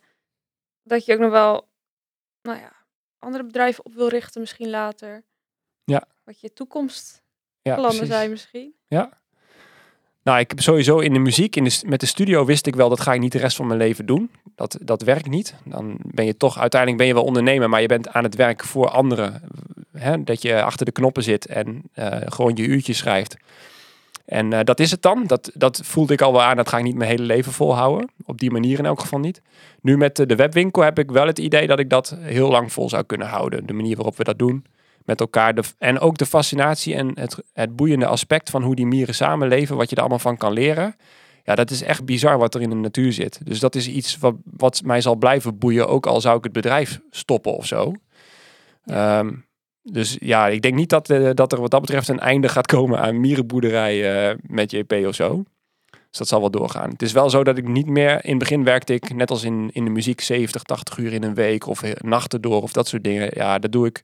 dat 0.82 1.04
je 1.04 1.12
ook 1.14 1.20
nog 1.20 1.30
wel 1.30 1.68
nou 2.42 2.58
ja, 2.58 2.72
andere 3.18 3.44
bedrijven 3.44 3.84
op 3.84 3.94
wil 3.94 4.08
richten 4.08 4.40
misschien 4.40 4.70
later. 4.70 5.22
Ja. 5.84 6.04
Wat 6.24 6.40
je 6.40 6.52
toekomstplannen 6.52 7.94
Ja, 7.94 8.04
zijn 8.04 8.30
misschien. 8.30 8.74
Nou, 10.22 10.38
ik 10.38 10.48
heb 10.48 10.60
sowieso 10.60 10.98
in 10.98 11.12
de 11.12 11.18
muziek, 11.18 11.56
in 11.56 11.64
de, 11.64 11.80
met 11.86 12.00
de 12.00 12.06
studio 12.06 12.44
wist 12.44 12.66
ik 12.66 12.74
wel, 12.74 12.88
dat 12.88 13.00
ga 13.00 13.12
ik 13.14 13.20
niet 13.20 13.32
de 13.32 13.38
rest 13.38 13.56
van 13.56 13.66
mijn 13.66 13.78
leven 13.78 14.06
doen. 14.06 14.30
Dat, 14.54 14.78
dat 14.82 15.02
werkt 15.02 15.28
niet. 15.28 15.54
Dan 15.64 15.96
ben 16.00 16.24
je 16.24 16.36
toch, 16.36 16.58
uiteindelijk 16.58 17.00
ben 17.00 17.10
je 17.10 17.14
wel 17.14 17.24
ondernemer, 17.24 17.68
maar 17.68 17.80
je 17.80 17.86
bent 17.86 18.08
aan 18.08 18.24
het 18.24 18.34
werk 18.34 18.64
voor 18.64 18.88
anderen. 18.88 19.42
Hè? 19.92 20.24
Dat 20.24 20.42
je 20.42 20.62
achter 20.62 20.86
de 20.86 20.92
knoppen 20.92 21.22
zit 21.22 21.46
en 21.46 21.82
eh, 21.92 22.16
gewoon 22.24 22.56
je 22.56 22.66
uurtjes 22.66 22.98
schrijft. 22.98 23.36
En 24.24 24.52
eh, 24.52 24.60
dat 24.64 24.80
is 24.80 24.90
het 24.90 25.02
dan. 25.02 25.24
Dat, 25.26 25.50
dat 25.54 25.80
voelde 25.84 26.12
ik 26.12 26.20
al 26.20 26.32
wel 26.32 26.42
aan. 26.42 26.56
Dat 26.56 26.68
ga 26.68 26.78
ik 26.78 26.84
niet 26.84 26.96
mijn 26.96 27.10
hele 27.10 27.22
leven 27.22 27.52
volhouden. 27.52 28.10
Op 28.24 28.38
die 28.38 28.50
manier 28.50 28.78
in 28.78 28.86
elk 28.86 29.00
geval 29.00 29.18
niet. 29.18 29.42
Nu 29.80 29.96
met 29.96 30.16
de 30.16 30.36
webwinkel 30.36 30.82
heb 30.82 30.98
ik 30.98 31.10
wel 31.10 31.26
het 31.26 31.38
idee 31.38 31.66
dat 31.66 31.78
ik 31.78 31.90
dat 31.90 32.16
heel 32.20 32.50
lang 32.50 32.72
vol 32.72 32.88
zou 32.88 33.02
kunnen 33.02 33.26
houden. 33.26 33.66
De 33.66 33.72
manier 33.72 33.96
waarop 33.96 34.16
we 34.16 34.24
dat 34.24 34.38
doen 34.38 34.64
met 35.04 35.20
elkaar. 35.20 35.54
En 35.78 35.98
ook 35.98 36.18
de 36.18 36.26
fascinatie 36.26 36.94
en 36.94 37.10
het, 37.14 37.38
het 37.52 37.76
boeiende 37.76 38.06
aspect 38.06 38.50
van 38.50 38.62
hoe 38.62 38.74
die 38.74 38.86
mieren 38.86 39.14
samenleven. 39.14 39.76
Wat 39.76 39.90
je 39.90 39.94
er 39.94 40.00
allemaal 40.00 40.18
van 40.18 40.36
kan 40.36 40.52
leren. 40.52 40.96
Ja, 41.44 41.54
dat 41.54 41.70
is 41.70 41.82
echt 41.82 42.04
bizar 42.04 42.38
wat 42.38 42.54
er 42.54 42.60
in 42.60 42.70
de 42.70 42.76
natuur 42.76 43.12
zit. 43.12 43.40
Dus 43.44 43.60
dat 43.60 43.74
is 43.74 43.88
iets 43.88 44.18
wat, 44.18 44.34
wat 44.44 44.82
mij 44.84 45.00
zal 45.00 45.16
blijven 45.16 45.58
boeien. 45.58 45.88
Ook 45.88 46.06
al 46.06 46.20
zou 46.20 46.36
ik 46.36 46.44
het 46.44 46.52
bedrijf 46.52 47.00
stoppen 47.10 47.56
of 47.56 47.66
zo. 47.66 47.92
Ehm, 48.84 49.30
dus 49.82 50.16
ja, 50.20 50.48
ik 50.48 50.62
denk 50.62 50.74
niet 50.74 50.88
dat, 50.88 51.10
eh, 51.10 51.30
dat 51.34 51.52
er 51.52 51.60
wat 51.60 51.70
dat 51.70 51.80
betreft 51.80 52.08
een 52.08 52.20
einde 52.20 52.48
gaat 52.48 52.66
komen 52.66 52.98
aan 52.98 53.20
mierenboerderij 53.20 54.28
eh, 54.30 54.36
met 54.46 54.70
JP 54.70 54.92
of 54.92 55.14
zo. 55.14 55.42
Dus 55.90 56.18
dat 56.18 56.28
zal 56.28 56.40
wel 56.40 56.50
doorgaan. 56.50 56.90
Het 56.90 57.02
is 57.02 57.12
wel 57.12 57.30
zo 57.30 57.44
dat 57.44 57.58
ik 57.58 57.68
niet 57.68 57.86
meer... 57.86 58.24
In 58.24 58.30
het 58.30 58.38
begin 58.38 58.64
werkte 58.64 58.94
ik, 58.94 59.14
net 59.14 59.30
als 59.30 59.44
in, 59.44 59.70
in 59.72 59.84
de 59.84 59.90
muziek, 59.90 60.20
70, 60.20 60.62
80 60.62 60.98
uur 60.98 61.12
in 61.12 61.22
een 61.22 61.34
week. 61.34 61.66
Of 61.66 61.82
eh, 61.82 61.90
nachten 61.98 62.40
door 62.40 62.62
of 62.62 62.72
dat 62.72 62.88
soort 62.88 63.04
dingen. 63.04 63.30
Ja, 63.34 63.58
dat 63.58 63.72
doe 63.72 63.86
ik 63.86 64.00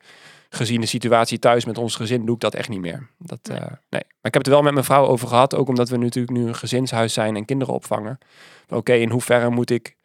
gezien 0.49 0.81
de 0.81 0.87
situatie 0.87 1.39
thuis 1.39 1.65
met 1.65 1.79
ons 1.79 1.97
gezin, 1.97 2.25
doe 2.27 2.35
ik 2.35 2.41
dat 2.41 2.55
echt 2.55 2.69
niet 2.69 2.81
meer. 2.81 3.09
Dat, 3.19 3.39
Nee. 3.43 3.59
eh, 3.59 3.67
nee. 3.67 3.77
Maar 3.91 4.33
ik 4.33 4.35
heb 4.35 4.35
het 4.35 4.47
er 4.47 4.53
wel 4.53 4.63
met 4.63 4.73
mijn 4.73 4.85
vrouw 4.85 5.07
over 5.07 5.29
gehad. 5.29 5.55
Ook 5.55 5.69
omdat 5.69 5.89
we 5.89 5.97
natuurlijk 5.97 6.37
nu 6.37 6.47
een 6.47 6.55
gezinshuis 6.55 7.13
zijn 7.13 7.37
en 7.37 7.45
kinderen 7.45 7.75
opvangen. 7.75 8.19
Oké, 8.69 8.93
in 8.93 9.11
hoeverre 9.11 9.51
moet 9.51 9.71
ik 9.71 9.97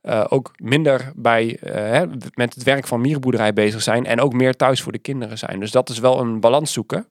eh, 0.00 0.24
ook 0.28 0.52
minder 0.56 1.12
bij, 1.16 1.58
eh, 1.58 1.74
hè, 1.74 2.06
met 2.34 2.54
het 2.54 2.62
werk 2.62 2.86
van 2.86 3.00
mierenboerderij 3.00 3.52
bezig 3.52 3.82
zijn. 3.82 4.06
En 4.06 4.20
ook 4.20 4.32
meer 4.32 4.56
thuis 4.56 4.82
voor 4.82 4.92
de 4.92 4.98
kinderen 4.98 5.38
zijn. 5.38 5.60
Dus 5.60 5.70
dat 5.70 5.88
is 5.88 5.98
wel 5.98 6.20
een 6.20 6.40
balans 6.40 6.72
zoeken. 6.72 7.06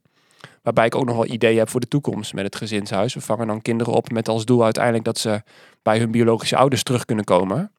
Waarbij 0.63 0.85
ik 0.85 0.95
ook 0.95 1.05
nog 1.05 1.15
wel 1.15 1.25
ideeën 1.25 1.57
heb 1.57 1.69
voor 1.69 1.79
de 1.79 1.87
toekomst 1.87 2.33
met 2.33 2.43
het 2.43 2.55
gezinshuis. 2.55 3.13
We 3.13 3.21
vangen 3.21 3.47
dan 3.47 3.61
kinderen 3.61 3.93
op 3.93 4.11
met 4.11 4.27
als 4.27 4.45
doel 4.45 4.63
uiteindelijk 4.63 5.03
dat 5.03 5.17
ze 5.17 5.41
bij 5.81 5.99
hun 5.99 6.11
biologische 6.11 6.55
ouders 6.57 6.83
terug 6.83 7.05
kunnen 7.05 7.25
komen. 7.25 7.71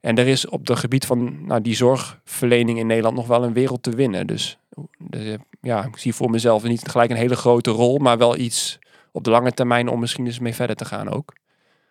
En 0.00 0.16
er 0.16 0.26
is 0.26 0.46
op 0.46 0.66
het 0.66 0.78
gebied 0.78 1.06
van 1.06 1.46
nou, 1.46 1.60
die 1.60 1.74
zorgverlening 1.74 2.78
in 2.78 2.86
Nederland 2.86 3.16
nog 3.16 3.26
wel 3.26 3.44
een 3.44 3.52
wereld 3.52 3.82
te 3.82 3.90
winnen. 3.90 4.26
Dus, 4.26 4.58
dus, 4.98 5.36
ja, 5.60 5.84
ik 5.84 5.96
zie 5.96 6.14
voor 6.14 6.30
mezelf 6.30 6.62
niet 6.62 6.88
gelijk 6.88 7.10
een 7.10 7.16
hele 7.16 7.36
grote 7.36 7.70
rol, 7.70 7.98
maar 7.98 8.18
wel 8.18 8.36
iets 8.36 8.78
op 9.12 9.24
de 9.24 9.30
lange 9.30 9.52
termijn 9.52 9.88
om 9.88 10.00
misschien 10.00 10.26
eens 10.26 10.38
mee 10.38 10.54
verder 10.54 10.76
te 10.76 10.84
gaan 10.84 11.08
ook. 11.08 11.32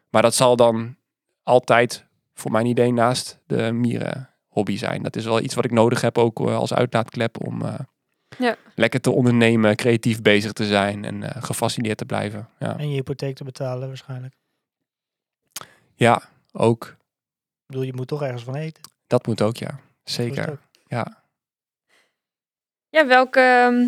Maar 0.09 0.21
dat 0.21 0.35
zal 0.35 0.55
dan 0.55 0.95
altijd, 1.43 2.05
voor 2.33 2.51
mijn 2.51 2.65
idee, 2.65 2.93
naast 2.93 3.39
de 3.47 3.71
mieren 3.71 4.29
hobby 4.47 4.77
zijn. 4.77 5.03
Dat 5.03 5.15
is 5.15 5.25
wel 5.25 5.41
iets 5.41 5.55
wat 5.55 5.65
ik 5.65 5.71
nodig 5.71 6.01
heb 6.01 6.17
ook 6.17 6.39
eh, 6.39 6.55
als 6.55 6.73
uitlaatklep 6.73 7.45
om 7.45 7.61
eh, 7.65 7.73
Ja. 8.37 8.55
lekker 8.75 9.01
te 9.01 9.11
ondernemen, 9.11 9.75
creatief 9.75 10.21
bezig 10.21 10.51
te 10.53 10.65
zijn 10.65 11.05
en 11.05 11.23
eh, 11.23 11.43
gefascineerd 11.43 11.97
te 11.97 12.05
blijven. 12.05 12.49
Ja, 12.59 12.77
En 12.77 12.89
je 12.89 12.95
hypotheek 12.95 13.35
te 13.35 13.43
betalen 13.43 13.87
waarschijnlijk. 13.87 14.33
ja 15.95 16.21
ook. 16.51 16.97
Ik 17.69 17.75
bedoel, 17.75 17.91
je 17.91 17.97
moet 17.97 18.07
toch 18.07 18.21
ergens 18.21 18.43
van 18.43 18.55
eten. 18.55 18.83
Dat 19.07 19.25
moet 19.27 19.41
ook, 19.41 19.57
ja. 19.57 19.79
Zeker. 20.03 20.49
ook. 20.51 20.57
Ja. 20.87 21.23
Ja, 22.89 23.07
welke, 23.07 23.39
ehm, 23.39 23.87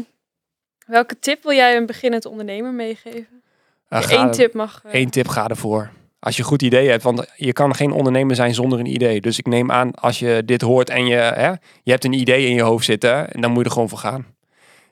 welke 0.85 1.19
tip 1.19 1.43
wil 1.43 1.53
jij 1.53 1.77
een 1.77 1.85
beginnend 1.85 2.25
ondernemer 2.25 2.73
meegeven? 2.73 3.41
Eh, 3.87 4.01
Ja, 4.01 4.07
ga- 4.07 4.23
Eén 4.23 4.31
tip 4.31 4.53
mag. 4.53 4.81
eh, 4.85 4.93
Eén 5.01 5.09
tip, 5.09 5.27
ga 5.27 5.47
ervoor. 5.47 5.89
Als 6.19 6.35
je 6.35 6.41
een 6.41 6.47
goed 6.47 6.61
idee 6.61 6.89
hebt, 6.89 7.03
want 7.03 7.25
je 7.35 7.53
kan 7.53 7.75
geen 7.75 7.91
ondernemer 7.91 8.35
zijn 8.35 8.53
zonder 8.53 8.79
een 8.79 8.85
idee. 8.93 9.21
Dus 9.21 9.37
ik 9.39 9.47
neem 9.47 9.71
aan, 9.71 9.95
als 9.95 10.19
je 10.19 10.41
dit 10.45 10.61
hoort 10.61 10.89
en 10.89 11.05
je, 11.05 11.15
hè, 11.15 11.49
je 11.83 11.91
hebt 11.91 12.03
een 12.05 12.13
idee 12.13 12.47
in 12.47 12.53
je 12.55 12.61
hoofd 12.61 12.85
zitten, 12.85 13.33
en 13.33 13.41
dan 13.41 13.49
moet 13.51 13.59
je 13.59 13.65
er 13.65 13.71
gewoon 13.71 13.89
voor 13.89 13.97
gaan. 13.97 14.25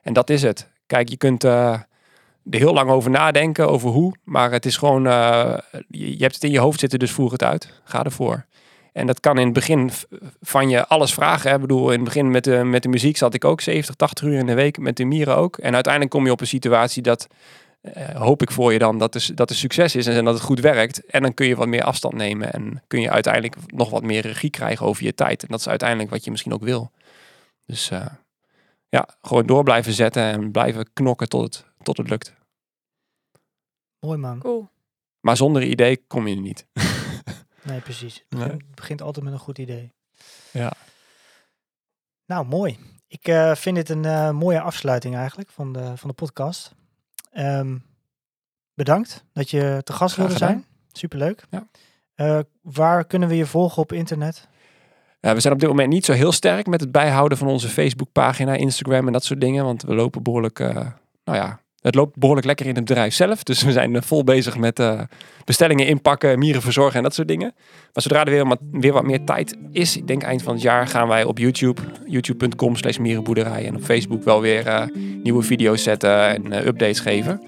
En 0.01 0.13
dat 0.13 0.29
is 0.29 0.41
het. 0.41 0.67
Kijk, 0.85 1.09
je 1.09 1.17
kunt 1.17 1.43
eh, 1.43 1.71
er 2.49 2.59
heel 2.59 2.73
lang 2.73 2.89
over 2.89 3.09
nadenken, 3.11 3.69
over 3.69 3.89
hoe, 3.89 4.13
maar 4.23 4.51
het 4.51 4.65
is 4.65 4.77
gewoon, 4.77 5.07
eh, 5.07 5.57
je, 5.87 6.17
je 6.17 6.21
hebt 6.23 6.33
het 6.33 6.43
in 6.43 6.51
je 6.51 6.59
hoofd 6.59 6.79
zitten, 6.79 6.99
dus 6.99 7.11
voer 7.11 7.31
het 7.31 7.43
uit. 7.43 7.81
Ga 7.83 8.03
ervoor. 8.03 8.45
En 8.93 9.07
dat 9.07 9.19
kan 9.19 9.37
in 9.37 9.45
het 9.45 9.53
begin 9.53 9.89
van 10.41 10.69
je 10.69 10.87
alles 10.87 11.13
vragen. 11.13 11.49
Hè. 11.49 11.55
Ik 11.55 11.61
bedoel, 11.61 11.85
in 11.91 11.95
het 11.95 12.03
begin 12.03 12.31
met 12.31 12.43
de, 12.43 12.63
met 12.63 12.83
de 12.83 12.89
muziek 12.89 13.17
zat 13.17 13.33
ik 13.33 13.45
ook 13.45 13.61
70, 13.61 13.95
80 13.95 14.27
uur 14.27 14.37
in 14.37 14.45
de 14.45 14.53
week, 14.53 14.77
met 14.77 14.97
de 14.97 15.05
mieren 15.05 15.35
ook. 15.35 15.57
En 15.57 15.73
uiteindelijk 15.73 16.13
kom 16.13 16.25
je 16.25 16.31
op 16.31 16.41
een 16.41 16.47
situatie 16.47 17.01
dat 17.01 17.27
eh, 17.81 18.15
hoop 18.15 18.41
ik 18.41 18.51
voor 18.51 18.73
je 18.73 18.79
dan 18.79 18.97
dat 18.97 19.15
er, 19.15 19.29
dat 19.35 19.49
er 19.49 19.55
succes 19.55 19.95
is 19.95 20.07
en 20.07 20.25
dat 20.25 20.33
het 20.33 20.43
goed 20.43 20.59
werkt. 20.59 21.05
En 21.05 21.21
dan 21.21 21.33
kun 21.33 21.47
je 21.47 21.55
wat 21.55 21.67
meer 21.67 21.83
afstand 21.83 22.13
nemen 22.13 22.53
en 22.53 22.83
kun 22.87 23.01
je 23.01 23.09
uiteindelijk 23.09 23.55
nog 23.67 23.89
wat 23.89 24.03
meer 24.03 24.21
regie 24.21 24.49
krijgen 24.49 24.85
over 24.85 25.03
je 25.03 25.13
tijd. 25.13 25.41
En 25.41 25.47
dat 25.49 25.59
is 25.59 25.67
uiteindelijk 25.67 26.09
wat 26.09 26.23
je 26.23 26.31
misschien 26.31 26.53
ook 26.53 26.63
wil. 26.63 26.91
Dus 27.65 27.89
eh, 27.89 28.05
ja, 28.89 29.09
gewoon 29.21 29.45
door 29.45 29.63
blijven 29.63 29.93
zetten 29.93 30.23
en 30.23 30.51
blijven 30.51 30.93
knokken 30.93 31.29
tot 31.29 31.43
het, 31.43 31.65
tot 31.81 31.97
het 31.97 32.09
lukt. 32.09 32.33
Mooi 33.99 34.17
man. 34.17 34.39
Cool. 34.39 34.69
Maar 35.19 35.37
zonder 35.37 35.63
idee 35.63 36.03
kom 36.07 36.27
je 36.27 36.35
er 36.35 36.41
niet. 36.41 36.65
Nee, 37.63 37.79
precies. 37.79 38.25
Het 38.29 38.39
Nee. 38.39 38.47
begint- 38.47 38.75
begint 38.75 39.01
altijd 39.01 39.25
met 39.25 39.33
een 39.33 39.39
goed 39.39 39.57
idee. 39.57 39.93
Ja. 40.51 40.73
Nou, 42.25 42.45
mooi. 42.45 42.79
Ik 43.07 43.27
eh, 43.27 43.55
vind 43.55 43.75
dit 43.75 43.89
een 43.89 44.05
eh, 44.05 44.31
mooie 44.31 44.61
afsluiting 44.61 45.15
eigenlijk 45.15 45.49
van 45.49 45.73
de, 45.73 45.97
van 45.97 46.09
de 46.09 46.15
podcast. 46.15 46.71
Ehm, 47.31 47.77
bedankt 48.73 49.23
dat 49.33 49.49
je 49.49 49.81
te 49.83 49.93
gast 49.93 50.15
wilde 50.15 50.37
zijn. 50.37 50.65
Superleuk. 50.91 51.43
Ja. 51.49 51.67
Eh, 52.15 52.39
waar 52.61 53.05
kunnen 53.05 53.29
we 53.29 53.35
je 53.35 53.45
volgen 53.45 53.81
op 53.81 53.91
internet? 53.91 54.47
Ja, 55.19 55.33
we 55.33 55.39
zijn 55.39 55.53
op 55.53 55.59
dit 55.59 55.69
moment 55.69 55.89
niet 55.89 56.05
zo 56.05 56.13
heel 56.13 56.31
sterk 56.31 56.67
met 56.67 56.79
het 56.81 56.91
bijhouden 56.91 57.37
van 57.37 57.47
onze 57.47 57.67
Facebookpagina, 57.69 58.53
Instagram 58.53 59.07
en 59.07 59.13
dat 59.13 59.23
soort 59.23 59.41
dingen. 59.41 59.63
Want 59.65 59.81
we 59.81 59.95
lopen 59.95 60.23
behoorlijk, 60.23 60.59
eh, 60.59 60.75
nou 61.23 61.37
ja, 61.37 61.61
het 61.81 61.95
loopt 61.95 62.17
behoorlijk 62.17 62.47
lekker 62.47 62.65
in 62.65 62.75
het 62.75 62.85
bedrijf 62.85 63.13
zelf. 63.13 63.43
Dus 63.43 63.63
we 63.63 63.71
zijn 63.71 63.95
eh, 63.95 64.01
vol 64.01 64.23
bezig 64.23 64.57
met 64.57 64.79
eh, 64.79 65.01
bestellingen 65.45 65.87
inpakken, 65.87 66.39
mieren 66.39 66.61
verzorgen 66.61 66.97
en 66.97 67.03
dat 67.03 67.13
soort 67.13 67.27
dingen. 67.27 67.53
Maar 67.93 68.03
zodra 68.03 68.25
er 68.25 68.31
weer 68.31 68.47
wat, 68.47 68.59
weer 68.71 68.93
wat 68.93 69.03
meer 69.03 69.23
tijd 69.23 69.57
is, 69.71 69.97
ik 69.97 70.07
denk 70.07 70.21
eind 70.23 70.41
van 70.41 70.53
het 70.53 70.61
jaar, 70.61 70.87
gaan 70.87 71.07
wij 71.07 71.23
op 71.23 71.37
YouTube, 71.37 71.81
youtube.com 72.05 72.75
slash 72.75 72.97
mierenboerderij 72.97 73.65
en 73.65 73.75
op 73.75 73.83
Facebook 73.83 74.23
wel 74.23 74.41
weer 74.41 74.67
eh, 74.67 74.83
nieuwe 75.23 75.43
video's 75.43 75.83
zetten 75.83 76.29
en 76.29 76.67
updates 76.67 76.99
geven. 76.99 77.41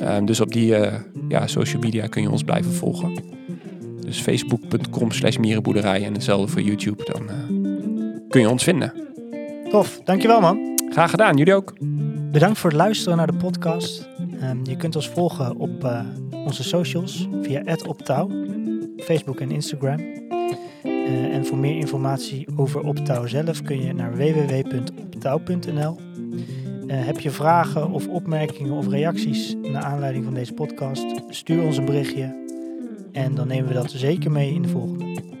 Ehm, 0.00 0.24
dus 0.24 0.40
op 0.40 0.52
die 0.52 0.74
ja, 1.28 1.46
social 1.46 1.82
media 1.82 2.06
kun 2.06 2.22
je 2.22 2.30
ons 2.30 2.42
blijven 2.42 2.72
volgen. 2.72 3.34
Dus 4.00 4.20
facebook.com 4.20 5.10
slash 5.10 5.36
mierenboerderij 5.36 6.04
en 6.04 6.12
hetzelfde 6.12 6.48
voor 6.48 6.62
YouTube. 6.62 7.04
Dan 7.04 7.30
kun 8.28 8.40
je 8.40 8.48
ons 8.48 8.64
vinden. 8.64 8.92
Tof, 9.70 10.00
dankjewel 10.04 10.40
man. 10.40 10.78
Graag 10.90 11.10
gedaan, 11.10 11.36
jullie 11.36 11.54
ook. 11.54 11.74
Bedankt 12.36 12.58
voor 12.58 12.70
het 12.70 12.78
luisteren 12.78 13.16
naar 13.16 13.26
de 13.26 13.36
podcast. 13.36 14.08
Ehm, 14.40 14.58
je 14.62 14.76
kunt 14.76 14.96
ons 14.96 15.08
volgen 15.08 15.56
op 15.56 15.84
eh, 15.84 16.00
onze 16.30 16.62
socials 16.62 17.28
via 17.42 17.62
@optouw, 17.86 18.30
Facebook 18.96 19.40
en 19.40 19.50
Instagram. 19.50 19.98
Eh, 20.82 21.34
en 21.34 21.46
voor 21.46 21.58
meer 21.58 21.76
informatie 21.76 22.46
over 22.56 22.80
Optouw 22.80 23.26
zelf 23.26 23.62
kun 23.62 23.82
je 23.82 23.92
naar 23.92 24.16
www.optouw.nl. 24.16 25.98
Eh, 26.86 27.04
heb 27.06 27.20
je 27.20 27.30
vragen 27.30 27.90
of 27.90 28.08
opmerkingen 28.08 28.72
of 28.72 28.88
reacties 28.88 29.56
naar 29.62 29.82
aanleiding 29.82 30.24
van 30.24 30.34
deze 30.34 30.52
podcast? 30.52 31.04
Stuur 31.28 31.62
ons 31.62 31.76
een 31.76 31.84
berichtje 31.84 32.44
en 33.12 33.34
dan 33.34 33.46
nemen 33.48 33.68
we 33.68 33.74
dat 33.74 33.90
zeker 33.90 34.30
mee 34.30 34.54
in 34.54 34.62
de 34.62 34.68
volgende. 34.68 35.35